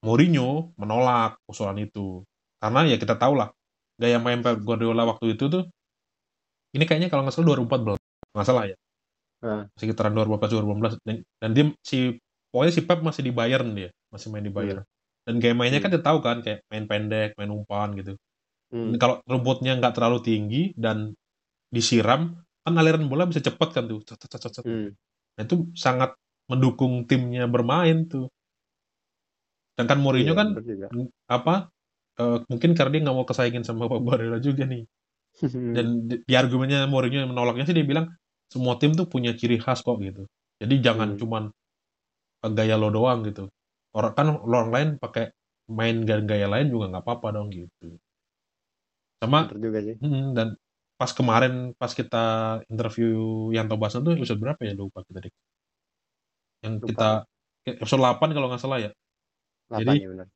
Mourinho 0.06 0.70
menolak 0.78 1.42
usulan 1.50 1.74
itu. 1.82 2.22
Karena 2.62 2.86
ya 2.86 2.98
kita 3.02 3.18
tahu 3.18 3.34
lah, 3.34 3.50
gaya 3.98 4.22
main 4.22 4.46
Pep 4.46 4.62
Guardiola 4.62 5.02
waktu 5.10 5.34
itu 5.34 5.50
tuh 5.50 5.64
ini 6.72 6.84
kayaknya 6.88 7.10
kalau 7.12 7.26
nggak 7.26 7.34
salah 7.36 7.46
2014 7.52 8.00
nggak 8.32 8.46
salah 8.48 8.64
ya 8.70 8.76
Ah. 9.42 9.66
sekitaran 9.74 10.14
2014 10.14 10.54
2015 10.54 10.94
dan, 11.02 11.16
dan 11.42 11.50
dia 11.50 11.64
si 11.82 12.14
pokoknya 12.54 12.72
si 12.72 12.82
Pep 12.86 13.00
masih 13.02 13.22
di 13.26 13.32
Bayern 13.34 13.74
dia 13.74 13.90
masih 14.14 14.30
main 14.30 14.44
di 14.46 14.54
Bayern 14.54 14.86
dan 15.26 15.34
gaya 15.42 15.54
mainnya 15.54 15.82
kan 15.82 15.90
dia 15.90 16.02
tahu 16.02 16.18
kan 16.22 16.42
kayak 16.46 16.62
main 16.70 16.84
pendek 16.90 17.34
main 17.38 17.50
umpan 17.50 17.90
gitu 17.98 18.14
Hmm. 18.72 18.96
kalau 18.96 19.20
rumputnya 19.28 19.76
nggak 19.76 19.92
terlalu 20.00 20.24
tinggi 20.24 20.62
dan 20.72 21.12
disiram 21.68 22.40
kan 22.64 22.72
aliran 22.80 23.04
bola 23.04 23.28
bisa 23.28 23.44
cepet 23.44 23.68
kan 23.68 23.84
tuh 23.84 24.00
Cet, 24.08 24.16
cet, 24.32 24.40
cet, 24.40 24.52
cet. 24.56 24.64
Hmm. 24.64 24.88
Nah, 25.36 25.42
itu 25.44 25.68
sangat 25.76 26.16
mendukung 26.48 27.04
timnya 27.04 27.44
bermain 27.52 28.08
tuh 28.08 28.32
sedangkan 29.76 29.98
Mourinho 30.00 30.32
Iya, 30.32 30.40
kan 30.40 30.48
juga. 30.64 30.86
apa 31.28 31.54
eh, 32.20 32.38
mungkin 32.48 32.70
karena 32.76 32.90
dia 32.92 33.00
nggak 33.04 33.16
mau 33.16 33.26
kesaingin 33.28 33.64
sama 33.64 33.84
Pep 33.92 34.02
Guardiola 34.04 34.38
juga 34.40 34.64
nih 34.68 34.84
Hmm. 35.32 35.72
dan 35.72 35.86
di, 36.08 36.20
di 36.28 36.34
argumennya 36.36 36.84
Mourinho 36.92 37.24
yang 37.24 37.32
menolaknya 37.32 37.64
sih 37.64 37.72
dia 37.72 37.88
bilang 37.88 38.12
semua 38.52 38.76
tim 38.76 38.92
tuh 38.92 39.08
punya 39.08 39.32
ciri 39.32 39.56
khas 39.56 39.80
kok 39.80 39.96
gitu. 39.98 40.28
Jadi 40.60 40.74
jangan 40.84 41.16
Hmm. 41.16 41.18
cuman 41.20 41.42
eh, 42.44 42.52
gaya 42.52 42.76
lo 42.76 42.92
doang 42.92 43.24
gitu. 43.24 43.48
Orang 43.96 44.12
kan 44.12 44.26
orang 44.36 44.68
lain 44.74 44.88
pakai 45.00 45.32
main 45.72 46.04
gaya-gaya 46.04 46.46
lain 46.50 46.68
juga 46.68 46.92
nggak 46.92 47.04
apa-apa 47.04 47.28
dong 47.32 47.48
gitu. 47.48 47.96
Sama 49.22 49.46
juga 49.54 49.78
sih. 49.80 49.96
hmm, 49.96 50.34
dan 50.36 50.58
pas 50.98 51.10
kemarin 51.10 51.74
pas 51.78 51.90
kita 51.90 52.24
interview 52.68 53.10
Yanto 53.50 53.74
Basna 53.78 54.02
tuh 54.02 54.14
episode 54.14 54.38
berapa 54.38 54.60
ya? 54.62 54.74
Lupa 54.74 55.02
kita 55.06 55.18
deh 55.22 55.32
yang 56.62 56.78
Lupa. 56.78 56.86
kita 56.90 57.08
episode 57.78 58.02
8 58.02 58.30
kalau 58.34 58.46
nggak 58.50 58.62
salah 58.62 58.78
ya. 58.82 58.90
Lapan 59.70 59.94
Jadi- 59.98 60.02
ya 60.02 60.26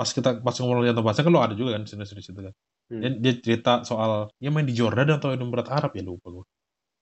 pas 0.00 0.08
kita 0.08 0.40
pas 0.40 0.56
ngomong 0.56 0.88
Yanto 0.88 1.04
Basna 1.04 1.20
kan 1.20 1.32
lo 1.32 1.40
ada 1.44 1.52
juga 1.52 1.76
kan 1.76 1.84
di 1.84 1.92
situ 1.92 2.20
situ 2.24 2.40
kan. 2.40 2.54
Hmm. 2.90 3.00
dia, 3.04 3.10
dia 3.20 3.32
cerita 3.38 3.72
soal 3.86 4.32
dia 4.40 4.50
main 4.50 4.64
di 4.66 4.74
Jordan 4.74 5.20
atau 5.20 5.30
Emirat 5.30 5.68
Arab 5.70 5.92
ya 5.94 6.02
lupa 6.02 6.26
gue 6.32 6.44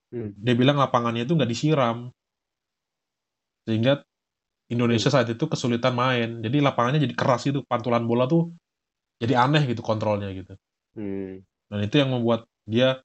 Hmm. 0.09 0.33
dia 0.33 0.55
bilang 0.57 0.81
lapangannya 0.81 1.25
itu 1.25 1.37
nggak 1.37 1.49
disiram. 1.49 2.09
Sehingga 3.69 4.01
Indonesia 4.69 5.09
saat 5.09 5.29
itu 5.29 5.45
kesulitan 5.45 5.93
main. 5.93 6.41
Jadi 6.41 6.57
lapangannya 6.61 7.01
jadi 7.01 7.15
keras 7.17 7.45
gitu. 7.45 7.61
Pantulan 7.65 8.05
bola 8.05 8.25
tuh 8.25 8.53
jadi 9.21 9.37
aneh 9.37 9.65
gitu 9.69 9.81
kontrolnya 9.85 10.29
gitu. 10.33 10.55
Hmm. 10.97 11.45
dan 11.69 11.85
itu 11.85 12.01
yang 12.01 12.09
membuat 12.09 12.49
dia 12.65 12.97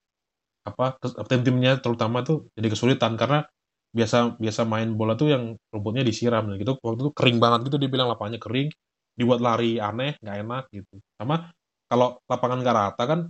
apa 0.64 0.96
tim-timnya 1.28 1.78
terutama 1.84 2.24
tuh 2.24 2.48
jadi 2.56 2.72
kesulitan. 2.72 3.16
Karena 3.20 3.44
biasa 3.94 4.40
biasa 4.40 4.64
main 4.64 4.96
bola 4.96 5.14
tuh 5.16 5.32
yang 5.32 5.44
rumputnya 5.72 6.04
disiram. 6.04 6.48
Dan 6.48 6.56
gitu 6.60 6.76
waktu 6.80 7.00
itu 7.04 7.12
kering 7.12 7.38
banget 7.40 7.68
gitu. 7.68 7.76
Dia 7.80 7.90
bilang 7.92 8.08
lapangannya 8.12 8.40
kering. 8.40 8.68
Dibuat 9.14 9.40
lari 9.44 9.76
aneh 9.80 10.16
nggak 10.20 10.36
enak 10.44 10.64
gitu. 10.72 11.00
Sama 11.20 11.52
kalau 11.88 12.18
lapangan 12.26 12.58
nggak 12.64 12.76
rata 12.76 13.04
kan 13.04 13.20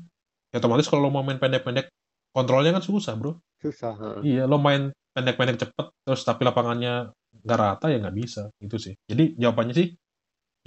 ya 0.55 0.62
otomatis 0.62 0.87
kalau 0.87 1.11
lo 1.11 1.11
mau 1.11 1.27
main 1.27 1.43
pendek-pendek 1.43 1.91
kontrolnya 2.35 2.74
kan 2.76 2.85
susah 2.85 3.14
bro 3.16 3.32
Susah. 3.62 3.95
heeh. 3.97 4.20
Iya, 4.37 4.43
lo 4.51 4.59
main 4.61 4.93
pendek-pendek 5.14 5.57
cepet, 5.62 5.87
terus 6.05 6.20
tapi 6.28 6.43
lapangannya 6.45 7.14
nggak 7.47 7.59
rata 7.59 7.87
ya 7.89 7.97
nggak 8.03 8.16
bisa, 8.18 8.43
itu 8.61 8.76
sih. 8.76 8.95
Jadi 9.09 9.39
jawabannya 9.41 9.74
sih, 9.78 9.89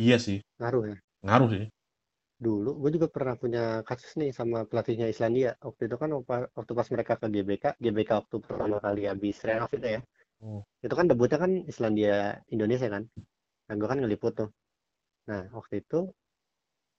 iya 0.02 0.18
sih, 0.18 0.40
Ngaruh 0.58 0.84
ya. 0.90 0.96
ngaruh 1.28 1.50
sih. 1.54 1.66
Dulu 2.38 2.72
gue 2.82 2.92
juga 2.96 3.08
pernah 3.10 3.34
punya 3.38 3.82
kasus 3.82 4.14
nih 4.18 4.30
sama 4.30 4.66
pelatihnya 4.70 5.10
Islandia. 5.10 5.58
Waktu 5.58 5.90
itu 5.90 5.96
kan 6.02 6.10
waktu 6.58 6.72
pas 6.78 6.88
mereka 6.94 7.14
ke 7.22 7.28
GBK, 7.34 7.66
GBK 7.82 8.10
waktu 8.24 8.36
pertama 8.46 8.78
kali 8.78 9.02
habis 9.10 9.38
renov 9.42 9.70
itu 9.74 9.88
ya. 9.98 10.02
Oh. 10.46 10.62
Itu 10.86 10.94
kan 10.94 11.06
debutnya 11.10 11.38
kan 11.42 11.52
Islandia 11.66 12.38
Indonesia 12.54 12.88
kan. 12.94 13.04
Nah 13.68 13.74
gue 13.74 13.88
kan 13.90 13.98
ngeliput 14.02 14.34
tuh. 14.38 14.50
Nah 15.30 15.50
waktu 15.54 15.82
itu 15.82 16.14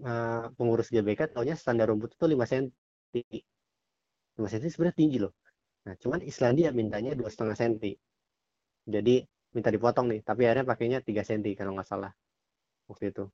eh, 0.03 0.45
pengurus 0.59 0.89
GBK 0.95 1.21
taunya 1.35 1.55
standar 1.55 1.87
rumput 1.91 2.11
itu 2.19 2.25
5 2.27 2.45
cm. 2.51 2.67
5 4.39 4.47
cm 4.47 4.71
sebenarnya 4.71 4.97
tinggi 4.97 5.19
loh. 5.19 5.35
Nah 5.91 5.95
cuman 5.99 6.23
Islandia 6.23 6.71
mintanya 6.71 7.13
dua 7.19 7.27
setengah 7.27 7.59
cm. 7.59 7.99
Jadi 8.89 9.15
minta 9.53 9.69
dipotong 9.75 10.07
nih, 10.15 10.21
tapi 10.23 10.47
akhirnya 10.47 10.67
pakainya 10.69 10.99
3 11.03 11.27
cm 11.27 11.59
kalau 11.59 11.75
nggak 11.75 11.89
salah 11.89 12.13
waktu 12.87 13.11
itu. 13.11 13.27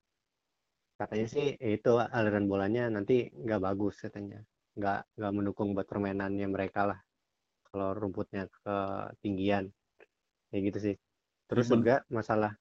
Katanya 0.94 1.26
sih 1.26 1.58
ya 1.58 1.70
itu 1.74 1.92
aliran 1.98 2.46
bolanya 2.46 2.86
nanti 2.86 3.26
nggak 3.34 3.60
bagus 3.60 3.98
katanya, 3.98 4.40
nggak 4.78 5.18
nggak 5.18 5.32
mendukung 5.34 5.74
buat 5.74 5.86
permainannya 5.90 6.46
mereka 6.48 6.86
lah. 6.86 6.98
Kalau 7.68 7.92
rumputnya 7.98 8.46
ketinggian, 8.62 9.74
kayak 10.48 10.62
gitu 10.70 10.78
sih. 10.78 10.94
Terus 11.50 11.66
juga 11.66 12.06
masalah 12.08 12.54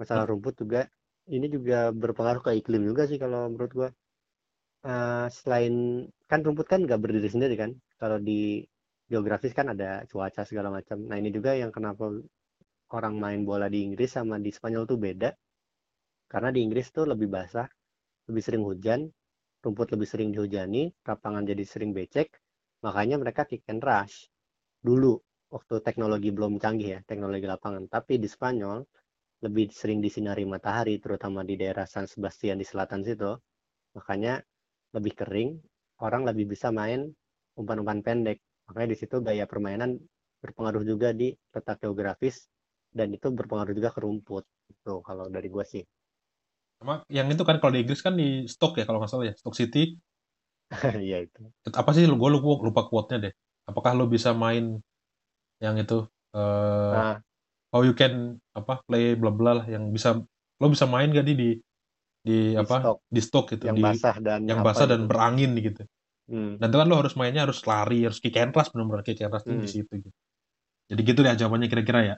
masalah 0.00 0.24
rumput 0.24 0.56
juga 0.56 0.88
ini 1.28 1.46
juga 1.52 1.92
berpengaruh 1.92 2.40
ke 2.40 2.50
iklim 2.56 2.82
juga 2.88 3.04
sih 3.04 3.20
kalau 3.20 3.52
menurut 3.52 3.72
gua. 3.76 3.88
Eh, 4.80 5.26
selain 5.28 5.74
kan 6.24 6.40
rumput 6.40 6.64
kan 6.72 6.80
nggak 6.80 7.00
berdiri 7.04 7.28
sendiri 7.28 7.52
kan, 7.62 7.70
kalau 8.00 8.16
di 8.16 8.64
geografis 9.12 9.52
kan 9.52 9.68
ada 9.76 10.08
cuaca 10.08 10.40
segala 10.48 10.72
macam. 10.72 11.04
Nah, 11.04 11.16
ini 11.20 11.28
juga 11.36 11.52
yang 11.52 11.68
kenapa 11.68 12.08
orang 12.96 13.14
main 13.20 13.42
bola 13.48 13.66
di 13.68 13.84
Inggris 13.86 14.10
sama 14.16 14.36
di 14.40 14.50
Spanyol 14.52 14.84
tuh 14.88 14.98
beda. 15.00 15.30
Karena 16.32 16.48
di 16.54 16.60
Inggris 16.64 16.88
tuh 16.96 17.04
lebih 17.12 17.28
basah, 17.28 17.68
lebih 18.28 18.42
sering 18.46 18.64
hujan, 18.64 19.00
rumput 19.64 19.88
lebih 19.94 20.08
sering 20.08 20.30
dihujani, 20.34 20.88
lapangan 21.08 21.44
jadi 21.44 21.64
sering 21.68 21.92
becek, 21.96 22.28
makanya 22.84 23.16
mereka 23.22 23.44
kick 23.50 23.64
and 23.72 23.82
rush. 23.84 24.28
Dulu, 24.84 25.16
waktu 25.52 25.74
teknologi 25.86 26.30
belum 26.32 26.60
canggih 26.62 26.90
ya, 26.96 27.00
teknologi 27.08 27.46
lapangan. 27.48 27.88
Tapi 27.88 28.20
di 28.20 28.28
Spanyol, 28.28 28.80
lebih 29.44 29.72
sering 29.72 30.00
disinari 30.04 30.44
matahari, 30.48 30.96
terutama 31.02 31.44
di 31.44 31.56
daerah 31.60 31.84
San 31.88 32.06
Sebastian 32.08 32.56
di 32.60 32.66
selatan 32.68 33.02
situ. 33.04 33.32
Makanya 33.96 34.40
lebih 34.94 35.14
kering, 35.14 35.50
orang 36.02 36.26
lebih 36.26 36.50
bisa 36.50 36.74
main 36.74 37.10
umpan-umpan 37.54 38.02
pendek. 38.02 38.38
Makanya 38.70 38.88
di 38.94 38.96
situ 38.98 39.16
gaya 39.22 39.44
permainan 39.46 39.98
berpengaruh 40.40 40.82
juga 40.86 41.12
di 41.12 41.34
letak 41.52 41.84
geografis 41.84 42.48
dan 42.90 43.12
itu 43.14 43.30
berpengaruh 43.30 43.74
juga 43.74 43.90
ke 43.94 44.00
rumput. 44.02 44.44
Itu 44.70 45.02
kalau 45.02 45.30
dari 45.30 45.48
gue 45.50 45.64
sih. 45.66 45.84
Sama 46.80 47.04
yang 47.12 47.28
itu 47.28 47.44
kan 47.44 47.60
kalau 47.60 47.76
di 47.76 47.84
Inggris 47.84 48.00
kan 48.00 48.16
di 48.16 48.48
Stoke 48.48 48.80
ya 48.80 48.88
kalau 48.88 49.02
nggak 49.02 49.10
salah 49.10 49.28
ya, 49.30 49.34
Stoke 49.36 49.58
City. 49.58 49.94
Iya 51.02 51.26
itu. 51.26 51.50
Apa 51.74 51.90
sih 51.90 52.06
gue 52.06 52.30
lupa, 52.30 52.62
lupa 52.62 52.86
quote-nya 52.86 53.30
deh. 53.30 53.34
Apakah 53.66 53.90
lo 53.98 54.06
bisa 54.06 54.30
main 54.30 54.78
yang 55.60 55.76
itu 55.76 56.08
uh, 56.32 56.92
nah. 56.94 57.16
how 57.70 57.84
you 57.84 57.92
can 57.92 58.40
apa 58.56 58.80
play 58.88 59.12
bla 59.12 59.28
bla 59.28 59.60
lah 59.60 59.66
yang 59.68 59.92
bisa 59.92 60.16
lo 60.60 60.66
bisa 60.72 60.88
main 60.88 61.12
gak 61.12 61.26
di 61.28 61.34
di 61.36 61.50
di, 62.20 62.52
di 62.52 62.58
apa 62.58 62.76
stok. 62.80 62.98
di 63.08 63.20
stok 63.20 63.46
gitu 63.56 63.64
yang 63.72 63.78
di, 63.80 63.84
basah 63.84 64.16
dan 64.20 64.40
yang 64.44 64.60
basah 64.60 64.86
dan 64.86 65.04
gitu. 65.04 65.08
berangin 65.08 65.50
gitu. 65.56 65.82
Hmm. 66.30 66.62
Dan 66.62 66.66
itu 66.70 66.76
kan 66.78 66.86
lo 66.86 66.96
harus 67.00 67.14
mainnya 67.18 67.42
harus 67.42 67.58
lari, 67.66 68.06
harus 68.06 68.22
kick 68.22 68.38
and 68.38 68.54
rush 68.54 68.70
benar-benar 68.70 69.02
kick 69.02 69.18
and 69.18 69.32
rush 69.34 69.44
hmm. 69.48 69.64
di 69.64 69.68
situ 69.68 69.92
gitu. 69.98 70.10
Jadi 70.90 71.00
gitu 71.06 71.20
deh 71.22 71.34
jawabannya 71.34 71.68
kira-kira 71.70 72.00
ya. 72.14 72.16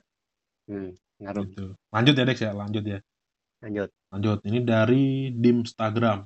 Hmm, 0.69 0.93
ngaruh. 1.21 1.43
Gitu. 1.49 1.65
Lanjut 1.89 2.13
ya 2.13 2.23
Dex 2.25 2.37
ya, 2.41 2.51
lanjut 2.53 2.83
ya. 2.85 2.99
Lanjut. 3.63 3.89
Lanjut. 4.11 4.39
Ini 4.43 4.59
dari 4.61 5.31
Dimstagram 5.31 6.19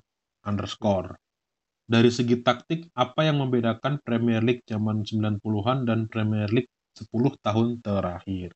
underscore. 0.47 1.15
Dari 1.87 2.11
segi 2.11 2.43
taktik, 2.43 2.91
apa 2.99 3.23
yang 3.23 3.39
membedakan 3.39 4.03
Premier 4.03 4.43
League 4.43 4.67
zaman 4.67 5.07
90-an 5.07 5.87
dan 5.87 6.11
Premier 6.11 6.51
League 6.51 6.67
10 6.99 7.07
tahun 7.39 7.79
terakhir? 7.79 8.51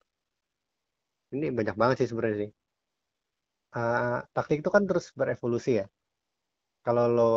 Ini 1.31 1.47
banyak 1.55 1.75
banget 1.79 2.03
sih 2.03 2.11
sebenarnya 2.11 2.37
sih. 2.47 2.49
Uh, 3.71 4.19
taktik 4.35 4.59
itu 4.59 4.69
kan 4.75 4.83
terus 4.83 5.15
berevolusi 5.15 5.79
ya. 5.79 5.87
Kalau 6.81 7.05
lo 7.07 7.33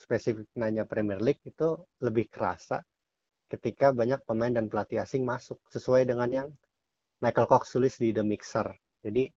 spesifik 0.00 0.48
nanya 0.58 0.88
Premier 0.88 1.20
League 1.20 1.44
itu 1.44 1.76
lebih 2.02 2.26
kerasa 2.32 2.82
ketika 3.52 3.92
banyak 3.92 4.20
pemain 4.28 4.52
dan 4.52 4.66
pelatih 4.66 5.04
asing 5.04 5.22
masuk 5.22 5.60
sesuai 5.70 6.08
dengan 6.08 6.28
yang 6.28 6.48
Michael 7.22 7.46
Cox 7.46 7.74
tulis 7.74 7.94
di 8.00 8.10
The 8.10 8.24
Mixer. 8.24 8.68
Jadi 9.04 9.28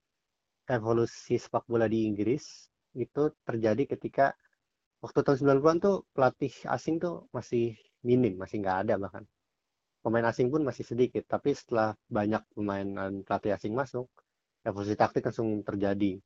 evolusi 0.71 1.35
sepak 1.35 1.67
bola 1.67 1.85
di 1.85 2.07
Inggris 2.07 2.69
itu 2.95 3.23
terjadi 3.45 3.83
ketika 3.97 4.35
waktu 5.03 5.19
tahun 5.25 5.37
90-an 5.61 5.77
tuh 5.81 5.95
pelatih 6.15 6.53
asing 6.69 7.01
tuh 7.01 7.27
masih 7.35 7.75
minim, 8.05 8.37
masih 8.37 8.61
nggak 8.61 8.77
ada 8.87 8.93
bahkan. 9.01 9.23
Pemain 10.01 10.25
asing 10.33 10.49
pun 10.49 10.65
masih 10.65 10.81
sedikit, 10.81 11.21
tapi 11.29 11.53
setelah 11.53 11.93
banyak 12.09 12.41
pemain 12.57 12.85
dan 12.85 13.21
pelatih 13.21 13.53
asing 13.53 13.73
masuk, 13.77 14.09
evolusi 14.65 14.97
taktik 14.97 15.25
langsung 15.29 15.61
terjadi. 15.61 16.17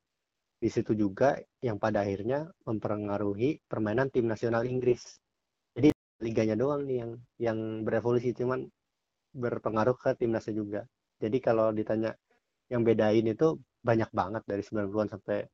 Di 0.55 0.69
situ 0.71 0.95
juga 0.95 1.35
yang 1.61 1.77
pada 1.77 2.01
akhirnya 2.01 2.47
mempengaruhi 2.63 3.59
permainan 3.67 4.07
tim 4.09 4.25
nasional 4.25 4.63
Inggris. 4.65 5.19
Jadi 5.75 5.91
liganya 6.23 6.55
doang 6.55 6.87
nih 6.87 7.03
yang 7.03 7.11
yang 7.37 7.59
berevolusi 7.83 8.31
cuman 8.31 8.63
berpengaruh 9.35 9.99
ke 9.99 10.15
timnasnya 10.15 10.55
juga. 10.55 10.81
Jadi 11.19 11.37
kalau 11.43 11.75
ditanya 11.75 12.15
yang 12.71 12.81
bedain 12.87 13.27
itu 13.27 13.59
banyak 13.83 14.09
banget 14.15 14.41
dari 14.47 14.63
90-an 14.63 15.11
sampai 15.11 15.45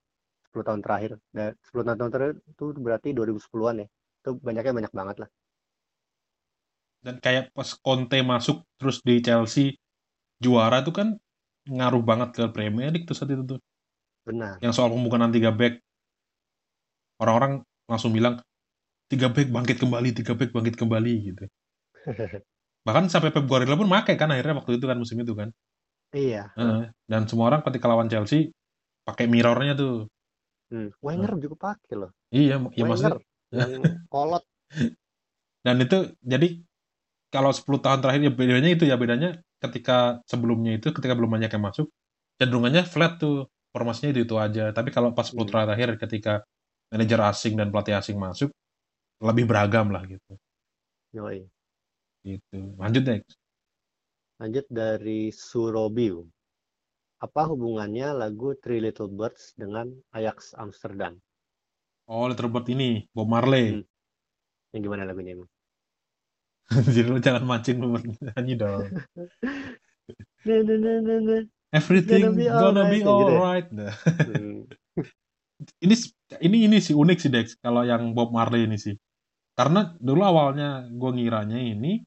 10 0.54 0.68
tahun 0.68 0.82
terakhir. 0.86 1.12
Dan 1.34 1.58
10 1.60 1.98
tahun 1.98 2.12
terakhir 2.14 2.36
itu 2.46 2.66
berarti 2.78 3.10
2010-an 3.18 3.76
ya. 3.84 3.88
Itu 4.22 4.30
banyaknya 4.38 4.74
banyak 4.78 4.94
banget 4.94 5.18
lah. 5.26 5.30
Dan 7.02 7.18
kayak 7.18 7.50
pas 7.58 7.70
Conte 7.82 8.22
masuk 8.22 8.62
terus 8.78 9.02
di 9.02 9.18
Chelsea 9.26 9.74
juara 10.38 10.86
itu 10.86 10.94
kan 10.94 11.18
ngaruh 11.66 12.06
banget 12.06 12.30
ke 12.38 12.44
Premier 12.54 12.94
League 12.94 13.10
tuh 13.10 13.18
saat 13.18 13.34
itu 13.34 13.58
tuh. 13.58 13.60
Benar. 14.26 14.62
Yang 14.62 14.74
soal 14.78 14.90
pembukaan 14.94 15.34
tiga 15.34 15.52
back. 15.54 15.82
Orang-orang 17.22 17.62
langsung 17.86 18.14
bilang 18.14 18.42
tiga 19.12 19.30
back 19.30 19.50
bangkit 19.50 19.78
kembali, 19.82 20.10
tiga 20.16 20.34
back 20.34 20.50
bangkit 20.56 20.76
kembali 20.78 21.14
gitu. 21.34 21.46
Bahkan 22.88 23.14
sampai 23.14 23.30
Pep 23.30 23.46
Guardiola 23.46 23.78
pun 23.78 23.90
pakai 23.90 24.18
kan 24.18 24.34
akhirnya 24.34 24.58
waktu 24.58 24.82
itu 24.82 24.86
kan 24.90 24.98
musim 24.98 25.22
itu 25.22 25.34
kan. 25.38 25.54
Iya. 26.12 26.50
Uh, 26.58 26.90
dan 27.06 27.30
semua 27.30 27.54
orang 27.54 27.62
ketika 27.62 27.86
lawan 27.86 28.10
Chelsea 28.10 28.50
pakai 29.06 29.30
mirrornya 29.30 29.78
tuh. 29.78 30.10
Hmm. 30.72 30.90
Wenger 31.04 31.38
juga 31.38 31.76
pakai 31.76 31.94
loh. 32.00 32.12
Iya, 32.32 32.58
ya 32.74 32.84
maksudnya 32.88 33.20
yang 33.52 33.84
kolot. 34.08 34.44
Dan 35.66 35.78
itu 35.78 36.10
jadi 36.26 36.58
kalau 37.30 37.54
10 37.54 37.86
tahun 37.86 38.00
terakhir 38.02 38.22
ya 38.26 38.34
bedanya 38.34 38.70
itu 38.74 38.84
ya 38.90 38.96
bedanya 38.98 39.30
ketika 39.62 40.20
sebelumnya 40.26 40.82
itu 40.82 40.90
ketika 40.90 41.14
belum 41.14 41.38
banyak 41.38 41.54
yang 41.54 41.64
masuk 41.64 41.88
cenderungannya 42.42 42.82
flat 42.82 43.22
tuh 43.22 43.46
formasinya 43.72 44.12
itu 44.14 44.22
itu 44.28 44.36
aja. 44.38 44.70
Tapi 44.76 44.92
kalau 44.92 45.16
pas 45.16 45.28
10 45.28 45.40
hmm. 45.40 45.48
terakhir 45.50 45.90
ketika 45.98 46.34
manajer 46.92 47.20
asing 47.24 47.56
dan 47.56 47.72
pelatih 47.72 47.96
asing 47.96 48.20
masuk 48.20 48.52
lebih 49.24 49.48
beragam 49.48 49.90
lah 49.90 50.04
gitu. 50.06 50.34
Yoi. 51.16 51.48
Gitu. 52.22 52.60
Lanjut 52.78 53.04
deh. 53.04 53.20
Lanjut 54.42 54.66
dari 54.68 55.32
Surobiu. 55.32 56.26
Apa 57.22 57.46
hubungannya 57.46 58.18
lagu 58.18 58.58
Three 58.58 58.82
Little 58.82 59.14
Birds 59.14 59.54
dengan 59.54 59.94
Ajax 60.18 60.58
Amsterdam? 60.58 61.22
Oh, 62.10 62.26
Little 62.26 62.50
Bird 62.50 62.66
ini, 62.74 63.06
Bob 63.14 63.30
Marley. 63.30 63.78
Hmm. 63.78 63.86
Yang 64.74 64.82
gimana 64.90 65.06
lagunya 65.06 65.38
emang? 65.38 65.50
Jadi 66.96 67.08
lu 67.08 67.22
jangan 67.22 67.46
mancing 67.46 67.78
nyanyi 68.26 68.54
dong. 68.58 68.90
Everything 71.72 72.36
gonna 72.36 72.36
be 72.36 72.48
gonna 72.52 72.84
alright. 72.84 72.92
Be 72.92 73.00
alright. 73.08 73.68
Gitu. 73.72 73.86
hmm. 74.28 74.60
ini 75.86 75.96
ini 76.44 76.58
ini 76.68 76.78
sih 76.84 76.92
unik 76.98 77.18
sih 77.22 77.32
Dex 77.32 77.56
kalau 77.64 77.88
yang 77.88 78.12
Bob 78.12 78.36
Marley 78.36 78.68
ini 78.68 78.76
sih. 78.76 78.96
Karena 79.56 79.96
dulu 80.00 80.22
awalnya 80.24 80.88
gue 80.92 81.12
ngiranya 81.16 81.60
ini 81.60 82.04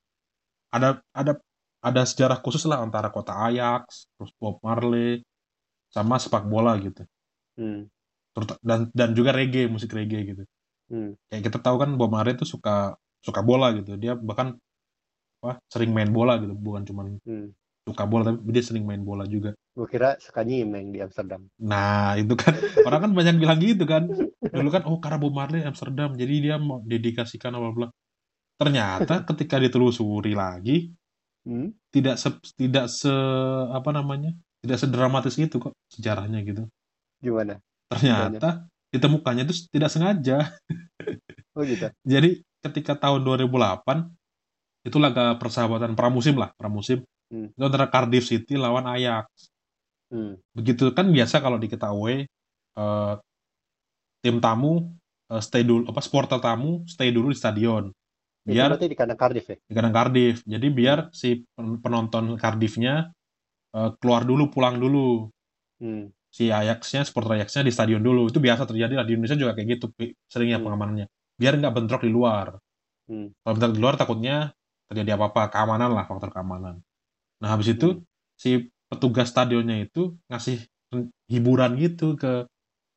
ada 0.68 1.00
ada 1.16 1.38
ada 1.84 2.02
sejarah 2.08 2.40
khusus 2.40 2.64
lah 2.64 2.80
antara 2.80 3.12
kota 3.12 3.36
Ajax, 3.36 4.08
terus 4.16 4.32
Bob 4.40 4.56
Marley, 4.64 5.20
sama 5.92 6.16
sepak 6.16 6.48
bola 6.48 6.74
gitu. 6.80 7.04
Hmm. 7.60 7.86
Dan 8.64 8.90
dan 8.90 9.12
juga 9.12 9.30
reggae, 9.36 9.68
musik 9.68 9.92
reggae 9.92 10.34
gitu. 10.34 10.44
Hmm. 10.88 11.12
Kayak 11.28 11.52
kita 11.52 11.58
tahu 11.60 11.76
kan 11.80 11.92
Bob 11.94 12.10
Marley 12.10 12.34
itu 12.34 12.48
suka 12.48 12.96
suka 13.20 13.40
bola 13.44 13.72
gitu. 13.76 14.00
Dia 14.00 14.16
bahkan 14.16 14.56
apa 15.44 15.60
sering 15.68 15.92
main 15.92 16.08
bola 16.08 16.40
gitu, 16.40 16.56
bukan 16.56 16.82
cuma 16.88 17.04
hmm. 17.04 17.52
Suka 17.84 18.04
bola 18.08 18.32
tapi 18.32 18.50
dia 18.50 18.64
sering 18.64 18.88
main 18.88 19.04
bola 19.04 19.28
juga. 19.28 19.52
Gue 19.76 19.86
kira 19.86 20.16
suka 20.16 20.40
nyimeng 20.40 20.90
di 20.90 21.04
Amsterdam. 21.04 21.44
Nah 21.60 22.16
itu 22.16 22.32
kan 22.34 22.52
orang 22.88 23.10
kan 23.10 23.12
banyak 23.12 23.36
bilang 23.36 23.60
gitu 23.60 23.84
kan. 23.84 24.08
Dulu 24.40 24.68
kan 24.72 24.88
oh 24.88 24.98
karena 24.98 25.20
Bob 25.20 25.36
Marley 25.36 25.62
Amsterdam 25.62 26.16
jadi 26.16 26.34
dia 26.40 26.56
mau 26.56 26.80
dedikasikan 26.80 27.52
apa 27.54 27.68
bla. 27.70 27.88
Ternyata 28.56 29.22
ketika 29.28 29.60
ditelusuri 29.60 30.32
lagi 30.32 30.90
hmm? 31.44 31.92
tidak 31.92 32.16
se, 32.16 32.28
tidak 32.56 32.86
se 32.90 33.12
apa 33.70 33.90
namanya 33.92 34.32
tidak 34.64 34.80
sedramatis 34.80 35.36
itu 35.36 35.60
kok 35.60 35.76
sejarahnya 35.92 36.40
gitu 36.42 36.64
gimana 37.20 37.60
ternyata 37.92 38.64
gimana? 38.64 38.92
ditemukannya 38.92 39.42
itu 39.48 39.54
tidak 39.68 39.90
sengaja 39.92 40.38
oh 41.54 41.62
gitu 41.62 41.88
jadi 42.12 42.40
ketika 42.64 42.96
tahun 42.96 43.22
2008 43.22 44.88
itu 44.88 44.96
laga 45.00 45.36
persahabatan 45.36 45.96
pramusim 45.96 46.36
lah 46.36 46.52
pramusim 46.56 47.04
hmm. 47.32 47.56
itu 47.56 47.64
antara 47.64 47.86
Cardiff 47.88 48.26
City 48.26 48.58
lawan 48.58 48.84
Ajax 48.90 49.48
hmm. 50.10 50.40
begitu 50.52 50.90
kan 50.92 51.08
biasa 51.08 51.40
kalau 51.40 51.56
diketahui 51.56 52.28
uh, 52.76 53.14
tim 54.24 54.40
tamu 54.40 54.92
uh, 55.32 55.40
stay 55.40 55.62
dulu 55.62 55.88
apa 55.88 56.00
supporter 56.00 56.40
tamu 56.40 56.84
stay 56.88 57.12
dulu 57.12 57.30
di 57.30 57.38
stadion 57.38 57.92
biar 58.44 58.76
itu 58.76 58.92
di 58.92 58.96
kandang 58.96 59.16
Cardiff 59.16 59.46
ya? 59.48 59.56
Di 59.56 59.72
kandang 59.72 59.96
Cardiff. 59.96 60.44
Jadi 60.44 60.66
biar 60.68 61.08
si 61.16 61.40
penonton 61.56 62.36
Cardiffnya 62.36 63.08
uh, 63.72 63.90
keluar 63.96 64.28
dulu, 64.28 64.52
pulang 64.52 64.76
dulu. 64.76 65.32
Hmm. 65.80 66.12
Si 66.28 66.52
Ajaxnya, 66.52 67.08
supporter 67.08 67.40
Ajaxnya 67.40 67.64
di 67.64 67.72
stadion 67.72 68.04
dulu. 68.04 68.28
Itu 68.28 68.38
biasa 68.44 68.68
terjadi 68.68 69.00
lah 69.00 69.04
di 69.08 69.16
Indonesia 69.16 69.38
juga 69.40 69.52
kayak 69.56 69.68
gitu 69.80 69.86
seringnya 70.28 70.60
hmm. 70.60 70.64
pengamanannya. 70.68 71.06
Biar 71.40 71.52
nggak 71.56 71.74
bentrok 71.74 72.02
di 72.04 72.12
luar. 72.12 72.54
Hmm. 73.08 73.32
Kalau 73.32 73.52
bentrok 73.56 73.72
di 73.74 73.80
luar 73.80 73.94
takutnya 73.96 74.36
terjadi 74.92 75.16
apa-apa, 75.16 75.48
keamanan 75.48 75.90
lah 75.96 76.04
faktor 76.04 76.28
keamanan. 76.28 76.84
Nah 77.42 77.48
habis 77.54 77.68
itu 77.74 78.02
si 78.38 78.70
petugas 78.90 79.30
stadionnya 79.32 79.76
itu 79.86 80.14
ngasih 80.30 80.58
hiburan 81.32 81.72
gitu 81.80 82.14
ke 82.14 82.46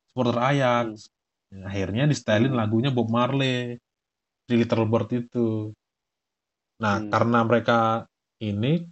supporter 0.10 0.38
Ajax. 0.40 1.10
Hmm. 1.54 1.64
Akhirnya 1.70 2.04
di 2.12 2.16
stylein 2.18 2.54
hmm. 2.54 2.62
lagunya 2.62 2.90
Bob 2.94 3.10
Marley 3.10 3.78
di 4.48 4.54
Little 4.60 4.88
Bird 4.92 5.10
itu 5.14 5.72
Nah, 6.84 7.02
Hmm. 7.02 7.10
karena 7.14 7.40
mereka 7.50 8.06
ini 8.42 8.86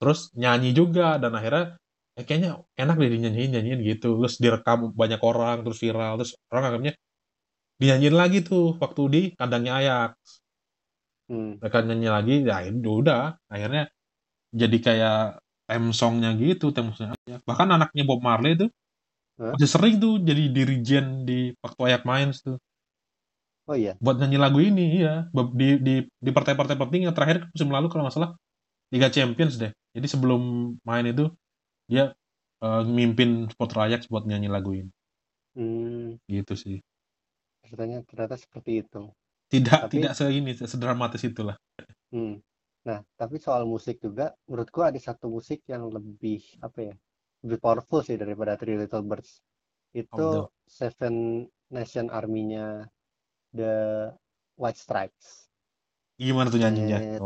terus 0.00 0.20
nyanyi 0.36 0.70
juga 0.76 1.18
dan 1.22 1.32
akhirnya 1.38 1.64
eh, 2.18 2.24
kayaknya 2.26 2.50
enak 2.82 2.96
deh 3.00 3.10
dinyanyiin 3.14 3.50
nyanyiin 3.54 3.80
gitu. 3.90 4.08
Terus 4.20 4.36
direkam 4.44 4.78
banyak 4.96 5.20
orang 5.22 5.56
terus 5.64 5.78
viral 5.84 6.12
terus 6.20 6.32
orang 6.52 6.64
akhirnya 6.68 6.92
dinyanyiin 7.80 8.16
lagi 8.22 8.38
tuh 8.46 8.76
waktu 8.82 9.02
di 9.14 9.22
kandangnya 9.38 9.72
Ajax. 9.80 10.14
Hmm. 11.28 11.60
Mereka 11.60 11.78
nyanyi 11.84 12.08
lagi 12.08 12.34
ya 12.48 12.56
udah 12.64 13.36
akhirnya 13.52 13.82
jadi 14.54 14.76
kayak 14.80 15.18
theme 15.68 15.90
songnya 15.92 16.32
gitu 16.34 16.72
theme 16.72 16.92
songnya 16.96 17.14
Ajax. 17.28 17.40
Bahkan 17.44 17.68
anaknya 17.68 18.02
Bob 18.08 18.20
Marley 18.24 18.56
tuh 18.56 18.70
Hah? 19.38 19.54
masih 19.54 19.70
sering 19.70 19.94
tuh 20.00 20.18
jadi 20.18 20.50
dirijen 20.50 21.22
di 21.22 21.52
waktu 21.60 21.80
Ajax 21.86 22.02
main 22.04 22.28
tuh 22.34 22.58
Oh 23.68 23.76
iya. 23.76 23.92
buat 24.00 24.16
nyanyi 24.16 24.38
lagu 24.40 24.58
ini 24.64 25.04
iya 25.04 25.28
di 25.52 25.76
di 25.76 25.94
di 26.08 26.30
partai-partai 26.32 26.72
penting 26.80 27.04
yang 27.04 27.12
terakhir 27.12 27.44
musim 27.52 27.68
lalu 27.68 27.92
kalau 27.92 28.08
nggak 28.08 28.16
salah 28.16 28.32
Liga 28.88 29.12
Champions 29.12 29.60
deh 29.60 29.68
jadi 29.92 30.06
sebelum 30.08 30.72
main 30.88 31.04
itu 31.04 31.28
dia 31.84 32.16
eh, 32.64 32.82
mimpin 32.88 33.44
supporter 33.52 33.84
Ajax 33.84 34.08
buat 34.08 34.24
nyanyi 34.24 34.48
lagu 34.48 34.72
ini 34.72 34.90
Hmm. 35.52 36.16
gitu 36.30 36.54
sih 36.54 36.78
Ceritanya 37.66 38.00
ternyata 38.06 38.38
seperti 38.38 38.80
itu. 38.80 39.10
tidak 39.50 39.90
Tapi- 39.90 39.94
tidak 40.00 40.12
seini 40.16 40.52
sedermatis 40.56 41.20
itulah 41.20 41.56
Hmm. 42.08 42.40
Nah, 42.88 43.04
tapi 43.20 43.36
soal 43.36 43.68
musik 43.68 44.00
juga, 44.00 44.32
menurutku 44.48 44.80
ada 44.80 44.96
satu 44.96 45.28
musik 45.28 45.60
yang 45.68 45.92
lebih 45.92 46.40
apa 46.64 46.88
ya, 46.88 46.94
lebih 47.44 47.60
powerful 47.60 48.00
sih 48.00 48.16
daripada 48.16 48.56
Three 48.56 48.80
Little 48.80 49.04
Birds. 49.04 49.44
Itu 49.92 50.48
oh, 50.48 50.56
Seven 50.64 51.44
Nation 51.68 52.08
Army-nya 52.08 52.88
The 53.52 54.08
White 54.56 54.80
Stripes. 54.80 55.52
Gimana 56.16 56.48
tuh 56.48 56.64
nyanyinya? 56.64 57.20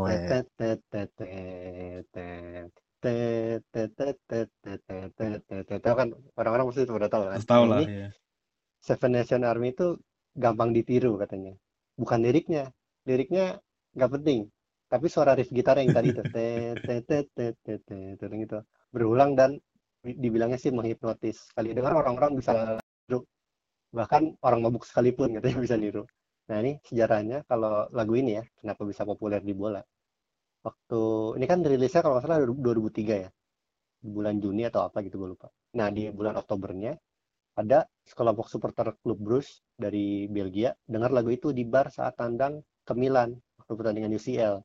Tahu 5.79 5.95
kan 5.95 6.09
orang-orang 6.35 6.65
pasti 6.67 6.83
sudah 6.83 7.07
tahu 7.07 7.23
kan. 7.31 7.39
Tahu 7.39 7.63
lah. 7.71 7.79
Iya. 7.87 8.11
Seven 8.83 9.15
Nation 9.15 9.47
Army 9.47 9.71
itu 9.71 9.95
gampang 10.35 10.75
ditiru 10.75 11.15
katanya. 11.15 11.55
Bukan 11.95 12.19
liriknya, 12.19 12.67
liriknya 13.07 13.63
nggak 13.95 14.11
penting 14.19 14.51
tapi 14.93 15.05
suara 15.09 15.33
riff 15.33 15.49
gitar 15.49 15.81
yang 15.81 15.89
tadi 15.97 16.13
itu. 16.13 16.21
Gitu. 18.43 18.57
Berulang 18.93 19.31
dan 19.39 19.57
di- 20.05 20.17
dibilangnya 20.21 20.59
sih 20.61 20.69
menghipnotis. 20.69 21.37
Kali 21.55 21.73
dengar 21.73 21.93
orang-orang 21.97 22.31
bisa 22.37 22.77
niru. 23.09 23.25
Bahkan 23.97 24.23
orang 24.45 24.59
mabuk 24.61 24.83
sekalipun 24.85 25.33
katanya 25.37 25.57
bisa 25.65 25.75
niru. 25.81 26.03
Nah 26.49 26.57
ini 26.61 26.71
sejarahnya 26.85 27.37
kalau 27.49 27.89
lagu 27.97 28.13
ini 28.21 28.37
ya, 28.37 28.43
kenapa 28.61 28.81
bisa 28.85 29.01
populer 29.09 29.41
di 29.41 29.53
bola. 29.57 29.81
Waktu, 30.63 31.01
ini 31.39 31.45
kan 31.51 31.59
rilisnya 31.65 32.01
kalau 32.03 32.13
nggak 32.19 32.25
salah 32.25 32.39
2003 32.43 33.15
ya. 33.23 33.29
Di 34.03 34.09
bulan 34.11 34.35
Juni 34.43 34.63
atau 34.69 34.81
apa 34.87 35.01
gitu 35.05 35.15
gue 35.21 35.29
lupa. 35.33 35.47
Nah 35.79 35.87
di 35.89 36.11
bulan 36.11 36.35
Oktobernya 36.41 36.93
ada 37.61 37.85
sekelompok 38.09 38.47
supporter 38.51 38.87
klub 39.01 39.19
Bruges 39.21 39.61
dari 39.77 40.27
Belgia 40.27 40.73
dengar 40.85 41.13
lagu 41.15 41.29
itu 41.31 41.49
di 41.55 41.63
bar 41.63 41.87
saat 41.93 42.17
tandang 42.19 42.61
ke 42.87 42.93
Milan 42.97 43.33
waktu 43.57 43.73
pertandingan 43.79 44.11
UCL. 44.17 44.55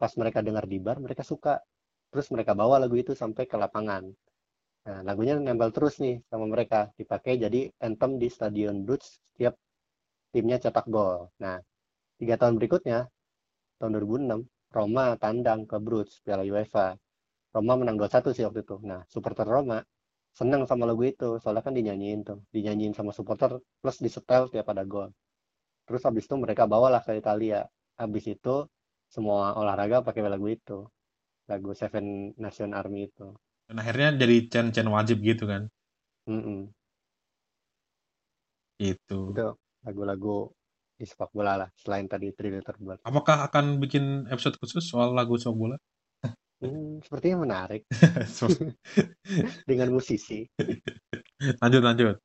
Pas 0.00 0.12
mereka 0.20 0.40
dengar 0.46 0.64
di 0.72 0.78
bar, 0.86 0.96
mereka 1.04 1.22
suka. 1.22 1.54
Terus 2.10 2.26
mereka 2.34 2.52
bawa 2.60 2.76
lagu 2.82 2.96
itu 2.96 3.12
sampai 3.12 3.44
ke 3.50 3.56
lapangan. 3.60 4.02
Nah, 4.88 5.00
lagunya 5.06 5.36
nempel 5.36 5.70
terus 5.76 5.94
nih 6.04 6.16
sama 6.30 6.48
mereka. 6.48 6.80
Dipakai 6.98 7.36
jadi 7.44 7.60
anthem 7.86 8.16
di 8.22 8.28
Stadion 8.32 8.76
Bruges 8.86 9.20
setiap 9.30 9.54
timnya 10.32 10.56
cetak 10.64 10.86
gol. 10.88 11.28
Nah, 11.44 11.60
tiga 12.18 12.34
tahun 12.40 12.56
berikutnya, 12.58 13.06
tahun 13.78 13.90
2006, 13.94 14.40
Roma 14.72 15.06
tandang 15.22 15.60
ke 15.70 15.76
Bruges, 15.86 16.18
Piala 16.24 16.42
UEFA. 16.48 16.96
Roma 17.54 17.72
menang 17.78 17.96
2-1 18.00 18.32
sih 18.34 18.44
waktu 18.48 18.60
itu. 18.66 18.76
Nah, 18.88 19.04
supporter 19.12 19.46
Roma 19.46 19.78
seneng 20.38 20.62
sama 20.70 20.86
lagu 20.86 21.02
itu 21.02 21.42
soalnya 21.42 21.62
kan 21.66 21.74
dinyanyiin 21.74 22.20
tuh 22.22 22.38
dinyanyiin 22.54 22.94
sama 22.94 23.10
supporter 23.10 23.58
plus 23.82 23.98
disetel 23.98 24.46
tiap 24.52 24.66
ada 24.70 24.86
gol 24.86 25.10
terus 25.86 26.02
habis 26.06 26.24
itu 26.28 26.36
mereka 26.38 26.70
bawalah 26.70 27.02
ke 27.02 27.18
Italia 27.18 27.66
habis 27.98 28.24
itu 28.30 28.54
semua 29.10 29.58
olahraga 29.58 30.06
pakai 30.06 30.22
lagu 30.24 30.46
itu. 30.46 30.86
Lagu 31.50 31.74
Seven 31.74 32.30
Nation 32.38 32.70
Army 32.72 33.10
itu. 33.10 33.34
Dan 33.66 33.82
akhirnya 33.82 34.14
jadi 34.22 34.36
cen-cen 34.46 34.86
wajib 34.86 35.18
gitu 35.26 35.50
kan? 35.50 35.66
Mm-mm. 36.30 36.70
gitu. 38.80 39.20
Itu 39.36 39.48
lagu-lagu 39.84 40.48
di 40.96 41.04
sepak 41.04 41.32
bola 41.32 41.64
lah 41.64 41.68
selain 41.80 42.04
tadi 42.04 42.28
Little 42.28 42.76
Birds 42.76 43.00
apakah 43.08 43.48
akan 43.48 43.80
bikin 43.80 44.28
episode 44.28 44.60
khusus 44.60 44.84
soal 44.84 45.12
lagu 45.12 45.36
sepak 45.36 45.56
bola? 45.56 45.76
Hmm, 46.60 47.00
sepertinya 47.00 47.48
menarik. 47.48 47.88
Dengan 49.68 49.88
musisi. 49.96 50.44
Lanjut 51.56 51.80
lanjut. 51.80 52.20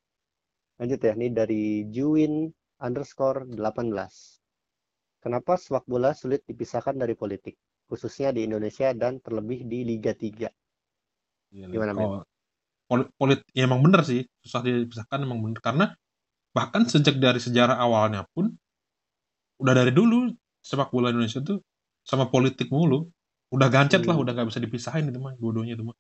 Lanjut 0.76 1.00
ya 1.00 1.16
ini 1.16 1.32
dari 1.32 1.88
Juwin 1.88 2.52
underscore 2.84 3.48
18 3.48 4.44
kenapa 5.26 5.54
sepak 5.64 5.86
bola 5.92 6.12
sulit 6.22 6.42
dipisahkan 6.50 6.96
dari 7.02 7.16
politik 7.22 7.56
khususnya 7.90 8.30
di 8.36 8.42
Indonesia 8.48 8.88
dan 9.02 9.14
terlebih 9.26 9.60
di 9.72 9.80
Liga 9.90 10.14
3 10.24 10.50
Gimana, 11.72 11.94
Men? 11.94 12.10
Oh, 12.10 12.22
poli- 12.90 13.12
polit 13.20 13.40
ya 13.58 13.64
emang 13.70 13.82
bener 13.86 14.02
sih 14.10 14.22
susah 14.44 14.62
dipisahkan 14.68 15.20
emang 15.28 15.40
bener. 15.46 15.60
Karena 15.68 15.86
bahkan 16.58 16.84
sejak 16.94 17.16
dari 17.26 17.40
sejarah 17.46 17.78
awalnya 17.86 18.22
pun 18.36 18.46
udah 19.62 19.74
dari 19.76 19.92
dulu 19.96 20.32
sepak 20.62 20.90
bola 20.92 21.12
Indonesia 21.14 21.40
tuh 21.44 21.60
sama 22.06 22.30
politik 22.34 22.68
mulu. 22.72 23.08
Udah 23.56 23.68
gancet 23.72 24.04
lah 24.10 24.16
Hmm. 24.18 24.24
udah 24.24 24.32
nggak 24.36 24.48
bisa 24.52 24.60
dipisahin 24.66 25.06
itu 25.12 25.20
mah 25.22 25.34
dua-duanya 25.40 25.74
itu 25.80 25.84
mah. 25.90 25.98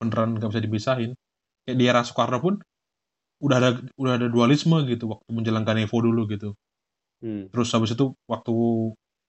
Beneran 0.00 0.28
nggak 0.38 0.50
bisa 0.52 0.62
dipisahin. 0.64 1.10
Kayak 1.64 1.76
di 1.80 1.84
era 1.90 2.02
Soekarno 2.08 2.38
pun 2.42 2.54
udah 3.44 3.56
ada 3.60 3.70
udah 4.02 4.12
ada 4.18 4.26
dualisme 4.34 4.78
gitu 4.90 5.04
waktu 5.12 5.30
menjalankan 5.30 5.76
Evo 5.84 5.98
dulu 6.02 6.26
gitu 6.34 6.54
Hmm. 7.22 7.50
terus 7.50 7.68
habis 7.74 7.90
itu 7.94 8.14
waktu 8.30 8.52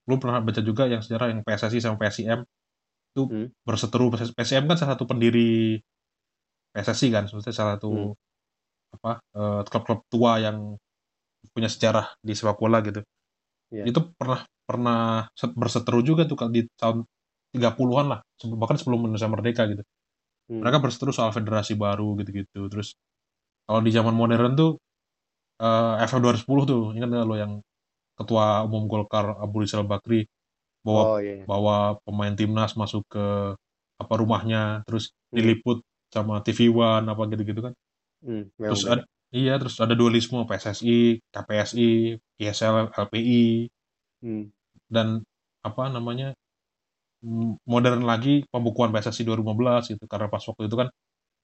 lu 0.09 0.15
pernah 0.21 0.41
baca 0.41 0.61
juga 0.61 0.85
yang 0.89 1.01
sejarah 1.05 1.33
yang 1.33 1.41
PSSI 1.45 1.79
sama 1.81 1.97
PSIM 2.01 2.39
itu 3.13 3.21
Hmm. 3.29 3.47
berseteru 3.65 4.05
PSIM 4.13 4.63
kan 4.69 4.77
salah 4.77 4.93
satu 4.97 5.05
pendiri 5.09 5.77
PSSI 6.73 7.07
kan 7.13 7.23
maksudnya 7.25 7.55
salah 7.55 7.73
satu 7.77 7.89
Hmm. 7.93 8.13
apa 8.99 9.11
eh, 9.37 9.61
klub-klub 9.69 9.99
tua 10.09 10.33
yang 10.41 10.57
punya 11.53 11.69
sejarah 11.69 12.05
di 12.21 12.33
sepak 12.37 12.57
bola 12.61 12.81
gitu 12.83 13.01
Iya. 13.73 13.83
itu 13.89 13.99
pernah 14.17 14.41
pernah 14.65 14.99
se- 15.37 15.53
berseteru 15.53 16.01
juga 16.05 16.25
tuh 16.29 16.37
di 16.49 16.65
tahun 16.77 17.05
30-an 17.53 18.07
lah 18.13 18.19
bahkan 18.57 18.77
sebelum 18.77 19.05
Indonesia 19.09 19.29
merdeka 19.29 19.63
gitu 19.69 19.83
Hmm. 20.49 20.61
mereka 20.65 20.81
berseteru 20.81 21.13
soal 21.13 21.29
federasi 21.33 21.77
baru 21.77 22.17
gitu-gitu 22.21 22.65
terus 22.73 22.97
kalau 23.69 23.81
di 23.85 23.91
zaman 23.93 24.13
modern 24.17 24.53
tuh 24.57 24.71
eh 25.61 25.93
FF 26.09 26.19
2010 26.23 26.63
tuh 26.65 26.83
ingat 26.97 27.09
nggak 27.11 27.25
lo 27.29 27.35
yang 27.37 27.53
ketua 28.19 28.67
umum 28.67 28.85
Golkar 28.91 29.39
Abu 29.39 29.63
Rizal 29.63 29.87
Bakri 29.87 30.27
bawa 30.83 31.01
oh 31.15 31.19
iya 31.23 31.43
iya. 31.43 31.45
bawa 31.47 31.99
pemain 32.03 32.35
timnas 32.35 32.75
masuk 32.75 33.03
ke 33.07 33.25
apa 33.99 34.13
rumahnya 34.19 34.83
terus 34.87 35.11
Hmm. 35.29 35.37
diliput 35.45 35.79
sama 36.09 36.41
TV 36.41 36.73
One 36.73 37.05
apa 37.05 37.21
gitu-gitu 37.29 37.61
kan 37.69 37.73
Hmm. 38.25 38.49
memang 38.59 38.73
terus 38.75 38.83
ada 38.89 39.03
iya 39.29 39.55
terus 39.61 39.77
ada 39.77 39.93
dualisme 39.93 40.41
PSSI 40.49 41.21
KPSI 41.31 42.17
ISL 42.41 42.89
LPI 42.95 43.69
Hmm. 44.25 44.49
dan 44.89 45.21
apa 45.63 45.91
namanya 45.91 46.33
modern 47.67 48.07
lagi 48.07 48.47
pembukuan 48.47 48.95
PSSI 48.95 49.27
2015 49.27 49.91
gitu 49.91 50.03
karena 50.07 50.31
pas 50.31 50.39
waktu 50.39 50.71
itu 50.71 50.75
kan 50.79 50.87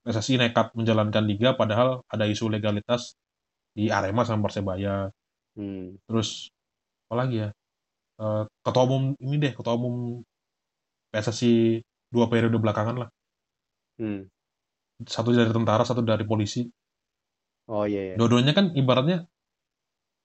PSSI 0.07 0.39
nekat 0.39 0.71
menjalankan 0.77 1.23
liga 1.27 1.51
padahal 1.59 2.01
ada 2.07 2.25
isu 2.25 2.47
legalitas 2.47 3.19
di 3.75 3.91
Arema 3.91 4.23
sama 4.23 4.47
Persebaya 4.47 5.11
Hmm. 5.55 5.95
terus 6.07 6.51
apa 7.05 7.15
lagi 7.15 7.37
ya 7.45 7.49
Eh, 8.15 8.43
ketua 8.63 8.87
umum 8.87 9.11
ini 9.19 9.35
deh 9.43 9.51
ketua 9.51 9.75
umum 9.75 10.23
PSSI 11.11 11.83
dua 12.07 12.31
periode 12.31 12.55
belakangan 12.55 12.95
lah 12.95 13.09
Hmm. 13.99 14.27
satu 15.03 15.35
dari 15.35 15.51
tentara 15.51 15.83
satu 15.83 15.99
dari 15.99 16.23
polisi 16.23 16.63
oh 17.67 17.83
iya 17.83 18.11
iya. 18.11 18.15
dua-duanya 18.15 18.55
kan 18.55 18.71
ibaratnya 18.71 19.27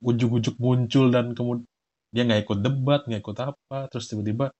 ujuk-ujuk 0.06 0.54
muncul 0.62 1.10
dan 1.10 1.34
kemudian 1.34 1.66
dia 2.14 2.22
nggak 2.26 2.46
ikut 2.46 2.58
debat 2.62 3.00
nggak 3.10 3.20
ikut 3.26 3.38
apa 3.42 3.78
terus 3.90 4.06
tiba-tiba 4.10 4.54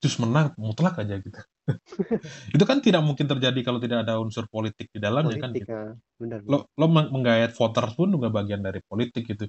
terus 0.00 0.16
menang 0.20 0.56
mutlak 0.56 0.96
aja 1.04 1.20
gitu 1.20 1.36
itu 2.56 2.64
kan 2.64 2.80
tidak 2.80 3.04
mungkin 3.04 3.28
terjadi 3.28 3.60
kalau 3.60 3.76
tidak 3.80 4.08
ada 4.08 4.16
unsur 4.20 4.48
politik 4.48 4.88
di 4.88 5.00
dalamnya 5.04 5.36
kan 5.36 5.52
gitu. 5.52 5.68
ah. 5.68 5.92
benar 6.16 6.40
lo 6.48 6.64
lo 6.80 6.86
meng- 6.88 7.12
menggayat 7.12 7.52
voters 7.52 7.92
pun 7.92 8.08
juga 8.08 8.32
bagian 8.32 8.64
dari 8.64 8.80
politik 8.88 9.28
gitu 9.28 9.44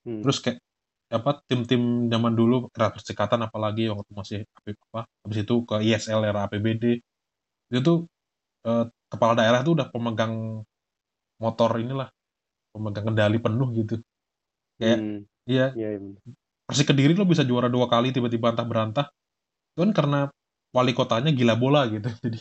Hmm. 0.00 0.24
terus 0.24 0.40
kayak 0.40 0.64
apa 1.10 1.30
tim-tim 1.48 1.82
zaman 2.12 2.32
dulu 2.38 2.70
era 2.76 2.88
persikatan 2.94 3.40
apalagi 3.46 3.90
waktu 3.90 4.12
masih 4.14 4.36
AP 4.46 4.66
apa 4.90 5.00
habis 5.26 5.38
itu 5.44 5.54
ke 5.68 5.74
ISL 5.86 6.22
era 6.30 6.40
APBD 6.46 6.84
itu 7.70 7.80
tuh 7.88 7.98
eh, 8.68 8.84
kepala 9.12 9.34
daerah 9.38 9.60
tuh 9.66 9.72
udah 9.78 9.88
pemegang 9.94 10.34
motor 11.40 11.70
inilah 11.80 12.08
pemegang 12.74 13.06
kendali 13.12 13.38
penuh 13.40 13.68
gitu. 13.76 13.94
Kayak 14.80 14.98
Hmm. 15.00 15.18
iya. 15.48 15.66
Iya, 15.76 15.88
iya, 15.96 15.98
benar. 16.02 16.20
Persik 16.68 16.86
Kediri 16.94 17.12
lo 17.18 17.26
bisa 17.26 17.42
juara 17.42 17.68
dua 17.68 17.86
kali 17.90 18.14
tiba-tiba 18.14 18.54
antah 18.54 18.66
berantah. 18.66 19.06
Kan 19.78 19.90
karena 19.96 20.28
wali 20.76 20.92
kotanya 20.94 21.30
gila 21.34 21.54
bola 21.58 21.86
gitu 21.90 22.08
jadi 22.24 22.38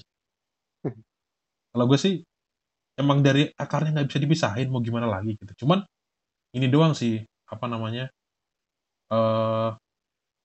kalau 1.74 1.86
gue 1.90 2.00
sih 2.02 2.14
emang 3.00 3.20
dari 3.26 3.50
akarnya 3.56 3.92
nggak 4.02 4.08
bisa 4.10 4.22
dipisahin 4.22 4.68
mau 4.74 4.82
gimana 4.84 5.08
lagi 5.10 5.38
gitu. 5.38 5.66
Cuman 5.66 5.84
ini 6.58 6.68
doang 6.72 6.94
sih 6.98 7.22
apa 7.50 7.66
namanya 7.70 8.10
eh 9.14 9.70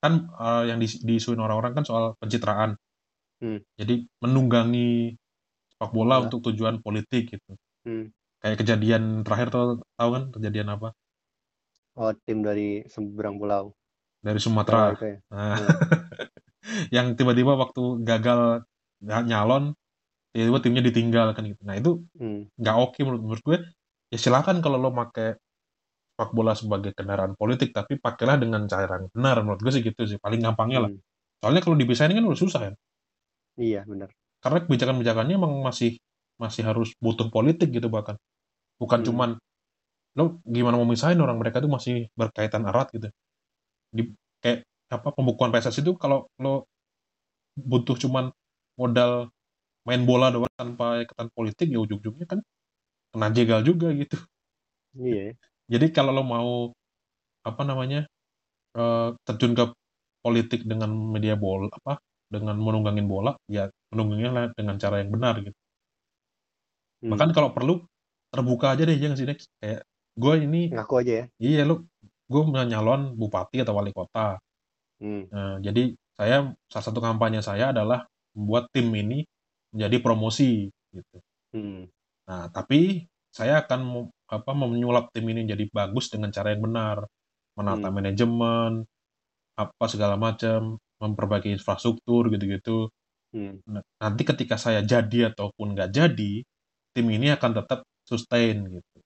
kan 0.02 0.12
eh, 0.44 0.62
yang 0.70 0.78
diisuin 0.82 1.40
orang-orang 1.40 1.72
kan 1.76 1.84
soal 1.88 2.04
pencitraan 2.20 2.76
Hmm. 3.40 3.58
jadi 3.80 3.94
menunggangi 4.22 5.14
sepak 5.74 5.90
bola 5.96 6.22
Bola. 6.22 6.26
untuk 6.26 6.40
tujuan 6.50 6.78
politik 6.84 7.34
gitu 7.34 7.52
Hmm. 7.84 8.14
kayak 8.42 8.58
kejadian 8.62 9.24
terakhir 9.26 9.48
tuh 9.54 9.64
tahu 9.98 10.10
kan 10.16 10.24
kejadian 10.34 10.68
apa 10.76 10.94
Oh, 11.94 12.10
tim 12.26 12.42
dari 12.42 12.82
seberang 12.90 13.38
pulau. 13.38 13.70
dari 14.24 14.40
Sumatera 14.40 14.96
itu 14.96 15.04
ya. 15.04 15.18
Nah, 15.30 15.54
Hmm. 15.54 15.68
yang 16.96 17.06
tiba-tiba 17.18 17.52
waktu 17.58 17.82
gagal 18.04 18.64
nyalon 19.04 19.76
tiba-tiba 20.32 20.60
timnya 20.64 20.82
ditinggal 20.84 21.28
kan 21.36 21.44
gitu 21.48 21.62
nah 21.68 21.76
itu 21.76 22.00
Hmm. 22.18 22.46
nggak 22.60 22.76
oke 22.84 22.98
menurut, 23.04 23.22
menurut 23.24 23.42
gue 23.44 23.58
ya 24.12 24.18
silakan 24.20 24.62
kalau 24.64 24.78
lo 24.80 24.90
pakai 24.94 25.36
sepak 26.14 26.30
bola 26.30 26.54
sebagai 26.54 26.94
kendaraan 26.94 27.34
politik 27.34 27.74
tapi 27.74 27.98
pakailah 27.98 28.38
dengan 28.38 28.70
cara 28.70 29.02
yang 29.02 29.10
benar 29.10 29.42
menurut 29.42 29.58
gue 29.66 29.72
sih 29.74 29.82
gitu 29.82 30.06
sih 30.06 30.18
paling 30.22 30.38
gampangnya 30.46 30.86
lah 30.86 30.90
Hmm. 30.94 31.02
soalnya 31.42 31.60
kalau 31.66 31.74
dipisahin 31.74 32.14
kan 32.14 32.22
udah 32.22 32.38
susah 32.38 32.60
ya 32.70 32.72
Iya, 33.58 33.80
benar. 33.86 34.10
karena 34.42 34.58
kebijakan-kebijakannya 34.62 35.34
emang 35.34 35.52
masih 35.66 35.98
masih 36.38 36.62
harus 36.66 36.94
butuh 37.02 37.30
politik 37.34 37.74
gitu 37.74 37.90
bahkan 37.90 38.14
bukan 38.78 39.02
Hmm. 39.02 39.06
cuman 39.10 39.30
lo 40.14 40.38
gimana 40.46 40.78
mau 40.78 40.86
misahin 40.86 41.18
orang 41.18 41.34
mereka 41.42 41.58
tuh 41.58 41.70
masih 41.70 42.06
berkaitan 42.14 42.62
erat 42.70 42.86
gitu 42.94 43.10
di 43.90 44.14
kayak 44.38 44.62
apa 44.94 45.10
pembukuan 45.10 45.50
PSSI 45.50 45.82
itu 45.82 45.98
kalau 45.98 46.30
lo 46.38 46.70
butuh 47.58 47.98
cuman 47.98 48.30
modal 48.78 49.30
main 49.86 50.02
bola 50.06 50.30
doang 50.30 50.54
tanpa 50.54 51.02
ikatan 51.02 51.28
politik 51.34 51.66
ya 51.70 51.78
ujung-ujungnya 51.82 52.26
kan 52.30 52.38
kena 53.10 53.28
jegal 53.34 53.60
juga 53.66 53.90
gitu 53.94 54.18
Iya. 54.94 55.34
Ya. 55.68 55.78
jadi 55.78 55.86
kalau 55.92 56.12
lo 56.12 56.22
mau 56.24 56.50
apa 57.44 57.62
namanya 57.64 58.04
eh, 58.76 59.08
terjun 59.26 59.52
ke 59.56 59.64
politik 60.24 60.64
dengan 60.64 60.90
media 60.92 61.36
bola 61.36 61.68
apa 61.68 62.00
dengan 62.28 62.56
menunggangin 62.56 63.06
bola 63.06 63.36
ya 63.46 63.68
menungganginya 63.92 64.30
lah 64.32 64.44
dengan 64.56 64.76
cara 64.80 65.00
yang 65.04 65.10
benar 65.12 65.40
gitu 65.44 65.56
Hmm. 67.04 67.12
bahkan 67.12 67.36
kalau 67.36 67.52
perlu 67.52 67.84
terbuka 68.32 68.72
aja 68.72 68.88
deh 68.88 68.96
jangan 68.96 69.16
sih 69.20 69.28
Dex 69.28 69.44
kayak 69.60 69.84
gue 70.16 70.34
ini 70.40 70.72
Ngaku 70.72 70.94
aja 71.04 71.12
ya. 71.20 71.24
iya 71.36 71.62
lo 71.68 71.84
gue 72.32 72.42
mau 72.48 72.64
nyalon 72.64 73.12
bupati 73.12 73.60
atau 73.60 73.76
wali 73.76 73.92
kota 73.92 74.40
Hmm. 75.02 75.26
Nah, 75.28 75.58
jadi 75.58 75.90
saya 76.14 76.54
salah 76.70 76.84
satu 76.86 77.02
kampanye 77.02 77.42
saya 77.42 77.74
adalah 77.74 78.06
membuat 78.32 78.70
tim 78.70 78.88
ini 78.94 79.26
menjadi 79.74 79.98
promosi 80.00 80.70
gitu. 80.94 81.18
Hmm. 81.50 81.90
Nah, 82.30 82.46
tapi 82.54 83.02
saya 83.36 83.54
akan 83.66 83.80
apa 84.36 84.50
menyulap 84.54 85.10
tim 85.14 85.26
ini 85.32 85.42
jadi 85.52 85.64
bagus 85.78 86.06
dengan 86.12 86.30
cara 86.36 86.54
yang 86.54 86.62
benar, 86.66 86.98
menata 87.58 87.88
Hmm. 87.90 87.96
manajemen, 87.98 88.72
apa 89.58 89.84
segala 89.92 90.16
macam, 90.26 90.78
memperbaiki 91.02 91.50
infrastruktur 91.56 92.30
gitu-gitu. 92.34 92.88
Hmm. 93.34 93.58
Nah, 93.66 93.82
nanti 94.02 94.22
ketika 94.30 94.56
saya 94.60 94.80
jadi 94.84 95.32
ataupun 95.34 95.74
nggak 95.74 95.90
jadi, 95.98 96.32
tim 96.94 97.06
ini 97.10 97.28
akan 97.36 97.50
tetap 97.58 97.80
sustain 98.06 98.56
gitu 98.70 98.98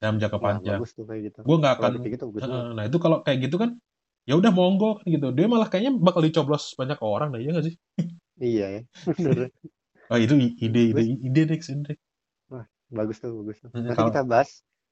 dalam 0.00 0.16
jangka 0.22 0.38
panjang. 0.40 0.80
tuh 0.80 1.16
gitu. 1.20 1.38
Gue 1.44 1.56
nggak 1.60 1.74
akan 1.80 1.92
gitu 2.12 2.24
banget. 2.34 2.64
nah 2.76 2.84
itu 2.88 2.98
kalau 3.04 3.18
kayak 3.24 3.38
gitu 3.48 3.56
kan 3.62 3.70
ya 4.28 4.34
udah 4.40 4.52
monggo 4.56 4.90
kan 5.00 5.06
gitu 5.14 5.26
dia 5.36 5.46
malah 5.52 5.68
kayaknya 5.68 5.92
bakal 6.00 6.22
dicoblos 6.24 6.72
banyak 6.80 6.98
orang 7.04 7.28
dah 7.36 7.40
ya 7.44 7.50
nggak 7.52 7.66
sih 7.68 7.76
Iya 8.40 8.66
ya. 8.74 8.80
Ah 10.12 10.18
itu 10.24 10.34
ide 10.64 10.80
ide 10.92 11.02
ide 11.28 11.42
Dex 11.50 11.62
ide 11.72 11.92
Bagus 12.94 13.18
tuh, 13.18 13.34
bagus 13.36 13.58
tuh. 13.58 13.68
Hmm, 13.70 13.84
Nanti 13.84 13.96
kalau- 13.96 14.10
kita 14.10 14.22
bahas 14.24 14.50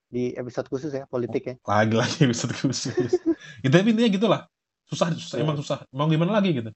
di 0.08 0.34
episode 0.34 0.68
khusus 0.68 0.90
ya, 0.90 1.08
politik 1.08 1.42
ya. 1.42 1.54
lagi 1.64 1.94
lagi 1.96 2.18
episode 2.22 2.52
khusus 2.52 2.92
gitu 3.64 3.72
tapi 3.72 3.88
intinya 3.88 4.10
gitulah 4.10 4.40
susah, 4.84 5.08
susah 5.16 5.40
Iya. 5.40 5.44
emang 5.48 5.56
susah 5.56 5.88
mau 5.88 6.04
gimana 6.04 6.36
lagi 6.36 6.52
gitu 6.52 6.68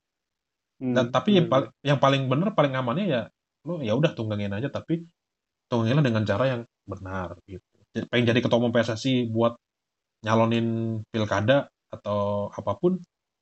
dan 0.79 1.05
Hmm, 1.05 1.13
tapi 1.13 1.37
yang 1.37 1.45
bener, 1.45 1.53
paling 1.53 1.69
yang 1.85 1.99
paling 2.01 2.21
bener 2.25 2.49
paling 2.53 2.73
amannya 2.73 3.05
ya 3.05 3.21
lo 3.61 3.77
ya 3.79 3.93
udah 3.93 4.13
tunggangin 4.13 4.49
aja 4.53 4.69
tapi 4.69 5.05
tungganginlah 5.69 6.01
dengan 6.01 6.23
cara 6.23 6.43
yang 6.49 6.61
benar 6.83 7.37
gitu 7.45 7.61
Jadi, 7.93 8.05
pengen 8.09 8.25
jadi 8.25 8.39
ketua 8.41 8.57
umum 8.57 8.73
PSSI 8.73 9.29
buat 9.29 9.53
nyalonin 10.21 10.67
pilkada 11.09 11.69
atau 11.89 12.49
apa 12.49 12.73
pun 12.73 12.97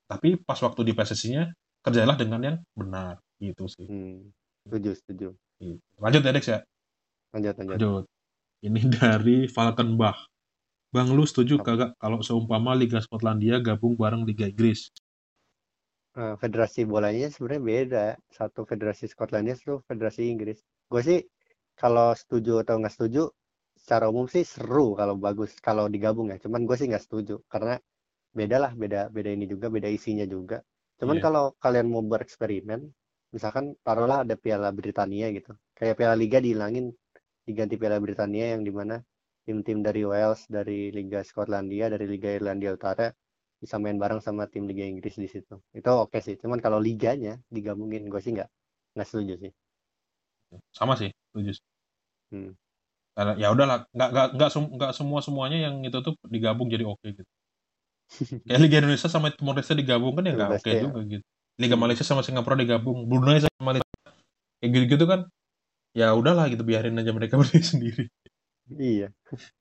tapi 0.05 0.35
pas 0.37 0.59
waktu 0.59 0.81
di 0.83 0.91
PSSI-nya 0.91 1.55
kerjalah 1.81 2.15
dengan 2.15 2.39
yang 2.43 2.57
benar 2.71 3.15
gitu 3.39 3.65
sih 3.67 3.87
Hmm. 3.87 4.27
Setuju, 4.65 4.91
setuju. 4.97 5.27
Gitu. 5.55 5.79
lanjut 5.97 6.19
ya 6.19 6.31
Dex 6.31 6.45
ya 6.47 6.59
Lanjut, 7.35 7.57
lanjut. 7.59 7.83
lanjut 7.83 8.05
ini 8.67 8.81
dari 8.97 9.37
Falkenbach 9.55 10.19
Bang 10.95 11.09
lu 11.17 11.23
setuju 11.31 11.55
kagak 11.67 11.91
kalau 12.03 12.19
seumpama 12.27 12.71
Liga 12.81 12.99
Skotlandia 13.05 13.57
gabung 13.67 13.95
bareng 14.01 14.23
Liga 14.29 14.45
Inggris 14.53 14.81
Eh, 16.21 16.35
federasi 16.41 16.81
bolanya 16.93 17.27
sebenarnya 17.33 17.63
beda. 17.71 18.05
Satu 18.37 18.61
federasi 18.71 19.03
Skotlandia, 19.11 19.55
satu 19.59 19.83
federasi 19.89 20.21
Inggris. 20.33 20.59
Gue 20.91 21.01
sih 21.09 21.19
kalau 21.81 22.07
setuju 22.21 22.63
atau 22.63 22.75
nggak 22.79 22.93
setuju, 22.95 23.21
secara 23.81 24.05
umum 24.11 24.27
sih 24.35 24.43
seru 24.53 24.95
kalau 24.99 25.15
bagus 25.25 25.51
kalau 25.67 25.85
digabung 25.93 26.27
ya. 26.31 26.37
Cuman 26.43 26.61
gue 26.67 26.75
sih 26.79 26.87
nggak 26.91 27.03
setuju 27.05 27.35
karena 27.51 27.75
beda 28.39 28.57
lah, 28.63 28.71
beda 28.81 29.01
beda 29.15 29.29
ini 29.37 29.45
juga, 29.53 29.67
beda 29.75 29.89
isinya 29.97 30.25
juga. 30.35 30.57
Cuman 30.99 31.17
Iya. 31.17 31.23
kalau 31.25 31.45
kalian 31.63 31.87
mau 31.93 32.03
bereksperimen, 32.11 32.81
misalkan 33.35 33.65
taruhlah 33.85 34.19
ada 34.25 34.35
Piala 34.43 34.69
Britania 34.79 35.27
gitu, 35.37 35.51
kayak 35.77 35.95
Piala 35.99 36.15
Liga 36.19 36.39
dihilangin, 36.45 36.91
diganti 37.47 37.75
Piala 37.79 37.97
Britania 38.05 38.45
yang 38.53 38.63
di 38.67 38.73
mana 38.79 38.95
tim-tim 39.45 39.79
dari 39.87 40.01
Wales, 40.11 40.41
dari 40.49 40.89
Liga 40.97 41.21
Skotlandia, 41.29 41.85
dari 41.93 42.05
Liga 42.13 42.29
Irlandia 42.37 42.71
Utara 42.77 43.07
bisa 43.61 43.75
main 43.83 43.97
bareng 44.01 44.21
sama 44.21 44.43
tim 44.51 44.65
Liga 44.69 44.85
Inggris 44.91 45.15
di 45.23 45.29
situ. 45.29 45.55
Itu 45.77 45.89
oke 46.05 46.19
sih. 46.25 46.35
Cuman 46.41 46.59
kalau 46.65 46.79
liganya 46.81 47.33
digabungin, 47.55 48.03
gue 48.11 48.21
sih 48.25 48.31
nggak 48.35 48.49
nggak 48.95 49.07
setuju 49.09 49.33
sih. 49.43 49.51
sama 50.77 50.93
sih 50.99 51.09
setuju 51.31 51.51
Hmm. 52.31 52.55
Karena 53.15 53.33
ya 53.41 53.47
udahlah 53.55 53.77
nggak 53.95 54.09
nggak 54.13 54.27
nggak 54.35 54.49
sem- 54.53 54.71
semua 54.99 55.19
semuanya 55.23 55.57
yang 55.65 55.75
itu 55.87 55.97
tuh 56.05 56.13
digabung 56.33 56.67
jadi 56.73 56.83
oke 56.91 57.07
gitu 57.15 57.23
kayak 58.45 58.59
Liga 58.61 58.75
Indonesia 58.81 59.09
sama 59.09 59.27
Timor 59.33 59.55
Leste 59.57 59.73
digabung 59.77 60.13
kan 60.17 60.23
ya 60.27 60.33
nggak 60.37 60.51
oke 60.59 60.69
Leste, 60.69 60.69
ya. 60.69 60.83
juga 60.83 60.99
gitu 61.07 61.25
Liga. 61.61 61.75
Malaysia 61.79 62.05
sama 62.05 62.21
Singapura 62.25 62.55
digabung 62.59 62.97
Brunei 63.09 63.39
sama 63.41 63.61
Malaysia 63.73 63.87
kayak 64.59 64.71
gitu 64.75 64.85
gitu 64.97 65.05
kan 65.11 65.19
ya 65.99 66.07
udahlah 66.19 66.45
gitu 66.51 66.63
biarin 66.69 66.99
aja 67.01 67.11
mereka 67.17 67.35
berdiri 67.41 67.65
sendiri 67.73 68.03
Iya. 68.69 69.07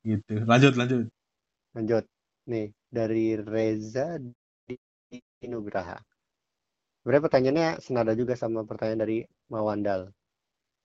gitu 0.09 0.33
lanjut 0.51 0.73
lanjut 0.81 1.01
Lanjut. 1.77 2.05
Nih, 2.51 2.67
dari 2.91 3.27
Reza 3.39 4.19
di 4.69 4.77
Nugraha. 5.53 5.99
Sebenarnya 7.01 7.25
pertanyaannya 7.27 7.71
senada 7.87 8.13
juga 8.21 8.35
sama 8.43 8.61
pertanyaan 8.71 9.01
dari 9.05 9.19
Mawandal. 9.53 10.01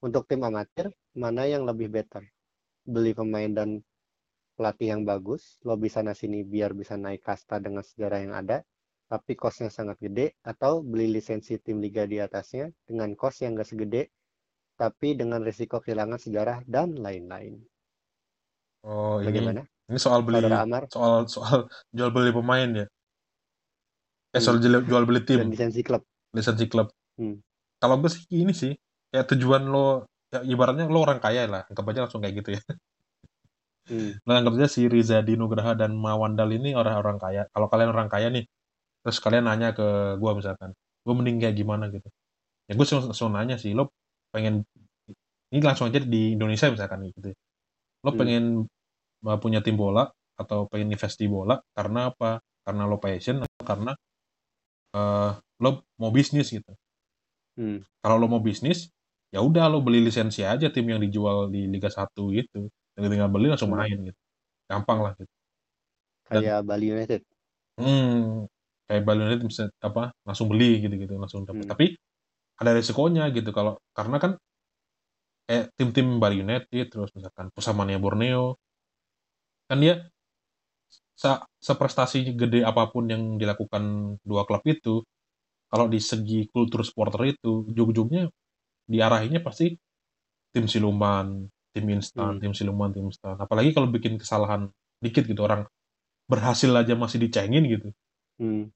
Untuk 0.06 0.24
tim 0.30 0.42
amatir, 0.50 0.88
mana 1.24 1.44
yang 1.54 1.64
lebih 1.70 1.88
better? 1.96 2.24
Beli 2.94 3.12
pemain 3.20 3.52
dan 3.60 3.70
pelatih 4.58 4.88
yang 4.94 5.04
bagus, 5.12 5.58
lobby 5.68 5.90
sana 5.96 6.14
sini 6.22 6.40
biar 6.54 6.72
bisa 6.76 6.96
naik 7.00 7.22
kasta 7.28 7.56
dengan 7.66 7.84
sejarah 7.90 8.20
yang 8.26 8.34
ada, 8.42 8.58
tapi 9.12 9.34
kosnya 9.40 9.70
sangat 9.72 9.98
gede, 10.06 10.36
atau 10.52 10.74
beli 10.84 11.08
lisensi 11.16 11.58
tim 11.66 11.80
liga 11.86 12.04
di 12.12 12.18
atasnya 12.20 12.70
dengan 12.88 13.16
kos 13.20 13.42
yang 13.44 13.56
gak 13.58 13.70
segede, 13.72 14.02
tapi 14.80 15.08
dengan 15.20 15.44
risiko 15.44 15.84
kehilangan 15.84 16.20
sejarah 16.24 16.58
dan 16.64 16.96
lain-lain. 16.96 17.60
oh 18.88 19.20
ini 19.20 19.28
Bagaimana? 19.28 19.62
ini 19.92 20.00
soal 20.00 20.22
beli 20.24 20.40
Saudara 20.40 20.64
Amar 20.64 20.84
soal 20.88 21.16
soal 21.28 21.60
jual 21.92 22.10
beli 22.16 22.32
pemain 22.32 22.70
ya 22.82 22.86
eh 24.30 24.40
Hmm. 24.40 24.46
soal 24.46 24.58
jual 24.64 24.76
jual 24.88 25.04
beli 25.10 25.22
tim 25.28 25.40
dan 25.42 25.50
lisensi 25.52 25.82
klub. 25.84 26.02
lisensi 26.38 26.66
klub 26.72 26.88
Hmm. 27.20 27.36
kalau 27.82 28.00
gue 28.00 28.08
sih 28.16 28.24
ini 28.32 28.54
sih 28.56 28.72
kayak 29.12 29.26
tujuan 29.36 29.68
lo 29.74 30.08
ya 30.32 30.40
ibaratnya 30.46 30.86
lo 30.88 31.00
orang 31.04 31.20
kaya 31.20 31.50
lah 31.50 31.62
anggap 31.68 31.86
aja 31.92 32.00
langsung 32.08 32.22
kayak 32.24 32.36
gitu 32.40 32.50
ya 32.56 32.62
Hmm. 33.90 34.12
lo 34.22 34.32
anggap 34.38 34.54
aja 34.62 34.70
si 34.70 34.86
Riza 34.86 35.18
Dinugraha 35.26 35.74
dan 35.74 35.92
Mawandal 35.98 36.50
ini 36.54 36.78
orang-orang 36.78 37.18
kaya 37.18 37.42
kalau 37.50 37.68
kalian 37.74 37.90
orang 37.90 38.06
kaya 38.14 38.30
nih 38.30 38.46
terus 39.02 39.18
kalian 39.18 39.50
nanya 39.50 39.74
ke 39.74 39.88
gue 40.22 40.32
misalkan 40.40 40.72
gue 41.04 41.14
mending 41.18 41.38
kayak 41.42 41.56
gimana 41.58 41.90
gitu 41.90 42.06
ya 42.70 42.78
gue 42.78 42.86
langsung, 42.86 43.02
langsung 43.10 43.30
nanya 43.34 43.58
sih 43.58 43.74
lo 43.74 43.90
pengen 44.30 44.66
ini 45.50 45.60
langsung 45.66 45.90
aja 45.90 46.00
di 46.02 46.38
Indonesia 46.38 46.70
misalkan 46.70 47.10
gitu 47.10 47.34
lo 48.06 48.10
Hmm. 48.14 48.20
pengen 48.20 48.44
uh, 49.26 49.38
punya 49.42 49.60
tim 49.60 49.76
bola 49.76 50.08
atau 50.40 50.70
pengen 50.72 50.94
invest 50.96 51.20
di 51.20 51.28
bola 51.28 51.60
karena 51.76 52.14
apa 52.14 52.40
karena 52.64 52.84
lo 52.86 52.96
passion 53.02 53.44
atau 53.44 53.64
karena 53.66 53.92
eh, 54.96 55.32
lo 55.60 55.70
mau 56.00 56.12
bisnis 56.14 56.50
gitu 56.50 56.72
Hmm. 57.60 57.84
kalau 58.00 58.16
lo 58.16 58.32
mau 58.32 58.40
bisnis 58.40 58.88
ya 59.30 59.44
udah 59.44 59.68
lo 59.68 59.84
beli 59.84 60.00
lisensi 60.00 60.48
aja 60.48 60.72
tim 60.72 60.88
yang 60.88 61.02
dijual 61.04 61.52
di 61.52 61.68
Liga 61.68 61.92
1 61.92 62.32
gitu 62.32 62.72
tinggal 62.96 63.12
tinggal 63.12 63.30
beli 63.30 63.52
langsung 63.52 63.70
Hmm. 63.74 63.84
main 63.84 63.98
gitu 64.10 64.20
gampang 64.70 65.00
lah 65.04 65.14
gitu 65.20 65.32
Dan- 66.30 66.44
Kayak 66.46 66.60
Bali 66.64 66.86
United. 66.88 67.22
hmm 67.82 68.46
kayak 68.88 69.02
Bali 69.06 69.20
United 69.28 69.46
bisa 69.46 69.64
apa 69.82 70.14
langsung 70.26 70.48
beli 70.50 70.82
gitu-gitu 70.82 71.14
langsung 71.18 71.42
dapat. 71.46 71.66
Hmm. 71.68 71.72
Tapi 71.74 71.86
ada 72.60 72.72
resikonya 72.78 73.24
gitu 73.38 73.50
kalau 73.58 73.74
karena 73.98 74.18
kan 74.24 74.32
kayak 75.48 75.66
tim-tim 75.78 76.08
Bali 76.22 76.36
United 76.46 76.86
terus 76.94 77.10
misalkan 77.18 77.48
Pusamania 77.56 77.98
Borneo 78.04 78.56
kan 79.70 79.78
dia 79.84 80.10
se 81.22 81.32
seprestasi 81.68 82.20
gede 82.42 82.60
apa 82.64 82.88
pun 82.94 83.04
yang 83.14 83.24
dilakukan 83.42 84.16
dua 84.24 84.48
klub 84.48 84.64
itu 84.66 85.04
kalau 85.72 85.88
di 85.92 86.00
segi 86.00 86.48
kultur 86.54 86.82
supporter 86.88 87.36
itu 87.36 87.68
ujung-ujungnya 87.70 88.32
diarahinnya 88.90 89.42
pasti 89.48 89.76
tim 90.54 90.66
siluman 90.74 91.28
tim 91.74 91.86
instan 91.96 92.38
Hmm. 92.38 92.42
tim 92.42 92.54
siluman 92.58 92.90
tim 92.96 93.06
instan 93.12 93.36
apalagi 93.38 93.72
kalau 93.76 93.88
bikin 93.92 94.18
kesalahan 94.22 94.72
dikit 95.04 95.24
gitu 95.30 95.42
orang 95.48 95.68
berhasil 96.32 96.72
aja 96.82 96.94
masih 96.96 97.20
dicengin 97.24 97.66
gitu 97.68 97.90
Hmm. 98.40 98.72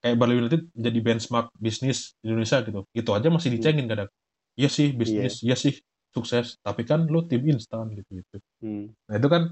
Kayak 0.00 0.16
Bali 0.16 0.34
United 0.40 0.72
jadi 0.72 0.98
benchmark 1.00 1.52
bisnis 1.56 2.16
di 2.24 2.32
Indonesia 2.32 2.64
gitu. 2.64 2.80
Itu 2.96 3.10
aja 3.12 3.28
masih 3.28 3.52
dicengin 3.52 3.86
kadang. 3.86 4.08
Iya 4.56 4.68
sih 4.72 4.96
bisnis 4.96 5.44
iya. 5.44 5.54
sih 5.54 5.76
sukses. 6.10 6.56
Tapi 6.64 6.82
kan 6.88 7.06
lo 7.06 7.28
tim 7.28 7.44
instan 7.46 7.92
gitu 7.94 8.20
gitu. 8.20 8.36
Hmm. 8.64 8.92
nah 9.08 9.14
itu 9.20 9.28
kan 9.28 9.42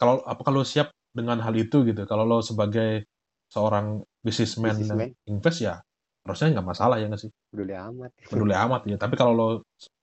kalau 0.00 0.24
apa 0.24 0.40
kalau 0.42 0.64
siap 0.64 0.90
dengan 1.12 1.38
hal 1.44 1.54
itu 1.54 1.84
gitu. 1.84 2.08
Kalau 2.08 2.24
lo 2.24 2.40
sebagai 2.40 3.04
seorang 3.48 4.00
Businessman. 4.24 4.76
invest 5.24 5.64
ya 5.64 5.80
harusnya 6.28 6.60
nggak 6.60 6.68
masalah 6.68 6.96
ya 7.00 7.08
nggak 7.08 7.22
sih? 7.24 7.30
Peduli 7.48 7.72
amat. 7.72 8.10
peduli 8.28 8.54
amat 8.56 8.82
ya. 8.88 8.96
Tapi 9.00 9.14
kalau 9.16 9.32
lo 9.32 9.48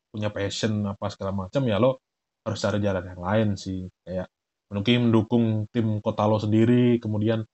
punya 0.09 0.33
passion 0.33 0.81
apa 0.87 1.11
segala 1.11 1.35
macam 1.35 1.61
ya 1.67 1.77
lo 1.77 2.01
harus 2.45 2.61
cari 2.61 2.77
jalan 2.81 3.05
yang 3.05 3.21
lain 3.21 3.47
sih. 3.57 3.85
Kayak 4.05 4.29
mungkin 4.69 5.09
mendukung 5.09 5.45
tim 5.69 6.01
kota 6.01 6.25
lo 6.25 6.41
sendiri 6.41 6.97
kemudian 6.97 7.45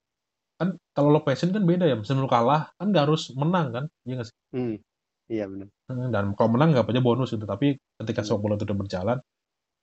kan 0.61 0.69
kalau 0.95 1.09
lo 1.15 1.19
passion 1.27 1.49
kan 1.55 1.63
beda 1.71 1.85
ya 1.91 1.95
misalnya 2.01 2.23
lo 2.25 2.31
kalah 2.37 2.61
kan 2.79 2.87
nggak 2.91 3.03
harus 3.09 3.23
menang 3.41 3.67
kan 3.75 3.85
iya 4.07 4.13
nggak 4.21 4.29
sih 4.29 4.37
Hmm. 4.53 4.75
Iya 5.31 5.45
benar. 5.51 5.67
Hmm, 5.89 6.07
dan 6.13 6.25
kalau 6.37 6.49
menang 6.55 6.69
nggak 6.71 6.87
aja 6.91 7.01
bonus 7.07 7.29
gitu 7.35 7.45
tapi 7.53 7.67
ketika 7.99 8.21
Hmm. 8.21 8.27
sepak 8.27 8.41
bola 8.43 8.53
itu 8.57 8.65
udah 8.69 8.77
berjalan 8.81 9.17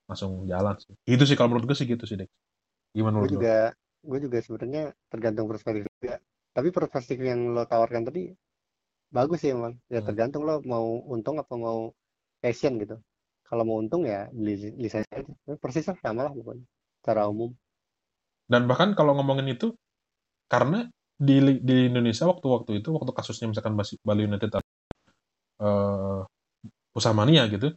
langsung 0.09 0.33
jalan 0.53 0.75
sih 0.85 0.95
itu 1.15 1.25
sih 1.29 1.37
kalau 1.39 1.49
menurut 1.53 1.67
gue 1.71 1.77
sih 1.81 1.89
gitu 1.93 2.05
sih 2.11 2.17
Dek 2.21 2.31
gimana 2.97 3.17
Gue 3.19 3.27
menurut 3.27 3.33
lo 3.37 3.43
juga 3.45 3.55
gue 4.09 4.19
juga 4.25 4.39
sebenarnya 4.45 4.83
tergantung 5.13 5.47
perspektif 5.51 5.85
juga. 5.99 6.17
Tapi 6.57 6.69
perspektif 6.77 7.19
yang 7.31 7.41
lo 7.55 7.63
tawarkan 7.73 8.03
tadi 8.09 8.23
bagus 9.17 9.39
sih 9.43 9.51
emang. 9.57 9.75
Ya 9.93 10.01
Hmm. 10.01 10.09
tergantung 10.09 10.43
lo 10.49 10.55
mau 10.73 10.87
untung 11.15 11.37
apa 11.43 11.55
mau 11.67 11.81
passion 12.43 12.73
gitu. 12.83 12.97
Kalau 13.49 13.63
mau 13.69 13.77
untung 13.83 14.03
ya 14.13 14.21
beli 14.39 14.55
lisensi 14.83 15.11
aja. 15.19 15.33
Persis 15.63 15.87
lah 15.91 15.97
sama 16.05 16.21
lah 16.27 16.33
pokoknya. 16.39 16.65
Secara 17.01 17.23
umum. 17.33 17.51
dan 18.53 18.63
bahkan 18.71 18.91
kalau 18.99 19.13
ngomongin 19.17 19.49
itu 19.57 19.77
karena 20.49 20.89
di 21.19 21.61
di 21.61 21.77
Indonesia 21.93 22.25
waktu-waktu 22.31 22.81
itu 22.81 22.89
waktu 22.95 23.11
kasusnya 23.13 23.53
misalkan 23.53 23.75
Bali 23.77 24.23
United 24.25 24.51
eh 25.59 26.21
Pusamania 26.95 27.47
gitu 27.47 27.71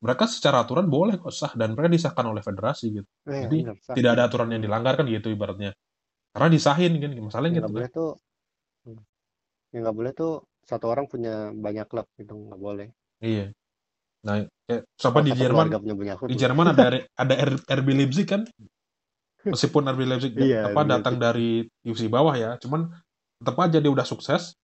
mereka 0.00 0.28
secara 0.28 0.62
aturan 0.62 0.86
boleh 0.86 1.16
kok 1.18 1.32
sah 1.32 1.52
dan 1.56 1.72
mereka 1.72 1.88
disahkan 1.92 2.26
oleh 2.30 2.42
federasi 2.44 3.00
gitu 3.00 3.08
Eh, 3.26 3.48
Jadi, 3.48 3.58
benar, 3.64 3.76
sah. 3.82 3.94
tidak 3.94 4.10
ada 4.16 4.22
aturan 4.28 4.48
yang 4.54 4.62
dilanggar 4.62 4.94
kan 4.98 5.06
gitu 5.08 5.28
ibaratnya 5.32 5.74
karena 6.36 6.48
disahin 6.52 6.92
kan 7.00 7.10
masalahnya 7.16 7.58
gitu 7.58 7.62
nggak 7.64 7.74
boleh 7.74 7.90
tuh 7.90 8.10
hmm. 8.86 9.02
yang 9.72 9.82
nggak 9.88 9.96
boleh 9.96 10.12
tuh 10.12 10.32
satu 10.66 10.86
orang 10.90 11.06
punya 11.06 11.54
banyak 11.54 11.86
klub 11.86 12.06
gitu 12.18 12.34
nggak 12.34 12.60
boleh. 12.60 12.86
iya 13.22 13.54
nah 14.26 14.42
kayak 14.66 14.82
siapa 14.98 15.22
di 15.22 15.32
Jerman 15.32 15.66
punya 15.78 16.14
klub. 16.18 16.28
di 16.28 16.36
Jerman 16.36 16.66
ada 16.74 16.84
ada 17.14 17.34
RB 17.70 17.88
Leipzig 17.94 18.26
kan 18.26 18.42
meskipun 19.46 19.82
RB 19.86 20.00
Leipzig 20.04 20.32
Iya, 20.34 20.70
apa 20.70 20.80
datang 20.82 21.16
dari 21.16 21.64
divisi 21.84 22.10
bawah 22.10 22.34
ya 22.34 22.50
cuman 22.58 22.90
tetap 23.38 23.56
aja 23.62 23.78
dia 23.78 23.92
udah 23.92 24.06
sukses. 24.06 24.56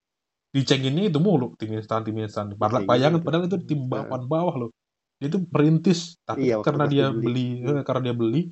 Dicenginnya 0.53 1.09
itu 1.09 1.16
mulu 1.16 1.57
tim 1.57 1.72
instan 1.72 2.05
tim 2.05 2.16
instan. 2.20 2.53
Padahal 2.57 2.85
Dicengin 2.85 2.91
bayangan 2.93 3.20
itu. 3.20 3.24
padahal 3.24 3.45
itu 3.49 3.59
tim 3.64 3.80
papan 3.89 4.22
bawah 4.28 4.55
loh. 4.66 4.70
Dia 5.16 5.28
itu 5.33 5.39
perintis 5.49 6.18
tapi 6.28 6.51
Iya, 6.53 6.61
karena 6.61 6.85
dia 6.91 7.07
beli 7.09 7.62
Hmm. 7.64 7.80
eh, 7.80 7.83
karena 7.87 8.01
dia 8.11 8.14
beli 8.16 8.43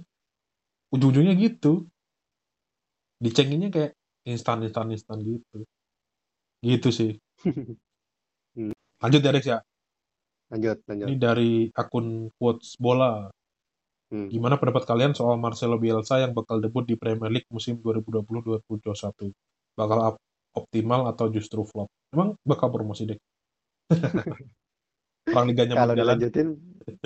ujung-ujungnya 0.94 1.34
gitu. 1.36 1.84
Dicenginnya 3.20 3.68
kayak 3.68 3.92
instan 4.24 4.64
instan 4.64 4.88
instan 4.92 5.18
gitu. 5.20 5.58
Gitu 6.64 6.88
sih. 6.92 7.10
Hmm. 8.50 8.74
lanjut 8.98 9.22
ya 9.22 9.30
Rex 9.30 9.44
ya? 9.46 9.58
Lanjut, 10.50 10.82
lanjut. 10.90 11.06
ini 11.06 11.14
dari 11.14 11.52
akun 11.70 12.26
quotes 12.34 12.74
bola 12.82 13.30
Hmm. 14.10 14.26
Gimana 14.26 14.58
pendapat 14.58 14.84
kalian 14.90 15.14
soal 15.14 15.38
Marcelo 15.38 15.78
Bielsa 15.78 16.18
yang 16.18 16.34
bakal 16.34 16.58
debut 16.58 16.82
di 16.82 16.98
Premier 16.98 17.30
League 17.30 17.46
musim 17.46 17.78
2020-2021? 17.78 19.30
Bakal 19.78 19.98
op- 20.14 20.22
optimal 20.58 21.06
atau 21.06 21.30
justru 21.30 21.62
flop? 21.62 21.86
Emang 22.10 22.34
bakal 22.42 22.74
promosi 22.74 23.06
deh. 23.06 23.18
Perang 25.30 25.46
liganya 25.46 25.78
Kalau 25.78 25.94
berjalan. 25.94 26.18
dilanjutin 26.18 26.48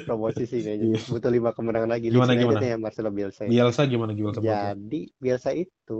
promosi 0.08 0.42
sih 0.48 0.60
kayaknya. 0.64 0.96
Iya. 0.96 1.00
Butuh 1.12 1.28
lima 1.28 1.50
kemenangan 1.52 1.90
lagi. 1.92 2.08
Gimana, 2.08 2.32
Leeds 2.32 2.40
gimana? 2.40 2.60
Ya 2.64 2.76
Marcelo 2.80 3.10
Bielsa. 3.12 3.40
ya. 3.44 3.50
Bielsa 3.52 3.82
gimana 3.84 4.12
Bielsa? 4.16 4.38
lo? 4.40 4.44
Jadi 4.48 5.00
Bielsa 5.20 5.50
itu 5.52 5.98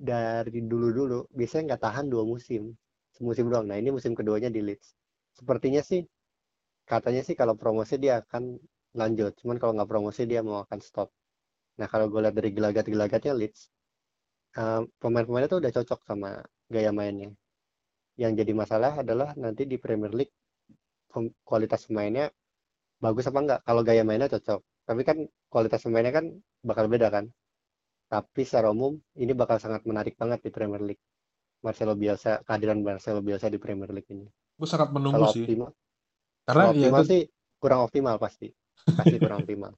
dari 0.00 0.60
dulu-dulu 0.64 1.28
biasanya 1.28 1.76
nggak 1.76 1.82
tahan 1.84 2.06
dua 2.08 2.24
musim. 2.24 2.72
Semusim 3.12 3.52
doang. 3.52 3.68
Nah 3.68 3.76
ini 3.76 3.92
musim 3.92 4.16
keduanya 4.16 4.48
di 4.48 4.64
Leeds. 4.64 4.96
Sepertinya 5.36 5.84
sih 5.84 6.00
katanya 6.88 7.20
sih 7.20 7.36
kalau 7.36 7.54
promosi 7.60 8.00
dia 8.00 8.24
akan 8.24 8.56
lanjut. 8.98 9.32
Cuman 9.40 9.56
kalau 9.60 9.72
nggak 9.76 9.90
promosi 9.90 10.22
dia 10.30 10.40
mau 10.46 10.62
akan 10.64 10.78
stop. 10.82 11.08
Nah 11.80 11.88
kalau 11.92 12.06
gue 12.12 12.20
lihat 12.24 12.34
dari 12.36 12.50
gelagat-gelagatnya 12.56 13.32
Leeds, 13.38 13.60
eh, 14.60 14.82
pemain-pemainnya 15.02 15.50
tuh 15.52 15.60
udah 15.62 15.72
cocok 15.76 16.00
sama 16.08 16.30
gaya 16.74 16.90
mainnya. 16.94 17.30
Yang 18.22 18.32
jadi 18.44 18.52
masalah 18.62 18.92
adalah 19.02 19.28
nanti 19.38 19.62
di 19.66 19.76
Premier 19.80 20.12
League 20.14 20.34
pem- 21.12 21.34
kualitas 21.48 21.82
pemainnya 21.88 22.26
bagus 23.04 23.26
apa 23.30 23.38
enggak. 23.44 23.60
Kalau 23.68 23.82
gaya 23.88 24.02
mainnya 24.08 24.28
cocok. 24.34 24.60
Tapi 24.88 25.02
kan 25.08 25.18
kualitas 25.52 25.80
pemainnya 25.86 26.12
kan 26.18 26.26
bakal 26.68 26.86
beda 26.92 27.08
kan. 27.16 27.26
Tapi 28.12 28.42
secara 28.48 28.68
umum 28.76 28.92
ini 29.22 29.32
bakal 29.40 29.58
sangat 29.64 29.82
menarik 29.88 30.14
banget 30.20 30.40
di 30.46 30.50
Premier 30.56 30.82
League. 30.88 31.02
Marcelo 31.64 31.94
Bielsa, 31.98 32.40
kehadiran 32.46 32.80
Marcelo 32.86 33.20
Bielsa 33.26 33.48
di 33.52 33.58
Premier 33.64 33.90
League 33.92 34.10
ini. 34.14 34.26
Gue 34.58 34.68
sangat 34.70 34.88
menunggu 34.94 35.24
Kalau 35.24 35.28
sih. 35.34 35.46
optimal, 35.46 35.70
Karena 36.46 36.64
kalau 36.64 36.70
ya 36.82 36.88
optimal 36.88 37.02
itu, 37.02 37.04
sih 37.10 37.20
kurang 37.62 37.80
optimal 37.86 38.16
pasti. 38.24 38.48
Pasti 38.86 39.16
kurang 39.20 39.44
optimal. 39.44 39.72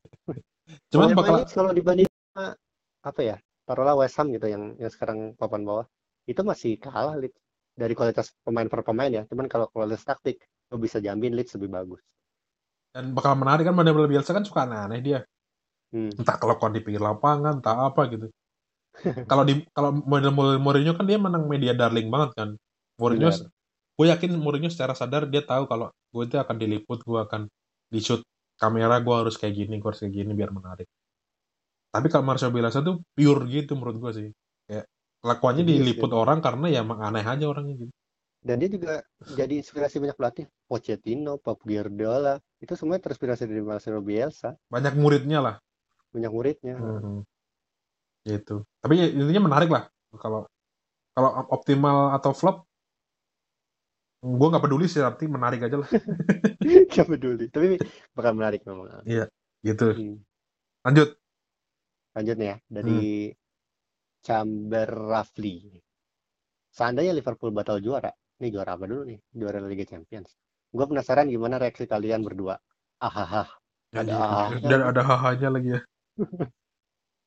cuman 0.93 1.09
Pemain 1.13 1.19
bakal 1.19 1.35
kalau 1.51 1.71
dibanding 1.75 2.09
sama, 2.09 2.55
apa 3.03 3.21
ya? 3.21 3.37
Taruhlah 3.63 3.95
West 3.99 4.19
Ham 4.19 4.35
gitu 4.35 4.47
yang 4.51 4.75
yang 4.79 4.91
sekarang 4.91 5.39
papan 5.39 5.63
bawah. 5.63 5.87
Itu 6.27 6.43
masih 6.43 6.79
kalah 6.79 7.19
Leeds 7.19 7.39
dari 7.73 7.95
kualitas 7.97 8.35
pemain 8.43 8.67
per 8.67 8.83
pemain 8.83 9.11
ya. 9.11 9.23
Cuman 9.27 9.47
kalau 9.47 9.71
kualitas 9.71 10.03
taktik 10.07 10.43
lo 10.73 10.81
bisa 10.81 10.99
jamin 10.99 11.35
Leeds 11.37 11.55
lebih 11.59 11.71
bagus. 11.73 12.03
dan 12.93 13.17
bakal 13.17 13.41
menarik 13.41 13.65
kan 13.65 13.73
Marcelo 13.73 14.05
Bielsa 14.05 14.37
kan 14.37 14.45
suka 14.45 14.69
aneh 14.69 15.01
dia. 15.01 15.25
Hmm. 15.97 16.13
Entah 16.13 16.37
kelakuan 16.37 16.77
di 16.77 16.85
pinggir 16.85 17.01
lapangan, 17.01 17.61
entah 17.61 17.89
apa 17.89 18.05
gitu. 18.13 18.29
kalau 19.31 19.49
di 19.49 19.65
kalau 19.73 19.97
model 20.05 20.37
Mourinho 20.61 20.93
kan 20.93 21.09
dia 21.09 21.17
menang 21.17 21.49
media 21.49 21.73
darling 21.73 22.13
banget 22.13 22.37
kan. 22.37 22.49
Mourinho 23.01 23.33
gue 23.97 24.07
yakin 24.09 24.37
Mourinho 24.37 24.69
secara 24.69 24.93
sadar 24.93 25.25
dia 25.25 25.41
tahu 25.41 25.65
kalau 25.65 25.89
gue 26.13 26.25
itu 26.29 26.37
akan 26.37 26.57
diliput, 26.61 27.01
gue 27.01 27.21
akan 27.21 27.49
di 27.89 28.01
shoot 28.05 28.21
kamera, 28.63 29.03
gue 29.03 29.15
harus 29.27 29.35
kayak 29.35 29.55
gini, 29.59 29.83
gue 29.83 29.89
harus 29.91 29.99
kayak 29.99 30.15
gini 30.15 30.33
biar 30.39 30.55
menarik. 30.55 30.87
Tapi 31.93 32.07
kalau 32.09 32.25
Marcelo 32.25 32.55
Bielsa 32.55 32.81
tuh 32.81 33.03
pure 33.13 33.43
gitu 33.51 33.75
menurut 33.75 33.97
gue 33.99 34.13
sih. 34.15 34.29
Kayak 34.71 34.87
kelakuannya 35.21 35.63
Iya 35.67 35.69
sih. 35.69 35.79
diliput 35.83 36.13
orang 36.15 36.39
karena 36.39 36.67
ya 36.71 36.79
emang 36.81 37.03
aneh 37.03 37.27
aja 37.27 37.45
orangnya 37.51 37.75
gitu. 37.85 37.93
Dan 38.43 38.59
dia 38.59 38.71
juga 38.71 38.93
jadi 39.39 39.55
inspirasi 39.61 40.03
banyak 40.03 40.19
pelatih. 40.19 40.47
Pochettino, 40.67 41.39
Pep 41.39 41.63
Guardiola, 41.63 42.41
itu 42.59 42.73
semua 42.75 42.99
terinspirasi 42.99 43.45
dari 43.45 43.63
Marcelo 43.63 44.01
Bielsa. 44.01 44.57
Banyak 44.73 44.95
muridnya 44.99 45.39
lah. 45.39 45.55
Banyak 46.11 46.33
muridnya. 46.33 46.75
Mhm. 46.81 47.23
Gitu. 48.27 48.67
Tapi 48.83 48.95
ya, 48.99 49.07
intinya 49.13 49.53
menarik 49.53 49.71
lah. 49.71 49.85
Kalau 50.17 50.49
kalau 51.13 51.31
optimal 51.53 52.17
atau 52.17 52.33
flop, 52.33 52.65
gue 54.25 54.49
nggak 54.49 54.65
peduli 54.65 54.89
sih, 54.89 55.05
tapi 55.05 55.29
menarik 55.29 55.61
aja 55.63 55.77
lah. 55.85 55.91
Gak 56.93 57.07
peduli. 57.07 57.47
Tapi 57.49 57.79
bakal 58.17 58.33
menarik 58.35 58.63
memang. 58.67 59.03
Gitu. 59.63 59.87
Hmm. 59.95 60.17
Lanjut. 60.83 61.15
Lanjut 62.19 62.37
nih 62.37 62.49
ya. 62.49 62.57
Dari 62.67 63.01
Chamber 64.23 64.89
Rafli. 64.89 65.83
Seandainya 66.73 67.13
Liverpool 67.13 67.53
batal 67.53 67.79
juara. 67.83 68.11
Ini 68.43 68.49
juara 68.51 68.75
apa 68.75 68.91
dulu 68.91 69.07
nih? 69.07 69.19
Juara 69.35 69.63
Liga 69.63 69.87
Champions. 69.87 70.35
Gue 70.73 70.89
penasaran 70.89 71.29
gimana 71.29 71.61
reaksi 71.61 71.85
kalian 71.85 72.25
berdua. 72.25 72.57
Ahaha. 72.99 73.45
Ada 73.93 74.15
ah-nya. 74.17 74.69
Dan 74.73 74.81
ada 74.89 75.03
hahanya 75.05 75.49
lagi 75.53 75.77
ya. 75.77 75.81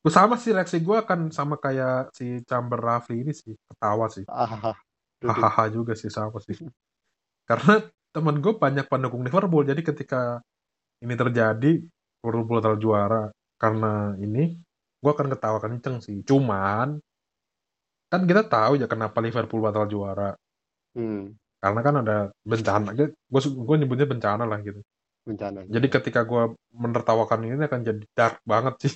Gue 0.02 0.14
sama 0.18 0.36
sih 0.42 0.50
reaksi 0.50 0.82
gue 0.82 0.98
akan 0.98 1.30
sama 1.30 1.62
kayak 1.62 2.10
si 2.18 2.42
Chamber 2.44 2.82
Rafli 2.82 3.22
ini 3.22 3.32
sih 3.38 3.54
ketawa 3.54 4.10
sih. 4.10 4.26
Ahaha. 4.26 4.74
Hahaha 5.22 5.64
juga 5.70 5.94
sih 5.94 6.10
sama 6.10 6.42
sih. 6.42 6.58
Karena 7.46 7.86
temen 8.16 8.36
gue 8.44 8.54
banyak 8.64 8.86
pendukung 8.92 9.22
Liverpool 9.28 9.64
jadi 9.70 9.82
ketika 9.90 10.22
ini 11.04 11.16
terjadi 11.22 11.72
Liverpool 12.24 12.58
batal 12.60 12.76
juara 12.84 13.24
karena 13.62 14.16
ini 14.26 14.44
gue 15.04 15.12
akan 15.16 15.28
ketawa 15.34 15.60
kenceng 15.64 15.98
sih. 16.06 16.18
Cuman 16.30 16.88
kan 18.12 18.22
kita 18.30 18.42
tahu 18.54 18.74
ya 18.82 18.88
kenapa 18.94 19.18
Liverpool 19.26 19.62
batal 19.66 19.86
juara 19.94 20.30
Hmm, 20.96 21.36
karena 21.64 21.80
kan 21.86 21.96
ada 22.02 22.16
bencana 22.46 22.90
gue 22.98 23.08
gue 23.68 23.76
nyebutnya 23.80 24.08
bencana 24.14 24.44
lah 24.46 24.60
gitu 24.68 24.80
bencana. 25.26 25.62
jadi 25.74 25.88
ketika 25.90 26.22
gue 26.30 26.44
menertawakan 26.84 27.40
ini 27.50 27.66
akan 27.66 27.82
jadi 27.82 28.04
dark 28.18 28.36
banget 28.46 28.74
sih 28.86 28.94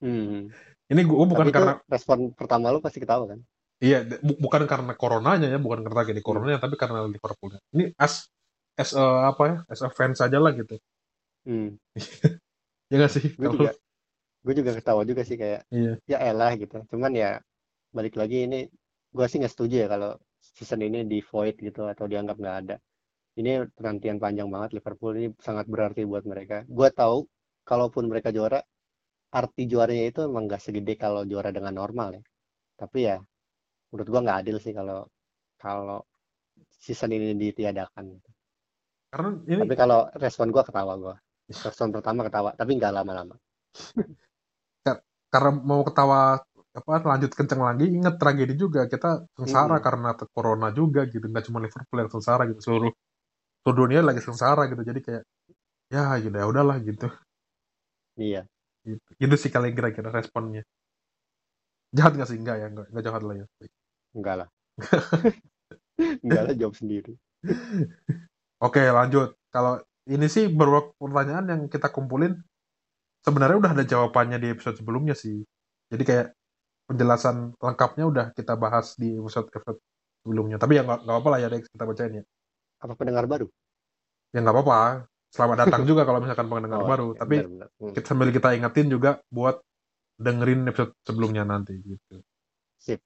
Hmm. 0.00 0.52
ini 0.92 1.00
gue 1.02 1.16
bukan 1.32 1.46
Tapi 1.48 1.54
karena 1.56 1.72
respon 1.88 2.18
pertama 2.36 2.66
lu 2.72 2.78
pasti 2.84 2.98
ketawa 3.02 3.24
kan? 3.32 3.40
Iya 3.84 3.96
bu- 4.26 4.38
bukan 4.44 4.62
karena 4.72 4.92
coronanya 5.00 5.46
ya 5.52 5.58
bukan 5.64 5.80
karena 5.86 6.00
gini 6.08 6.20
Hmm. 6.26 6.26
coronanya 6.28 6.58
tapi 6.64 6.74
karena 6.82 6.98
Liverpoolnya 7.14 7.60
ini 7.74 7.84
as 8.04 8.14
as 8.80 8.90
a, 8.96 9.04
apa 9.30 9.42
ya 9.50 9.56
as 9.72 9.80
a 9.86 9.88
fans 9.98 10.18
aja 10.24 10.38
lah 10.44 10.52
gitu 10.60 10.74
Hmm. 11.46 11.76
ya 12.90 12.94
nggak 12.98 13.12
sih 13.14 13.24
Gue 13.40 13.48
kalau 13.48 13.54
juga 13.54 13.70
gue 14.46 14.54
juga 14.60 14.72
ketawa 14.78 15.02
juga 15.10 15.22
sih 15.28 15.36
kayak 15.42 15.62
iya 15.72 15.98
ya 16.12 16.18
elah 16.30 16.52
gitu. 16.62 16.76
Cuman 16.92 17.12
ya 17.22 17.30
balik 17.96 18.14
lagi 18.20 18.38
ini 18.46 18.60
gue 19.16 19.26
sih 19.30 19.38
nggak 19.40 19.54
setuju 19.54 19.76
ya 19.84 19.88
kalau 19.94 20.10
season 20.56 20.80
ini 20.88 21.00
di 21.12 21.18
void 21.30 21.56
gitu 21.66 21.82
atau 21.92 22.06
dianggap 22.12 22.36
nggak 22.42 22.56
ada. 22.62 22.76
Ini 23.40 23.52
penantian 23.76 24.18
panjang 24.24 24.48
banget 24.54 24.70
Liverpool 24.78 25.12
ini 25.20 25.28
sangat 25.46 25.66
berarti 25.74 26.02
buat 26.10 26.24
mereka. 26.32 26.56
Gue 26.78 26.88
tahu 27.00 27.18
kalaupun 27.70 28.04
mereka 28.12 28.30
juara, 28.36 28.60
arti 29.40 29.62
juaranya 29.72 30.04
itu 30.12 30.20
emang 30.28 30.44
nggak 30.48 30.62
segede 30.66 30.94
kalau 31.04 31.22
juara 31.30 31.50
dengan 31.56 31.74
normal 31.80 32.08
ya. 32.18 32.22
Tapi 32.80 32.98
ya 33.08 33.16
menurut 33.90 34.08
gue 34.08 34.20
nggak 34.24 34.38
adil 34.44 34.56
sih 34.62 34.72
kalau 34.74 35.06
kalau 35.56 36.00
season 36.82 37.12
ini 37.14 37.34
ditiadakan. 37.36 38.18
karena 39.12 39.28
ini 39.48 39.62
Tapi 39.64 39.74
kalau 39.78 40.00
respon 40.16 40.50
gue 40.52 40.62
ketawa 40.62 40.94
gue. 40.98 41.14
Respon 41.46 41.94
pertama 41.94 42.26
ketawa, 42.26 42.50
tapi 42.58 42.74
nggak 42.74 42.92
lama-lama. 42.92 43.36
karena 45.32 45.50
mau 45.52 45.82
ketawa 45.84 46.40
apa 46.76 46.92
lanjut 47.08 47.32
kenceng 47.32 47.60
lagi 47.60 47.88
inget 47.88 48.14
tragedi 48.20 48.54
juga 48.56 48.84
kita 48.84 49.24
sengsara 49.32 49.80
Mm-mm. 49.80 49.84
karena 49.86 50.10
corona 50.32 50.68
juga 50.72 51.08
gitu 51.08 51.24
nggak 51.24 51.44
cuma 51.48 51.58
Liverpool 51.64 51.98
yang 52.04 52.12
sengsara 52.12 52.42
gitu 52.52 52.60
seluruh 52.60 52.92
seluruh 53.64 53.76
dunia 53.80 54.00
lagi 54.04 54.20
sengsara 54.20 54.68
gitu 54.68 54.82
jadi 54.84 55.00
kayak 55.00 55.22
ya 55.88 56.20
gitu 56.20 56.36
ya 56.36 56.46
udahlah 56.46 56.76
gitu 56.84 57.08
Iya. 58.16 58.44
gitu 58.84 59.08
gitu 59.20 59.34
sih 59.40 59.50
kalian 59.52 59.72
kira-kira 59.72 60.08
responnya 60.12 60.62
jahat 61.92 62.12
nggak 62.14 62.28
sih 62.28 62.38
enggak 62.38 62.56
ya 62.58 62.66
enggak, 62.66 62.86
enggak 62.90 63.04
jahat 63.04 63.22
lah 63.22 63.34
ya 63.36 63.46
Enggak 64.16 64.34
lah. 64.40 64.48
Enggak 66.24 66.42
lah 66.44 66.54
jawab 66.56 66.74
sendiri. 66.76 67.12
oke 68.60 68.82
lanjut 68.82 69.36
kalau 69.48 69.80
ini 70.06 70.26
sih 70.26 70.48
beberapa 70.48 70.92
pertanyaan 70.96 71.46
yang 71.46 71.62
kita 71.68 71.88
kumpulin 71.88 72.36
sebenarnya 73.22 73.56
udah 73.60 73.72
ada 73.76 73.84
jawabannya 73.84 74.38
di 74.38 74.48
episode 74.52 74.76
sebelumnya 74.76 75.14
sih 75.16 75.40
jadi 75.88 76.02
kayak 76.04 76.26
penjelasan 76.86 77.56
lengkapnya 77.58 78.04
udah 78.06 78.26
kita 78.32 78.54
bahas 78.54 78.94
di 78.94 79.14
episode 79.14 79.48
episode 79.50 79.78
sebelumnya 80.22 80.56
tapi 80.56 80.78
ya 80.78 80.82
nggak 80.84 81.00
apa-apa 81.04 81.28
lah 81.32 81.38
ya 81.42 81.48
Dex 81.50 81.66
kita 81.70 81.84
bacain 81.84 82.12
ya 82.20 82.24
Apa 82.82 82.92
pendengar 82.94 83.24
baru? 83.24 83.46
ya 84.34 84.38
nggak 84.42 84.54
apa-apa 84.54 84.78
selamat 85.32 85.56
datang 85.66 85.82
juga 85.90 86.02
kalau 86.04 86.18
misalkan 86.20 86.46
pendengar 86.46 86.80
Oh, 86.82 86.88
baru 86.88 87.08
iya, 87.12 87.18
tapi 87.18 87.36
benar-benar. 87.40 87.68
Hmm. 87.80 87.92
kita 87.94 88.06
sambil 88.06 88.28
kita 88.30 88.48
ingetin 88.52 88.86
juga 88.88 89.10
buat 89.28 89.56
dengerin 90.16 90.68
episode 90.68 90.96
sebelumnya 91.04 91.44
nanti 91.44 91.76
gitu 91.84 92.20
Sip. 92.80 93.00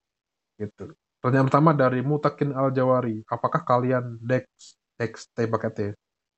gitu 0.59 0.95
pertanyaan 1.19 1.51
pertama 1.51 1.71
dari 1.75 2.01
Mutakin 2.01 2.55
Al 2.55 2.71
Jawari 2.71 3.23
apakah 3.27 3.63
kalian 3.67 4.19
Dex 4.23 4.47
Dex 4.95 5.29
T 5.35 5.47
pakai 5.51 5.71
T 5.75 5.81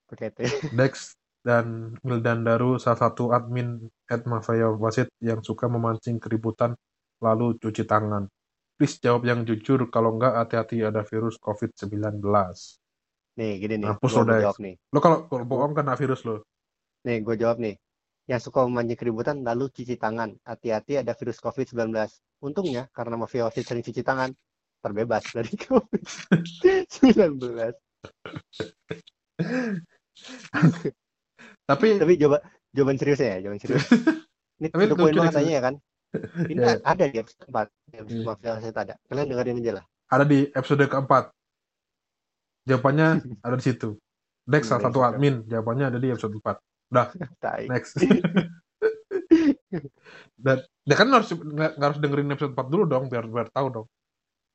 Pakai 0.08 0.28
T. 0.32 0.38
Dex 0.78 1.16
dan 1.42 1.96
Mildan 2.04 2.44
Daru 2.44 2.76
salah 2.78 3.08
satu 3.08 3.32
admin 3.34 3.82
at 4.06 4.22
Mafia 4.28 4.70
Wasit 4.70 5.10
yang 5.18 5.40
suka 5.40 5.66
memancing 5.66 6.20
keributan 6.20 6.76
lalu 7.20 7.58
cuci 7.58 7.84
tangan 7.88 8.28
please 8.76 8.98
jawab 8.98 9.26
yang 9.28 9.46
jujur 9.46 9.86
kalau 9.92 10.16
enggak 10.16 10.34
hati-hati 10.36 10.82
ada 10.82 11.04
virus 11.06 11.36
COVID-19 11.38 12.18
Nih, 13.32 13.64
gini 13.64 13.80
nih. 13.80 13.88
Mampus 13.88 14.12
Gua 14.12 14.28
lo, 14.28 14.32
Dex. 14.36 14.60
nih. 14.60 14.74
lo 14.92 14.98
kalau 15.00 15.24
kalau 15.24 15.44
bohong 15.48 15.72
kena 15.72 15.96
virus 15.96 16.20
lo 16.28 16.44
Nih, 17.02 17.18
gue 17.18 17.34
jawab 17.34 17.58
nih. 17.58 17.74
Yang 18.30 18.40
suka 18.48 18.62
memancing 18.64 18.98
keributan 18.98 19.42
lalu 19.42 19.66
cuci 19.68 19.98
tangan. 19.98 20.38
Hati-hati 20.46 21.02
ada 21.02 21.12
virus 21.12 21.42
COVID-19. 21.42 21.90
Untungnya 22.42 22.86
karena 22.90 23.18
mafia 23.18 23.46
wasit 23.46 23.66
sering 23.66 23.82
cuci 23.82 24.02
tangan, 24.02 24.30
terbebas 24.78 25.26
dari 25.30 25.50
COVID-19. 25.66 27.38
tapi 31.66 31.88
Tapi 31.98 32.12
coba 32.18 32.38
jawaban 32.70 32.96
serius 32.98 33.20
ya, 33.20 33.38
jawaban 33.40 33.58
serius. 33.58 33.84
Ini 34.62 34.70
Tapi 34.70 34.84
banget 34.94 35.14
deh, 35.18 35.34
tanya 35.34 35.52
ya 35.52 35.62
kan. 35.62 35.74
Ini 36.46 36.60
Ya. 36.60 36.76
ada 36.84 37.04
di 37.08 37.16
episode 37.18 37.46
4. 37.50 37.66
Di 37.90 37.96
episode 37.98 38.20
Iya. 38.20 38.26
mafia 38.28 38.50
wasit 38.54 38.76
ada. 38.76 38.94
Kalian 39.08 39.26
dengerin 39.28 39.58
aja 39.58 39.72
lah. 39.80 39.84
ada 40.12 40.24
di 40.28 40.44
episode 40.52 40.84
keempat 40.86 41.24
jawabannya 42.68 43.08
ada 43.48 43.56
di 43.56 43.64
situ 43.64 43.96
Dex 44.44 44.68
salah 44.68 44.84
satu 44.84 45.00
episode 45.00 45.08
admin 45.08 45.34
jawabannya 45.48 45.88
ada 45.88 45.96
di 45.96 46.12
episode 46.12 46.36
4 46.36 46.52
Tai. 47.44 47.62
next 47.68 47.96
dan 50.44 50.58
ya 50.84 50.94
kan 50.98 51.08
harus 51.08 51.28
nggak 51.32 51.72
harus 51.80 51.98
dengerin 52.02 52.32
episode 52.34 52.52
4 52.54 52.72
dulu 52.72 52.84
dong 52.84 53.04
biar 53.08 53.24
biar 53.26 53.48
tahu 53.50 53.66
dong 53.72 53.86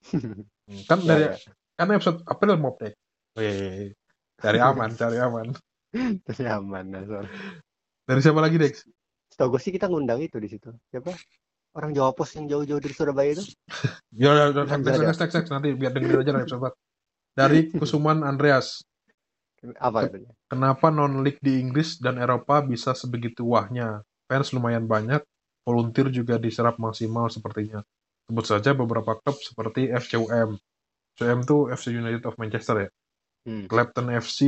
kan 0.89 0.99
Ya, 1.01 1.07
dari 1.07 1.25
ya. 1.25 1.33
kan 1.79 1.87
episode 1.95 2.19
April 2.27 2.59
mau 2.59 2.75
Dex 2.77 2.93
Wih, 3.37 3.93
cari 4.37 4.59
aman 4.61 4.89
cari 4.93 5.17
aman 5.17 5.49
Terus 5.97 6.43
aman. 6.43 6.83
Nah, 6.93 7.01
sorry. 7.07 7.29
dari 8.05 8.19
siapa 8.21 8.43
lagi 8.43 8.59
Dex 8.59 8.83
Setahu 9.31 9.55
gue 9.55 9.61
sih 9.63 9.71
kita 9.71 9.87
ngundang 9.87 10.19
itu 10.19 10.35
di 10.37 10.51
situ. 10.51 10.69
Siapa? 10.91 11.15
Orang 11.73 11.95
Jawa 11.95 12.11
Pos 12.15 12.35
yang 12.35 12.47
jauh-jauh 12.47 12.79
dari 12.79 12.95
Surabaya 12.95 13.31
itu. 13.33 13.43
ya 14.15 14.31
ya, 14.35 14.45
ya, 14.51 14.63
Bisa, 14.77 14.99
next, 14.99 15.19
next, 15.23 15.35
next, 15.35 15.51
nanti 15.51 15.71
biar 15.73 15.91
dengerin 15.95 16.21
aja 16.23 16.31
episode 16.43 16.63
4 16.69 17.37
dari 17.37 17.59
Kusuman 17.71 18.23
Andreas 18.23 18.83
Apa 19.81 20.05
katanya? 20.05 20.31
Kenapa 20.47 20.87
non-league 20.93 21.41
di 21.41 21.57
Inggris 21.57 21.97
dan 21.97 22.21
Eropa 22.21 22.61
bisa 22.61 22.93
sebegitu 22.93 23.43
wahnya? 23.45 24.05
Fans 24.29 24.53
lumayan 24.53 24.85
banyak, 24.85 25.23
volunteer 25.65 26.13
juga 26.13 26.37
diserap 26.37 26.77
maksimal 26.77 27.31
sepertinya. 27.33 27.81
Sebut 28.27 28.45
saja 28.45 28.75
beberapa 28.75 29.17
klub 29.17 29.39
seperti 29.39 29.87
FCUM. 29.87 30.59
FCUM 31.15 31.39
itu 31.47 31.57
FC 31.71 31.85
United 31.95 32.23
of 32.27 32.35
Manchester 32.37 32.75
ya. 32.85 32.89
Hmm. 33.47 33.63
Clapton 33.71 34.11
FC, 34.11 34.39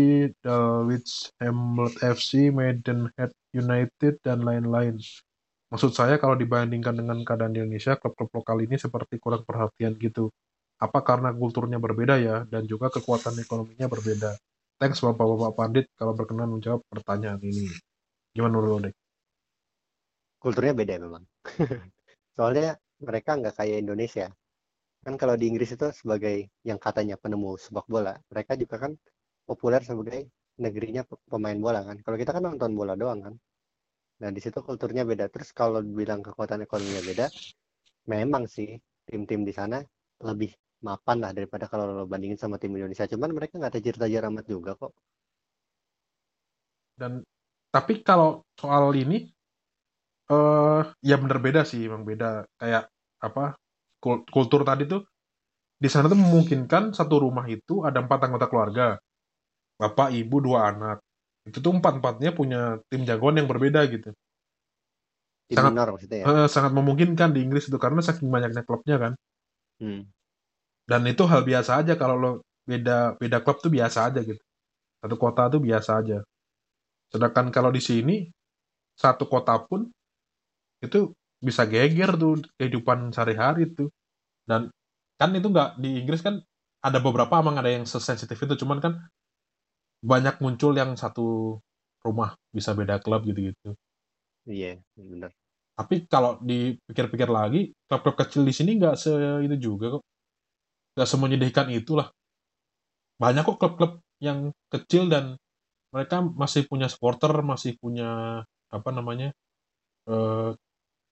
Dulwich 0.43 1.31
Hamlet 1.39 1.95
FC, 2.03 2.51
Maidenhead 2.51 3.31
United, 3.55 4.19
dan 4.19 4.43
lain-lain. 4.43 4.99
Maksud 5.71 5.95
saya 5.95 6.19
kalau 6.19 6.35
dibandingkan 6.35 6.99
dengan 6.99 7.23
keadaan 7.23 7.55
di 7.55 7.63
Indonesia, 7.63 7.95
klub-klub 7.95 8.27
lokal 8.43 8.59
ini 8.59 8.75
seperti 8.75 9.15
kurang 9.15 9.47
perhatian 9.47 9.95
gitu. 9.95 10.27
Apa 10.83 10.99
karena 10.99 11.31
kulturnya 11.31 11.79
berbeda 11.79 12.19
ya, 12.19 12.43
dan 12.51 12.67
juga 12.67 12.91
kekuatan 12.91 13.39
ekonominya 13.39 13.87
berbeda. 13.87 14.35
Thanks 14.79 14.99
Bapak-Bapak 15.05 15.53
Pandit 15.59 15.85
kalau 15.99 16.13
berkenan 16.19 16.49
menjawab 16.55 16.81
pertanyaan 16.91 17.39
ini. 17.49 17.67
Gimana 18.35 18.53
menurut 18.59 18.81
Dek? 18.89 18.95
Kulturnya 20.43 20.73
beda 20.75 20.93
memang. 20.99 21.23
Soalnya 22.37 22.75
mereka 23.03 23.31
nggak 23.39 23.55
kayak 23.59 23.77
Indonesia. 23.83 24.27
Kan 25.05 25.15
kalau 25.21 25.35
di 25.39 25.45
Inggris 25.51 25.71
itu 25.75 25.87
sebagai 25.95 26.49
yang 26.69 26.79
katanya 26.81 27.15
penemu 27.23 27.55
sepak 27.59 27.85
bola, 27.89 28.13
mereka 28.31 28.53
juga 28.61 28.75
kan 28.83 28.93
populer 29.49 29.81
sebagai 29.85 30.19
negerinya 30.59 31.03
pe- 31.09 31.21
pemain 31.31 31.59
bola 31.59 31.81
kan. 31.87 31.97
Kalau 32.05 32.17
kita 32.21 32.31
kan 32.35 32.43
nonton 32.47 32.71
bola 32.79 32.93
doang 32.99 33.19
kan. 33.25 33.35
Nah, 34.21 34.29
di 34.35 34.41
situ 34.43 34.59
kulturnya 34.63 35.03
beda. 35.07 35.25
Terus 35.33 35.49
kalau 35.55 35.79
bilang 35.83 36.21
kekuatan 36.25 36.65
ekonominya 36.67 37.03
beda, 37.09 37.25
memang 38.13 38.43
sih 38.49 38.69
tim-tim 39.07 39.41
di 39.47 39.53
sana 39.55 39.79
lebih 40.23 40.51
mapan 40.79 41.17
lah 41.19 41.31
daripada 41.35 41.67
kalau 41.67 41.85
lo 41.91 42.03
bandingin 42.07 42.39
sama 42.39 42.55
tim 42.55 42.71
Indonesia. 42.75 43.07
Cuman 43.07 43.35
mereka 43.35 43.59
nggak 43.59 43.73
tajir-tajir 43.79 44.23
amat 44.31 44.45
juga 44.47 44.75
kok. 44.79 44.95
Dan 46.95 47.23
tapi 47.71 48.03
kalau 48.03 48.43
soal 48.55 48.91
ini, 48.95 49.27
eh 50.31 50.83
ya 51.03 51.15
bener 51.19 51.39
beda 51.39 51.61
sih, 51.67 51.87
emang 51.87 52.03
beda. 52.03 52.47
Kayak 52.59 52.87
apa 53.19 53.55
kul- 53.99 54.23
kultur 54.31 54.63
tadi 54.63 54.87
tuh 54.87 55.03
di 55.79 55.87
sana 55.87 56.11
tuh 56.11 56.19
memungkinkan 56.19 56.91
satu 56.91 57.23
rumah 57.23 57.47
itu 57.47 57.87
ada 57.87 58.03
empat 58.03 58.19
anggota 58.27 58.51
keluarga, 58.51 58.99
bapak, 59.79 60.11
ibu, 60.11 60.43
dua 60.43 60.71
anak. 60.75 60.99
Itu 61.47 61.63
tuh 61.63 61.71
empat-empatnya 61.79 62.35
punya 62.35 62.83
tim 62.91 63.07
jagoan 63.07 63.39
yang 63.39 63.47
berbeda 63.47 63.79
gitu. 63.87 64.11
Tim 65.47 65.55
Sangat- 65.55 65.71
minor 65.71 65.87
maksudnya 65.95 66.17
ya. 66.19 66.25
Eh, 66.27 66.47
sangat 66.51 66.71
memungkinkan 66.75 67.31
di 67.31 67.39
Inggris 67.47 67.71
itu 67.71 67.79
karena 67.79 68.03
saking 68.03 68.27
banyaknya 68.27 68.61
klubnya 68.67 68.95
kan. 68.99 69.13
Hmm. 69.79 70.03
Dan 70.89 71.05
itu 71.05 71.23
hal 71.29 71.45
biasa 71.45 71.85
aja 71.85 71.93
kalau 71.93 72.15
lo 72.17 72.31
beda 72.65 73.13
beda 73.21 73.37
klub 73.45 73.61
tuh 73.61 73.69
biasa 73.69 74.09
aja 74.09 74.19
gitu. 74.25 74.41
Satu 74.99 75.15
kota 75.21 75.47
tuh 75.53 75.61
biasa 75.61 75.91
aja. 76.01 76.17
Sedangkan 77.13 77.53
kalau 77.53 77.69
di 77.69 77.81
sini 77.81 78.15
satu 78.97 79.29
kota 79.29 79.53
pun 79.69 79.85
itu 80.81 81.13
bisa 81.39 81.63
geger 81.69 82.17
tuh 82.17 82.41
kehidupan 82.57 83.13
sehari-hari 83.13 83.69
tuh. 83.69 83.93
Dan 84.49 84.73
kan 85.21 85.29
itu 85.37 85.47
nggak 85.53 85.77
di 85.77 86.01
Inggris 86.01 86.25
kan 86.25 86.41
ada 86.81 86.99
beberapa 87.03 87.37
emang 87.37 87.59
ada 87.61 87.69
yang 87.69 87.85
sesensitif 87.85 88.39
itu 88.39 88.55
cuman 88.65 88.79
kan 88.81 88.93
banyak 89.99 90.39
muncul 90.39 90.71
yang 90.73 90.95
satu 90.95 91.59
rumah 92.03 92.33
bisa 92.55 92.71
beda 92.71 93.03
klub 93.03 93.27
gitu-gitu. 93.27 93.75
Iya, 94.47 94.79
benar. 94.95 95.31
Tapi 95.75 96.07
kalau 96.11 96.39
dipikir-pikir 96.43 97.29
lagi, 97.31 97.71
klub-klub 97.87 98.15
kecil 98.19 98.43
di 98.47 98.51
sini 98.55 98.79
nggak 98.79 98.95
se 98.99 99.11
itu 99.43 99.55
juga 99.59 99.99
kok. 99.99 100.03
Nggak 100.99 101.07
semenyedihkan 101.07 101.71
itulah. 101.71 102.11
Banyak 103.15 103.47
kok 103.47 103.55
klub-klub 103.55 104.03
yang 104.19 104.51
kecil 104.67 105.07
dan 105.07 105.39
mereka 105.95 106.19
masih 106.19 106.67
punya 106.67 106.91
supporter, 106.91 107.31
masih 107.39 107.79
punya 107.79 108.43
apa 108.67 108.89
namanya 108.91 109.31
eh, 110.11 110.51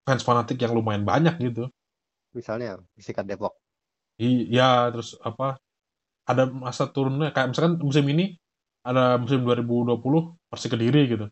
fans 0.03 0.23
fanatik 0.27 0.59
yang 0.59 0.75
lumayan 0.75 1.07
banyak 1.07 1.39
gitu. 1.39 1.71
Misalnya 2.35 2.83
Persikat 2.91 3.23
Depok. 3.23 3.55
Iya, 4.19 4.91
terus 4.91 5.15
apa 5.23 5.55
ada 6.27 6.43
masa 6.51 6.91
turunnya 6.91 7.31
kayak 7.31 7.55
misalkan 7.55 7.79
musim 7.79 8.05
ini 8.11 8.35
ada 8.83 9.15
musim 9.19 9.43
2020 9.43 9.99
Persik 10.51 10.75
Kediri 10.75 11.01
gitu. 11.11 11.25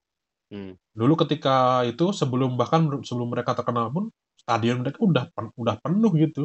Hmm. 0.52 0.78
Dulu 0.96 1.14
ketika 1.26 1.84
itu 1.88 2.16
sebelum 2.16 2.56
bahkan 2.56 2.88
sebelum 3.04 3.32
mereka 3.34 3.58
terkenal 3.58 3.92
pun 3.92 4.08
stadion 4.40 4.84
mereka 4.84 5.00
udah 5.02 5.24
udah 5.58 5.76
penuh 5.84 6.12
gitu. 6.16 6.44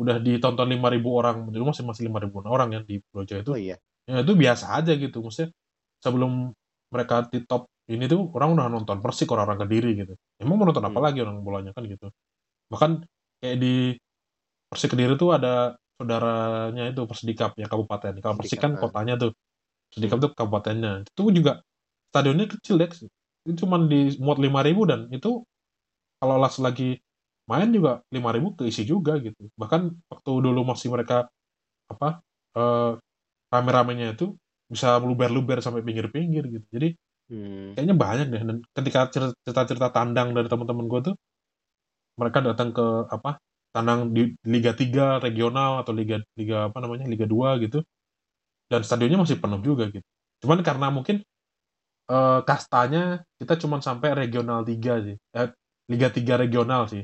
Udah 0.00 0.16
ditonton 0.18 0.66
5000 0.68 1.04
orang, 1.12 1.36
dulu 1.52 1.72
masih 1.72 1.84
masih 1.84 2.08
5000 2.08 2.48
orang 2.48 2.68
yang 2.80 2.84
di 2.88 3.00
Pulau 3.12 3.24
Jawa 3.28 3.40
itu. 3.44 3.50
Oh 3.52 3.60
iya. 3.60 3.76
Ya 4.08 4.24
itu 4.24 4.32
biasa 4.34 4.64
aja 4.80 4.92
gitu. 4.96 5.20
Maksudnya 5.22 5.52
sebelum 6.02 6.50
mereka 6.92 7.28
di 7.28 7.44
top 7.44 7.68
ini 7.90 8.04
tuh 8.08 8.30
orang 8.36 8.56
udah 8.56 8.66
nonton 8.72 8.98
Persik 9.02 9.28
orang-orang 9.34 9.66
Kediri 9.66 9.90
gitu. 9.98 10.14
Emang 10.40 10.56
mau 10.60 10.66
nonton 10.68 10.84
apa 10.84 10.98
Hmm. 10.98 11.06
lagi 11.06 11.18
orang 11.22 11.36
bolanya 11.44 11.72
kan 11.76 11.84
gitu. 11.86 12.08
Bahkan 12.72 12.90
kayak 13.42 13.56
di 13.60 13.74
Persik 14.70 14.96
Kediri 14.96 15.14
tuh 15.20 15.36
ada 15.36 15.76
saudaranya 16.00 16.88
itu 16.90 17.02
Persidikap 17.04 17.52
yang 17.60 17.68
kabupaten. 17.68 18.16
Kalau 18.22 18.34
Persik 18.40 18.58
kan 18.58 18.74
ah. 18.76 18.80
kotanya 18.80 19.14
tuh. 19.20 19.32
Persidikap 19.92 20.18
tuh 20.24 20.30
kabupatennya. 20.32 21.04
Itu 21.04 21.28
juga 21.34 21.60
stadionnya 22.10 22.48
kecil 22.48 22.80
deh. 22.80 22.90
Itu 23.44 23.66
cuma 23.66 23.76
di 23.82 24.16
muat 24.22 24.38
5000 24.40 24.88
dan 24.88 25.00
itu 25.12 25.44
kalau 26.22 26.36
las 26.38 26.56
lagi 26.62 27.02
main 27.50 27.68
juga 27.76 28.02
5000 28.14 28.48
keisi 28.58 28.82
juga 28.88 29.18
gitu. 29.22 29.48
Bahkan 29.60 29.82
waktu 30.12 30.30
dulu 30.46 30.60
masih 30.70 30.88
mereka 30.94 31.28
apa 31.92 32.08
eh, 32.58 32.92
rame-ramenya 33.52 34.06
itu 34.16 34.36
bisa 34.72 34.98
luber-luber 35.02 35.58
sampai 35.64 35.82
pinggir-pinggir 35.86 36.44
gitu. 36.54 36.66
Jadi 36.76 36.88
Hmm. 37.32 37.72
kayaknya 37.74 37.96
banyak 37.96 38.26
deh 38.34 38.42
dan 38.44 38.58
ketika 38.76 39.00
cer- 39.14 39.36
cerita-cerita 39.46 39.88
tandang 39.96 40.36
dari 40.36 40.48
teman-teman 40.52 40.86
gue 40.92 41.00
tuh 41.12 41.14
mereka 42.20 42.38
datang 42.44 42.70
ke 42.76 42.84
apa 43.08 43.40
tandang 43.72 44.12
di 44.12 44.36
Liga 44.44 44.72
3 44.76 45.16
regional 45.20 45.80
atau 45.80 45.92
Liga 45.96 46.20
Liga 46.36 46.68
apa 46.68 46.78
namanya 46.84 47.08
Liga 47.08 47.24
2 47.24 47.56
gitu 47.62 47.80
dan 48.70 48.82
stadionnya 48.86 49.20
masih 49.22 49.38
penuh 49.40 49.60
juga 49.64 49.88
gitu 49.92 50.06
cuman 50.44 50.60
karena 50.66 50.88
mungkin 50.92 51.22
eh, 52.10 52.40
kastanya 52.48 53.24
kita 53.40 53.54
cuma 53.62 53.78
sampai 53.82 54.10
regional 54.16 54.62
3 54.66 55.00
sih 55.04 55.16
eh, 55.38 55.48
Liga 55.90 56.08
3 56.12 56.34
regional 56.40 56.88
sih 56.90 57.02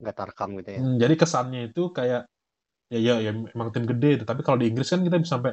Nggak 0.00 0.16
tarkam 0.20 0.50
gitu 0.58 0.70
ya. 0.78 0.84
Hmm, 0.84 0.92
jadi 1.02 1.14
kesannya 1.20 1.60
itu 1.68 1.80
kayak 1.96 2.20
ya 2.92 2.98
ya 3.06 3.14
ya 3.26 3.30
emang 3.56 3.68
tim 3.74 3.84
gede 3.90 4.08
tapi 4.30 4.40
kalau 4.46 4.58
di 4.62 4.66
Inggris 4.70 4.88
kan 4.92 5.02
kita 5.06 5.16
bisa 5.22 5.32
sampai 5.36 5.52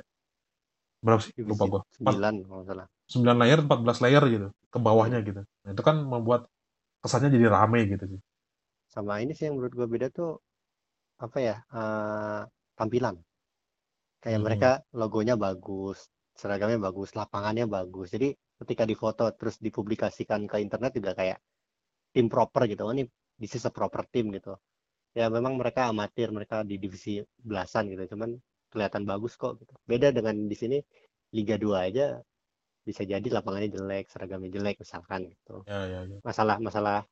berapa 1.05 1.21
sih 1.25 1.33
lupa 1.49 1.63
gua 1.71 1.81
9 1.95 2.35
kalau 2.47 2.63
salah. 2.69 2.87
9 3.13 3.37
layer 3.41 3.59
14 3.65 3.99
layer 4.03 4.23
gitu 4.33 4.47
ke 4.73 4.77
bawahnya 4.85 5.19
gitu 5.27 5.41
nah, 5.63 5.71
itu 5.75 5.83
kan 5.87 5.95
membuat 6.13 6.41
kesannya 7.03 7.29
jadi 7.35 7.47
rame 7.55 7.79
gitu 7.93 8.05
sih 8.13 8.21
Sama 8.93 9.13
ini 9.23 9.31
sih 9.35 9.45
yang 9.47 9.55
menurut 9.57 9.73
gue 9.79 9.87
beda 9.93 10.07
tuh 10.17 10.29
apa 11.25 11.37
ya? 11.47 11.55
eh, 11.79 12.41
tampilan. 12.77 13.15
Kayak 14.23 14.39
Hmm. 14.39 14.45
mereka 14.45 14.69
logonya 14.99 15.35
bagus, 15.45 15.97
seragamnya 16.39 16.79
bagus, 16.87 17.09
lapangannya 17.19 17.65
bagus. 17.77 18.07
Jadi 18.15 18.29
ketika 18.61 18.83
difoto 18.91 19.25
terus 19.37 19.55
dipublikasikan 19.65 20.41
ke 20.51 20.57
internet 20.65 20.91
juga 20.97 21.11
kayak 21.19 21.37
tim 22.15 22.27
proper 22.33 22.63
gitu. 22.71 22.81
Oh, 22.87 22.93
ini 22.95 23.05
this 23.41 23.53
is 23.57 23.63
a 23.65 23.71
proper 23.73 24.03
team 24.09 24.29
gitu. 24.33 24.57
Ya 25.17 25.29
memang 25.33 25.57
mereka 25.57 25.89
amatir, 25.89 26.29
mereka 26.29 26.61
di 26.61 26.77
divisi 26.77 27.21
belasan 27.41 27.89
gitu. 27.93 28.13
Cuman 28.17 28.37
kelihatan 28.69 29.03
bagus 29.07 29.33
kok 29.39 29.57
gitu. 29.61 29.73
Beda 29.87 30.11
dengan 30.13 30.35
di 30.45 30.55
sini 30.57 30.77
Liga 31.33 31.55
2 31.59 31.87
aja 31.91 32.19
bisa 32.87 33.03
jadi 33.03 33.27
lapangannya 33.27 33.67
jelek, 33.67 34.07
seragamnya 34.07 34.47
jelek 34.47 34.79
misalkan 34.79 35.27
gitu. 35.27 35.63
ya 35.67 35.83
ya 35.91 35.99
ya 36.07 36.17
Masalah 36.23 36.55
masalah 36.63 37.03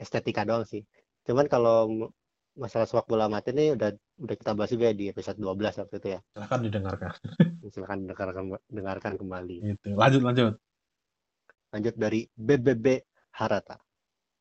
estetika 0.00 0.42
doang 0.42 0.66
sih. 0.66 0.82
Cuman 1.22 1.46
kalau 1.46 2.10
masalah 2.58 2.84
sepak 2.88 3.06
bola 3.06 3.30
amatir 3.30 3.54
ini 3.54 3.78
udah 3.78 3.94
udah 4.20 4.36
kita 4.36 4.52
bahas 4.58 4.74
juga 4.74 4.90
di 4.90 5.06
episode 5.12 5.38
12 5.38 5.80
waktu 5.86 5.94
itu 6.02 6.08
ya. 6.18 6.20
silahkan 6.34 6.60
didengarkan 6.66 7.12
Silakan 7.72 7.98
dengarkan 8.10 8.44
dengarkan 8.66 9.12
kembali. 9.20 9.56
gitu 9.70 9.94
lanjut 9.94 10.22
lanjut 10.26 10.52
Lanjut 11.70 11.94
dari 11.94 12.26
BBB 12.34 12.86
Harata. 13.38 13.78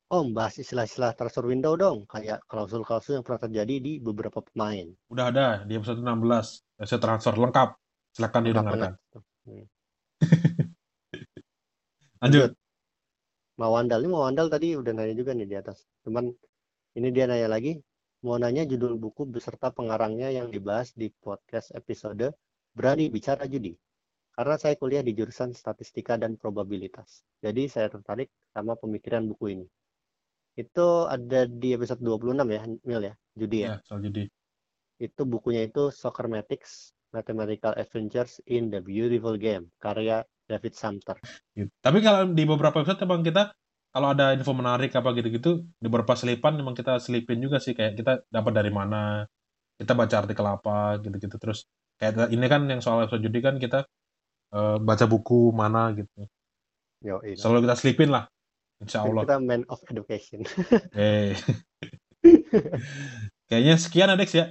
Om, 0.10 0.34
bahas 0.34 0.58
istilah-istilah 0.58 1.14
transfer 1.14 1.46
window 1.46 1.78
dong, 1.78 2.10
kayak 2.10 2.42
klausul-klausul 2.50 3.22
yang 3.22 3.24
pernah 3.26 3.46
terjadi 3.46 3.78
di 3.78 3.94
beberapa 4.02 4.42
pemain. 4.42 4.90
udah 5.06 5.26
ada 5.30 5.48
di 5.70 5.78
episode 5.78 6.02
16 6.02 6.82
episode 6.82 7.02
transfer 7.06 7.38
lengkap 7.38 7.70
silahkan 8.18 8.42
didengarkan 8.42 8.98
banget. 8.98 9.22
lanjut 12.26 12.50
Mawandal, 13.62 14.02
ini 14.02 14.10
Mawandal 14.10 14.48
tadi 14.50 14.74
udah 14.74 14.98
nanya 14.98 15.14
juga 15.14 15.38
nih 15.38 15.46
di 15.46 15.56
atas. 15.62 15.86
Cuman 16.02 16.34
ini 16.98 17.08
dia 17.14 17.30
nanya 17.30 17.46
lagi, 17.46 17.78
mau 18.26 18.42
nanya 18.42 18.66
judul 18.66 18.98
buku 18.98 19.30
beserta 19.30 19.70
pengarangnya 19.70 20.34
yang 20.34 20.50
dibahas 20.50 20.90
di 20.98 21.14
podcast 21.22 21.70
episode 21.78 22.34
Berani 22.74 23.14
Bicara 23.14 23.46
Judi. 23.46 23.78
Karena 24.34 24.58
saya 24.58 24.74
kuliah 24.74 25.06
di 25.06 25.14
jurusan 25.14 25.54
statistika 25.54 26.18
dan 26.18 26.34
probabilitas. 26.34 27.22
Jadi 27.46 27.70
saya 27.70 27.94
tertarik 27.94 28.34
sama 28.56 28.74
pemikiran 28.74 29.30
buku 29.30 29.54
ini. 29.54 29.68
Itu 30.60 31.08
ada 31.08 31.48
di 31.48 31.72
episode 31.72 32.04
26 32.04 32.36
ya, 32.52 32.62
Mil 32.84 33.02
ya, 33.08 33.14
judi 33.40 33.58
ya. 33.64 33.68
ya 33.72 33.76
soal 33.88 34.04
jadi 34.04 34.28
Itu 35.00 35.24
bukunya 35.24 35.64
itu 35.64 35.88
Soccermatics 35.96 36.92
Mathematical 37.16 37.72
Adventures 37.80 38.44
in 38.44 38.68
the 38.68 38.84
Beautiful 38.84 39.40
Game, 39.40 39.72
karya 39.80 40.28
David 40.50 40.74
Sumter. 40.76 41.16
gitu. 41.54 41.70
tapi 41.80 42.02
kalau 42.02 42.28
di 42.34 42.44
beberapa 42.44 42.82
episode 42.82 43.00
emang 43.06 43.22
kita 43.22 43.54
kalau 43.90 44.14
ada 44.14 44.34
info 44.34 44.54
menarik 44.54 44.94
apa 44.94 45.14
gitu-gitu 45.18 45.66
di 45.78 45.88
beberapa 45.90 46.14
selipan 46.18 46.58
emang 46.58 46.74
kita 46.78 46.98
selipin 47.02 47.42
juga 47.42 47.58
sih 47.62 47.74
kayak 47.78 47.94
kita 47.98 48.14
dapat 48.30 48.54
dari 48.54 48.70
mana 48.74 49.26
kita 49.78 49.94
baca 49.94 50.16
artikel 50.26 50.46
apa 50.46 50.98
gitu-gitu 51.02 51.38
terus 51.42 51.66
kayak 52.02 52.34
ini 52.34 52.46
kan 52.50 52.66
yang 52.70 52.82
soal 52.82 53.06
episode 53.06 53.26
judi 53.26 53.40
kan 53.42 53.56
kita 53.58 53.86
eh, 54.54 54.78
baca 54.82 55.06
buku 55.10 55.54
mana 55.54 55.94
gitu 55.94 56.26
Yo, 57.00 57.22
ini. 57.24 57.38
selalu 57.38 57.70
kita 57.70 57.76
selipin 57.80 58.10
lah 58.10 58.26
insya 58.80 59.04
Allah 59.04 59.24
kita 59.24 59.36
man 59.40 59.62
of 59.68 59.80
education. 59.88 60.40
eh 60.96 61.36
kayaknya 63.48 63.76
sekian 63.76 64.12
Adex 64.12 64.30
ya 64.36 64.46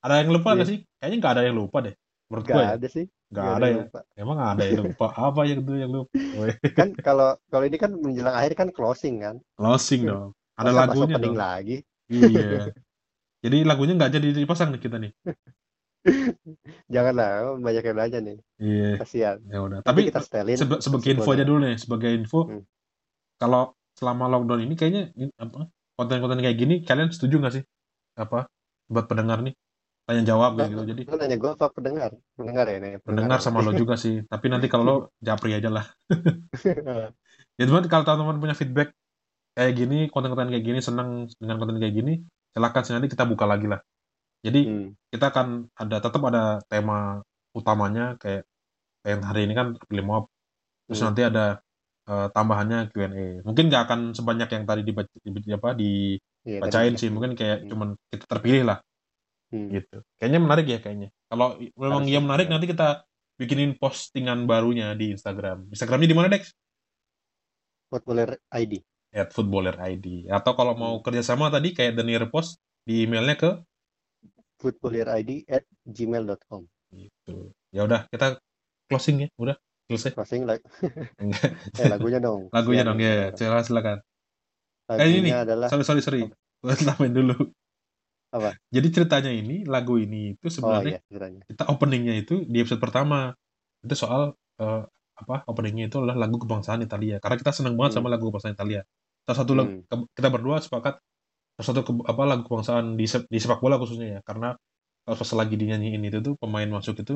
ada 0.00 0.20
yang 0.20 0.30
lupa 0.30 0.52
nggak 0.52 0.66
Iya. 0.66 0.72
sih 0.72 0.78
kayaknya 0.98 1.16
nggak 1.20 1.32
ada 1.34 1.42
yang 1.44 1.56
lupa 1.56 1.78
deh 1.80 1.94
menurut 2.28 2.44
gue 2.44 2.54
Gak 2.54 2.64
ya 2.64 2.72
ada 2.76 2.88
sih. 2.88 3.06
nggak 3.30 3.44
Gak 3.44 3.54
ada 3.56 3.66
ya 3.66 3.70
yang 3.70 3.80
lupa. 3.84 4.00
emang 4.14 4.38
ada 4.38 4.62
yang 4.64 4.80
lupa 4.84 5.06
apa 5.28 5.40
yang 5.44 5.58
itu 5.60 5.72
yang 5.74 5.92
lupa 5.92 6.12
Kan 6.72 6.88
kalau 6.98 7.28
kalau 7.48 7.64
ini 7.64 7.76
kan 7.76 7.90
menjelang 7.94 8.34
akhir 8.34 8.52
kan 8.54 8.68
closing 8.70 9.20
kan. 9.20 9.36
closing 9.54 10.02
dong 10.04 10.30
ada 10.54 10.70
Masa 10.70 10.80
lagunya 10.86 11.16
dong 11.18 11.34
lagi. 11.36 11.76
iya 12.08 12.70
jadi 13.44 13.56
lagunya 13.62 13.94
nggak 13.96 14.12
jadi 14.12 14.28
dipasang 14.34 14.70
nih 14.70 14.80
kita 14.80 14.96
nih 14.98 15.12
Janganlah, 16.84 17.56
banyak 17.56 17.80
yang 17.82 17.96
nanya 17.96 18.18
nih. 18.20 18.36
iya 18.60 18.90
Kasihan. 19.00 19.40
ya 19.48 19.58
udah 19.58 19.80
Tapi 19.80 19.88
tapi 19.88 20.00
kita 20.12 20.20
setelin. 20.20 20.56
sebagai 20.84 21.10
info 21.16 21.30
aja 21.32 21.44
dulu 21.44 21.58
nih 21.64 21.74
sebagai 21.80 22.10
info 22.12 22.40
Hmm. 22.44 22.62
Kalau 23.40 23.74
selama 23.98 24.24
lockdown 24.32 24.60
ini 24.66 24.74
kayaknya 24.78 25.02
ini 25.18 25.30
apa 25.38 25.70
konten-konten 25.94 26.40
kayak 26.42 26.56
gini 26.58 26.74
kalian 26.88 27.10
setuju 27.14 27.34
nggak 27.40 27.54
sih 27.60 27.64
apa 28.18 28.46
buat 28.90 29.06
pendengar 29.10 29.38
nih 29.46 29.54
tanya 30.06 30.22
jawab 30.30 30.50
kayak 30.58 30.68
gitu 30.74 30.84
jadi 30.92 31.02
Lu 31.08 31.16
nanya 31.20 31.36
gue 31.42 31.50
apa 31.56 31.66
pendengar? 31.76 32.10
Pendengar 32.36 32.64
ya 32.72 32.76
nih. 32.82 32.92
pendengar 33.04 33.38
sama 33.44 33.60
lo 33.64 33.72
juga 33.76 33.94
sih 34.00 34.14
tapi 34.32 34.46
nanti 34.52 34.66
kalau 34.72 34.84
lo 34.88 34.96
japri 35.26 35.50
aja 35.58 35.70
lah 35.70 35.84
ya 37.58 37.64
teman 37.68 37.84
kalau 37.90 38.04
teman-teman 38.06 38.38
punya 38.42 38.56
feedback 38.56 38.88
kayak 39.56 39.72
gini 39.78 39.98
konten-konten 40.12 40.50
kayak 40.52 40.64
gini 40.66 40.80
senang 40.82 41.30
dengan 41.40 41.56
konten 41.60 41.78
kayak 41.82 41.94
gini 41.94 42.12
silakan 42.54 42.82
sih 42.84 42.92
nanti 42.94 43.08
kita 43.12 43.24
buka 43.26 43.44
lagi 43.46 43.66
lah 43.70 43.80
jadi 44.46 44.60
Hmm. 44.66 44.96
kita 45.12 45.26
akan 45.32 45.48
ada 45.78 45.96
tetap 46.02 46.22
ada 46.30 46.42
tema 46.70 47.22
utamanya 47.54 48.18
kayak 48.22 48.42
kayak 49.02 49.12
yang 49.18 49.24
hari 49.28 49.40
ini 49.46 49.54
kan 49.58 49.66
pilih 49.90 50.04
mob 50.06 50.24
terus 50.86 51.00
Hmm. 51.00 51.06
nanti 51.10 51.22
ada 51.26 51.44
eh, 52.04 52.28
tambahannya 52.32 52.78
Q&A 52.92 53.44
mungkin 53.46 53.64
nggak 53.72 53.82
akan 53.88 54.00
sebanyak 54.12 54.48
yang 54.52 54.64
tadi 54.68 54.82
dibaca 54.84 55.14
di, 55.24 55.50
apa 55.52 55.68
Iya, 56.44 56.60
dibacain 56.60 56.92
tadi 56.92 57.00
sih. 57.00 57.08
Mungkin 57.08 57.32
kayak 57.38 57.58
Hmm. 57.64 57.68
cuman 57.72 57.88
kita 58.12 58.24
terpilih 58.28 58.62
lah. 58.68 58.78
Hmm. 59.54 59.70
gitu. 59.70 59.96
Kayaknya 60.18 60.40
menarik 60.42 60.66
ya 60.68 60.78
kayaknya. 60.82 61.08
Kalau 61.30 61.56
memang 61.78 62.02
Harus 62.04 62.10
iya 62.12 62.20
menarik 62.20 62.46
ya. 62.48 62.52
nanti 62.52 62.66
kita 62.68 62.88
bikinin 63.34 63.72
postingan 63.80 64.44
barunya 64.44 64.92
di 64.94 65.14
Instagram. 65.14 65.70
Instagramnya 65.72 66.08
di 66.10 66.16
mana 66.16 66.28
Dex? 66.28 66.52
Footballer 67.90 68.36
ID. 68.52 68.82
at 69.14 69.30
footballer 69.30 69.78
ID 69.78 70.26
atau 70.26 70.58
kalau 70.58 70.74
mau 70.74 70.98
kerjasama 70.98 71.46
tadi 71.46 71.70
kayak 71.70 71.94
Daniel 71.94 72.26
Post 72.26 72.58
di 72.82 73.06
emailnya 73.06 73.38
ke? 73.38 73.50
Footballer 74.58 75.06
ID 75.22 75.46
at 75.46 75.62
gmail.com. 75.86 76.66
gitu. 76.90 77.54
Ya 77.70 77.86
udah 77.86 78.10
kita 78.10 78.42
closing 78.90 79.26
ya. 79.26 79.28
Udah 79.38 79.54
selesai 79.88 80.16
like 80.48 80.64
Enggak. 81.20 81.52
eh 81.76 81.86
lagunya 81.92 82.18
dong. 82.18 82.48
lagunya 82.50 82.82
dong 82.82 82.98
ya 82.98 83.30
silakan. 83.36 83.62
silakan 83.64 83.98
Eh 84.84 85.08
ini 85.16 85.32
adalah 85.32 85.68
sorry 85.68 85.84
sorry 85.84 86.00
sorry. 86.04 86.20
Gue 86.60 86.72
tambahin 86.76 87.12
dulu. 87.12 87.36
apa? 88.34 88.52
Jadi 88.68 88.88
ceritanya 88.90 89.30
ini, 89.30 89.62
lagu 89.62 89.94
ini 89.96 90.34
itu 90.34 90.46
Oh 90.48 90.52
sebenarnya 90.52 90.98
iya, 90.98 91.00
ceritanya. 91.06 91.42
kita 91.46 91.64
openingnya 91.70 92.14
itu 92.18 92.42
di 92.48 92.58
episode 92.60 92.82
pertama. 92.82 93.30
Itu 93.84 93.94
soal 93.94 94.34
eh, 94.58 94.82
apa? 95.14 95.36
Openingnya 95.46 95.86
itu 95.88 96.02
adalah 96.02 96.18
lagu 96.26 96.36
kebangsaan 96.42 96.82
Italia. 96.82 97.16
Karena 97.22 97.36
kita 97.38 97.52
seneng 97.54 97.78
banget 97.78 97.94
Hmm. 97.94 97.98
sama 98.02 98.08
lagu 98.10 98.26
kebangsaan 98.28 98.56
Italia. 98.58 98.82
Salah 99.24 99.38
satu 99.38 99.52
lagu, 99.54 99.70
Hmm. 99.70 99.86
ke- 99.86 100.08
kita 100.18 100.28
berdua 100.34 100.58
sepakat 100.58 100.98
salah 101.54 101.66
satu 101.70 101.80
ke- 101.86 102.04
apa 102.04 102.22
lagu 102.26 102.42
kebangsaan 102.44 102.98
di, 102.98 103.06
di 103.06 103.38
sepak 103.38 103.60
bola 103.62 103.78
khususnya 103.78 104.18
ya. 104.18 104.20
Karena 104.26 104.52
pas 105.06 105.30
lagi 105.36 105.54
dinyanyiin 105.54 106.02
itu 106.02 106.18
tuh 106.20 106.34
pemain 106.40 106.66
masuk 106.66 107.00
itu 107.00 107.14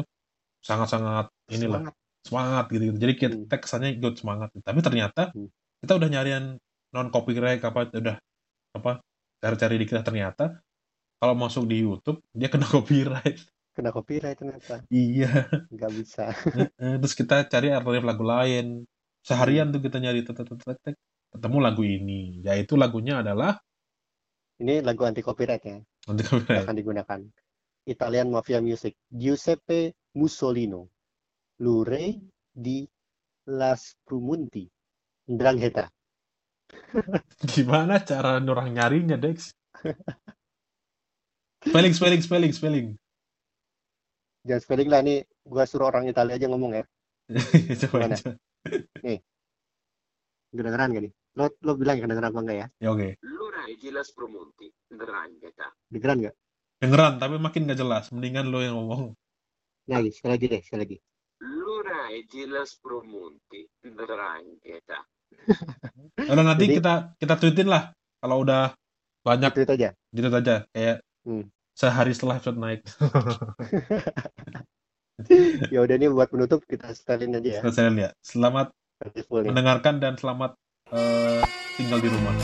sangat-sangat 0.63 1.29
inilah 1.51 1.89
Semangat. 2.25 2.65
gitu, 2.71 2.83
gitu. 2.93 2.99
Jadi 2.99 3.13
kita, 3.15 3.35
Hmm. 3.35 3.43
kita 3.47 3.57
kesannya 3.61 3.91
ikut 3.97 4.15
semangat. 4.19 4.49
Tapi 4.59 4.81
ternyata 4.83 5.23
Hmm. 5.33 5.49
kita 5.81 5.93
udah 5.97 6.09
nyarian 6.11 6.45
non 6.91 7.09
copyright 7.13 7.61
apa 7.63 7.93
udah 7.93 8.17
apa 8.75 9.05
cari-cari 9.39 9.77
dikit 9.77 10.01
ternyata 10.01 10.59
kalau 11.21 11.37
masuk 11.37 11.69
di 11.69 11.85
YouTube 11.85 12.25
dia 12.35 12.49
kena 12.49 12.65
copyright. 12.75 13.39
Kena 13.77 13.95
copyright 13.95 14.35
ternyata. 14.35 14.83
Iya. 14.91 15.47
Nggak 15.71 15.93
bisa. 15.95 16.25
Terus 16.75 17.15
kita 17.15 17.47
cari 17.47 17.71
alternatif 17.71 18.03
lagu 18.03 18.25
lain. 18.27 18.67
Seharian 19.23 19.71
tuh 19.71 19.79
kita 19.79 20.03
nyari 20.03 20.25
ketemu 20.27 21.59
lagu 21.63 21.83
ini. 21.87 22.43
Yaitu 22.43 22.75
lagunya 22.75 23.23
adalah 23.23 23.61
Ini 24.59 24.83
lagu 24.83 25.07
anti 25.07 25.23
copyright 25.23 25.63
ya. 25.63 25.79
Nggak 26.11 26.27
copyright. 26.27 26.67
akan 26.67 26.75
digunakan. 26.75 27.21
Italian 27.87 28.29
Mafia 28.35 28.59
Music. 28.59 28.99
Giuseppe 29.07 29.95
Mussolino. 30.19 30.91
Lure 31.59 32.31
di 32.55 32.87
Las 33.51 33.99
Prumunti. 34.07 34.63
Ndrangheta. 35.29 35.91
Gimana 37.53 38.01
cara 38.05 38.39
orang 38.39 38.73
nyarinya, 38.73 39.19
Dex? 39.19 39.51
Spelling, 41.59 41.91
spelling, 41.91 42.23
spelling, 42.23 42.53
spelling. 42.55 42.89
Jangan 44.47 44.63
spelling 44.63 44.89
lah 44.89 45.03
nih. 45.03 45.27
Gua 45.43 45.67
suruh 45.67 45.91
orang 45.91 46.07
Italia 46.07 46.39
aja 46.39 46.47
ngomong 46.47 46.79
ya. 46.79 46.85
Coba 47.83 48.07
aja. 48.07 48.39
Kedengeran 50.55 50.95
gak 50.95 51.03
nih? 51.03 51.13
Lo, 51.35 51.51
lo 51.67 51.73
bilang 51.75 51.99
kedengeran 51.99 52.31
apa 52.31 52.41
enggak 52.41 52.57
ya? 52.63 52.67
Ya 52.79 52.89
oke. 52.95 53.09
L'ora 53.27 53.67
di 53.67 53.89
Las 53.91 54.15
Promonti, 54.15 54.71
Ndrangheta. 54.95 55.67
Kedengeran 55.91 56.17
nggak? 56.23 56.35
Dengeran, 56.79 57.13
tapi 57.19 57.35
makin 57.43 57.67
gak 57.67 57.79
jelas. 57.83 58.05
Mendingan 58.15 58.47
lo 58.55 58.63
yang 58.63 58.79
ngomong. 58.79 59.19
Nah, 59.91 59.99
lagi, 59.99 60.15
sekali 60.15 60.33
lagi 60.39 60.47
deh, 60.47 60.63
sekali 60.63 60.81
lagi. 60.87 60.97
L'ora 61.89 62.13
di 62.21 62.45
Las 62.45 62.77
Promonti, 62.77 63.65
Ndrangheta. 63.81 65.01
Udah 66.33 66.45
nanti 66.45 66.69
Jadi- 66.69 66.77
kita 66.77 66.95
kita 67.17 67.35
tweetin 67.41 67.69
lah. 67.73 67.89
Kalau 68.21 68.45
udah 68.45 68.77
banyak 69.25 69.53
itu 69.57 69.73
aja. 69.73 69.91
gitu 70.13 70.29
aja. 70.29 70.69
Kayak 70.69 71.01
Hmm. 71.25 71.49
sehari 71.73 72.13
setelah 72.13 72.37
episode 72.37 72.61
naik. 72.61 72.85
Ya 75.75 75.83
udah 75.83 75.99
ini 75.99 76.07
buat 76.15 76.31
penutup 76.31 76.63
kita 76.63 76.95
setelin 76.95 77.35
aja 77.35 77.59
ya. 77.59 77.61
Selesai 77.67 77.91
ya. 77.91 78.11
Selamat 78.23 78.71
nih. 79.03 79.51
mendengarkan 79.51 79.99
dan 79.99 80.15
selamat 80.15 80.55
eh, 80.95 81.43
tinggal 81.75 81.99
di 81.99 82.07
rumah. 82.07 82.35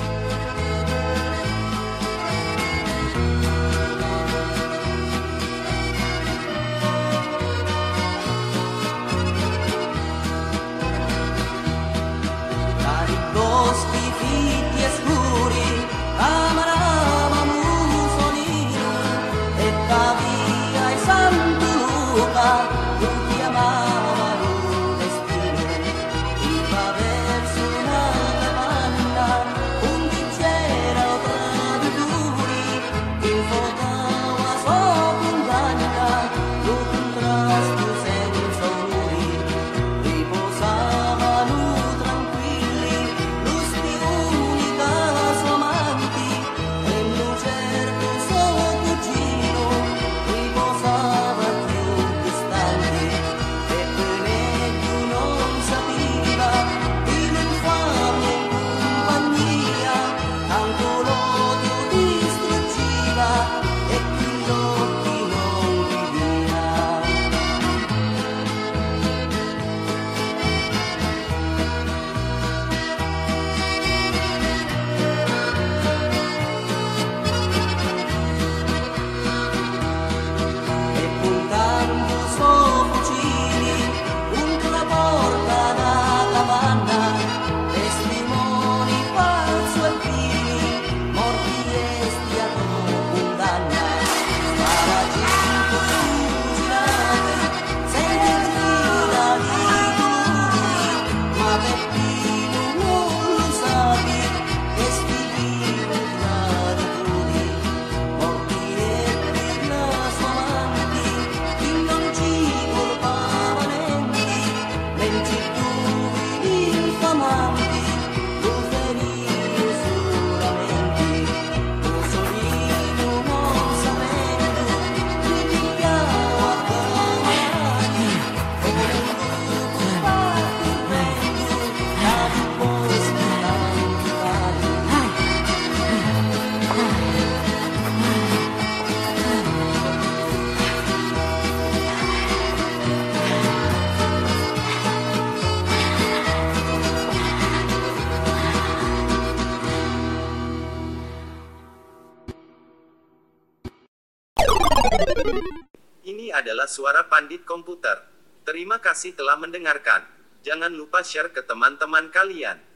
Adalah 156.45 156.69
suara 156.69 157.09
pandit 157.09 157.49
komputer. 157.49 158.05
Terima 158.45 158.77
kasih 158.77 159.16
telah 159.16 159.41
mendengarkan. 159.41 160.05
Jangan 160.45 160.69
lupa 160.77 161.01
share 161.01 161.33
ke 161.33 161.41
teman-teman 161.41 162.12
kalian. 162.12 162.61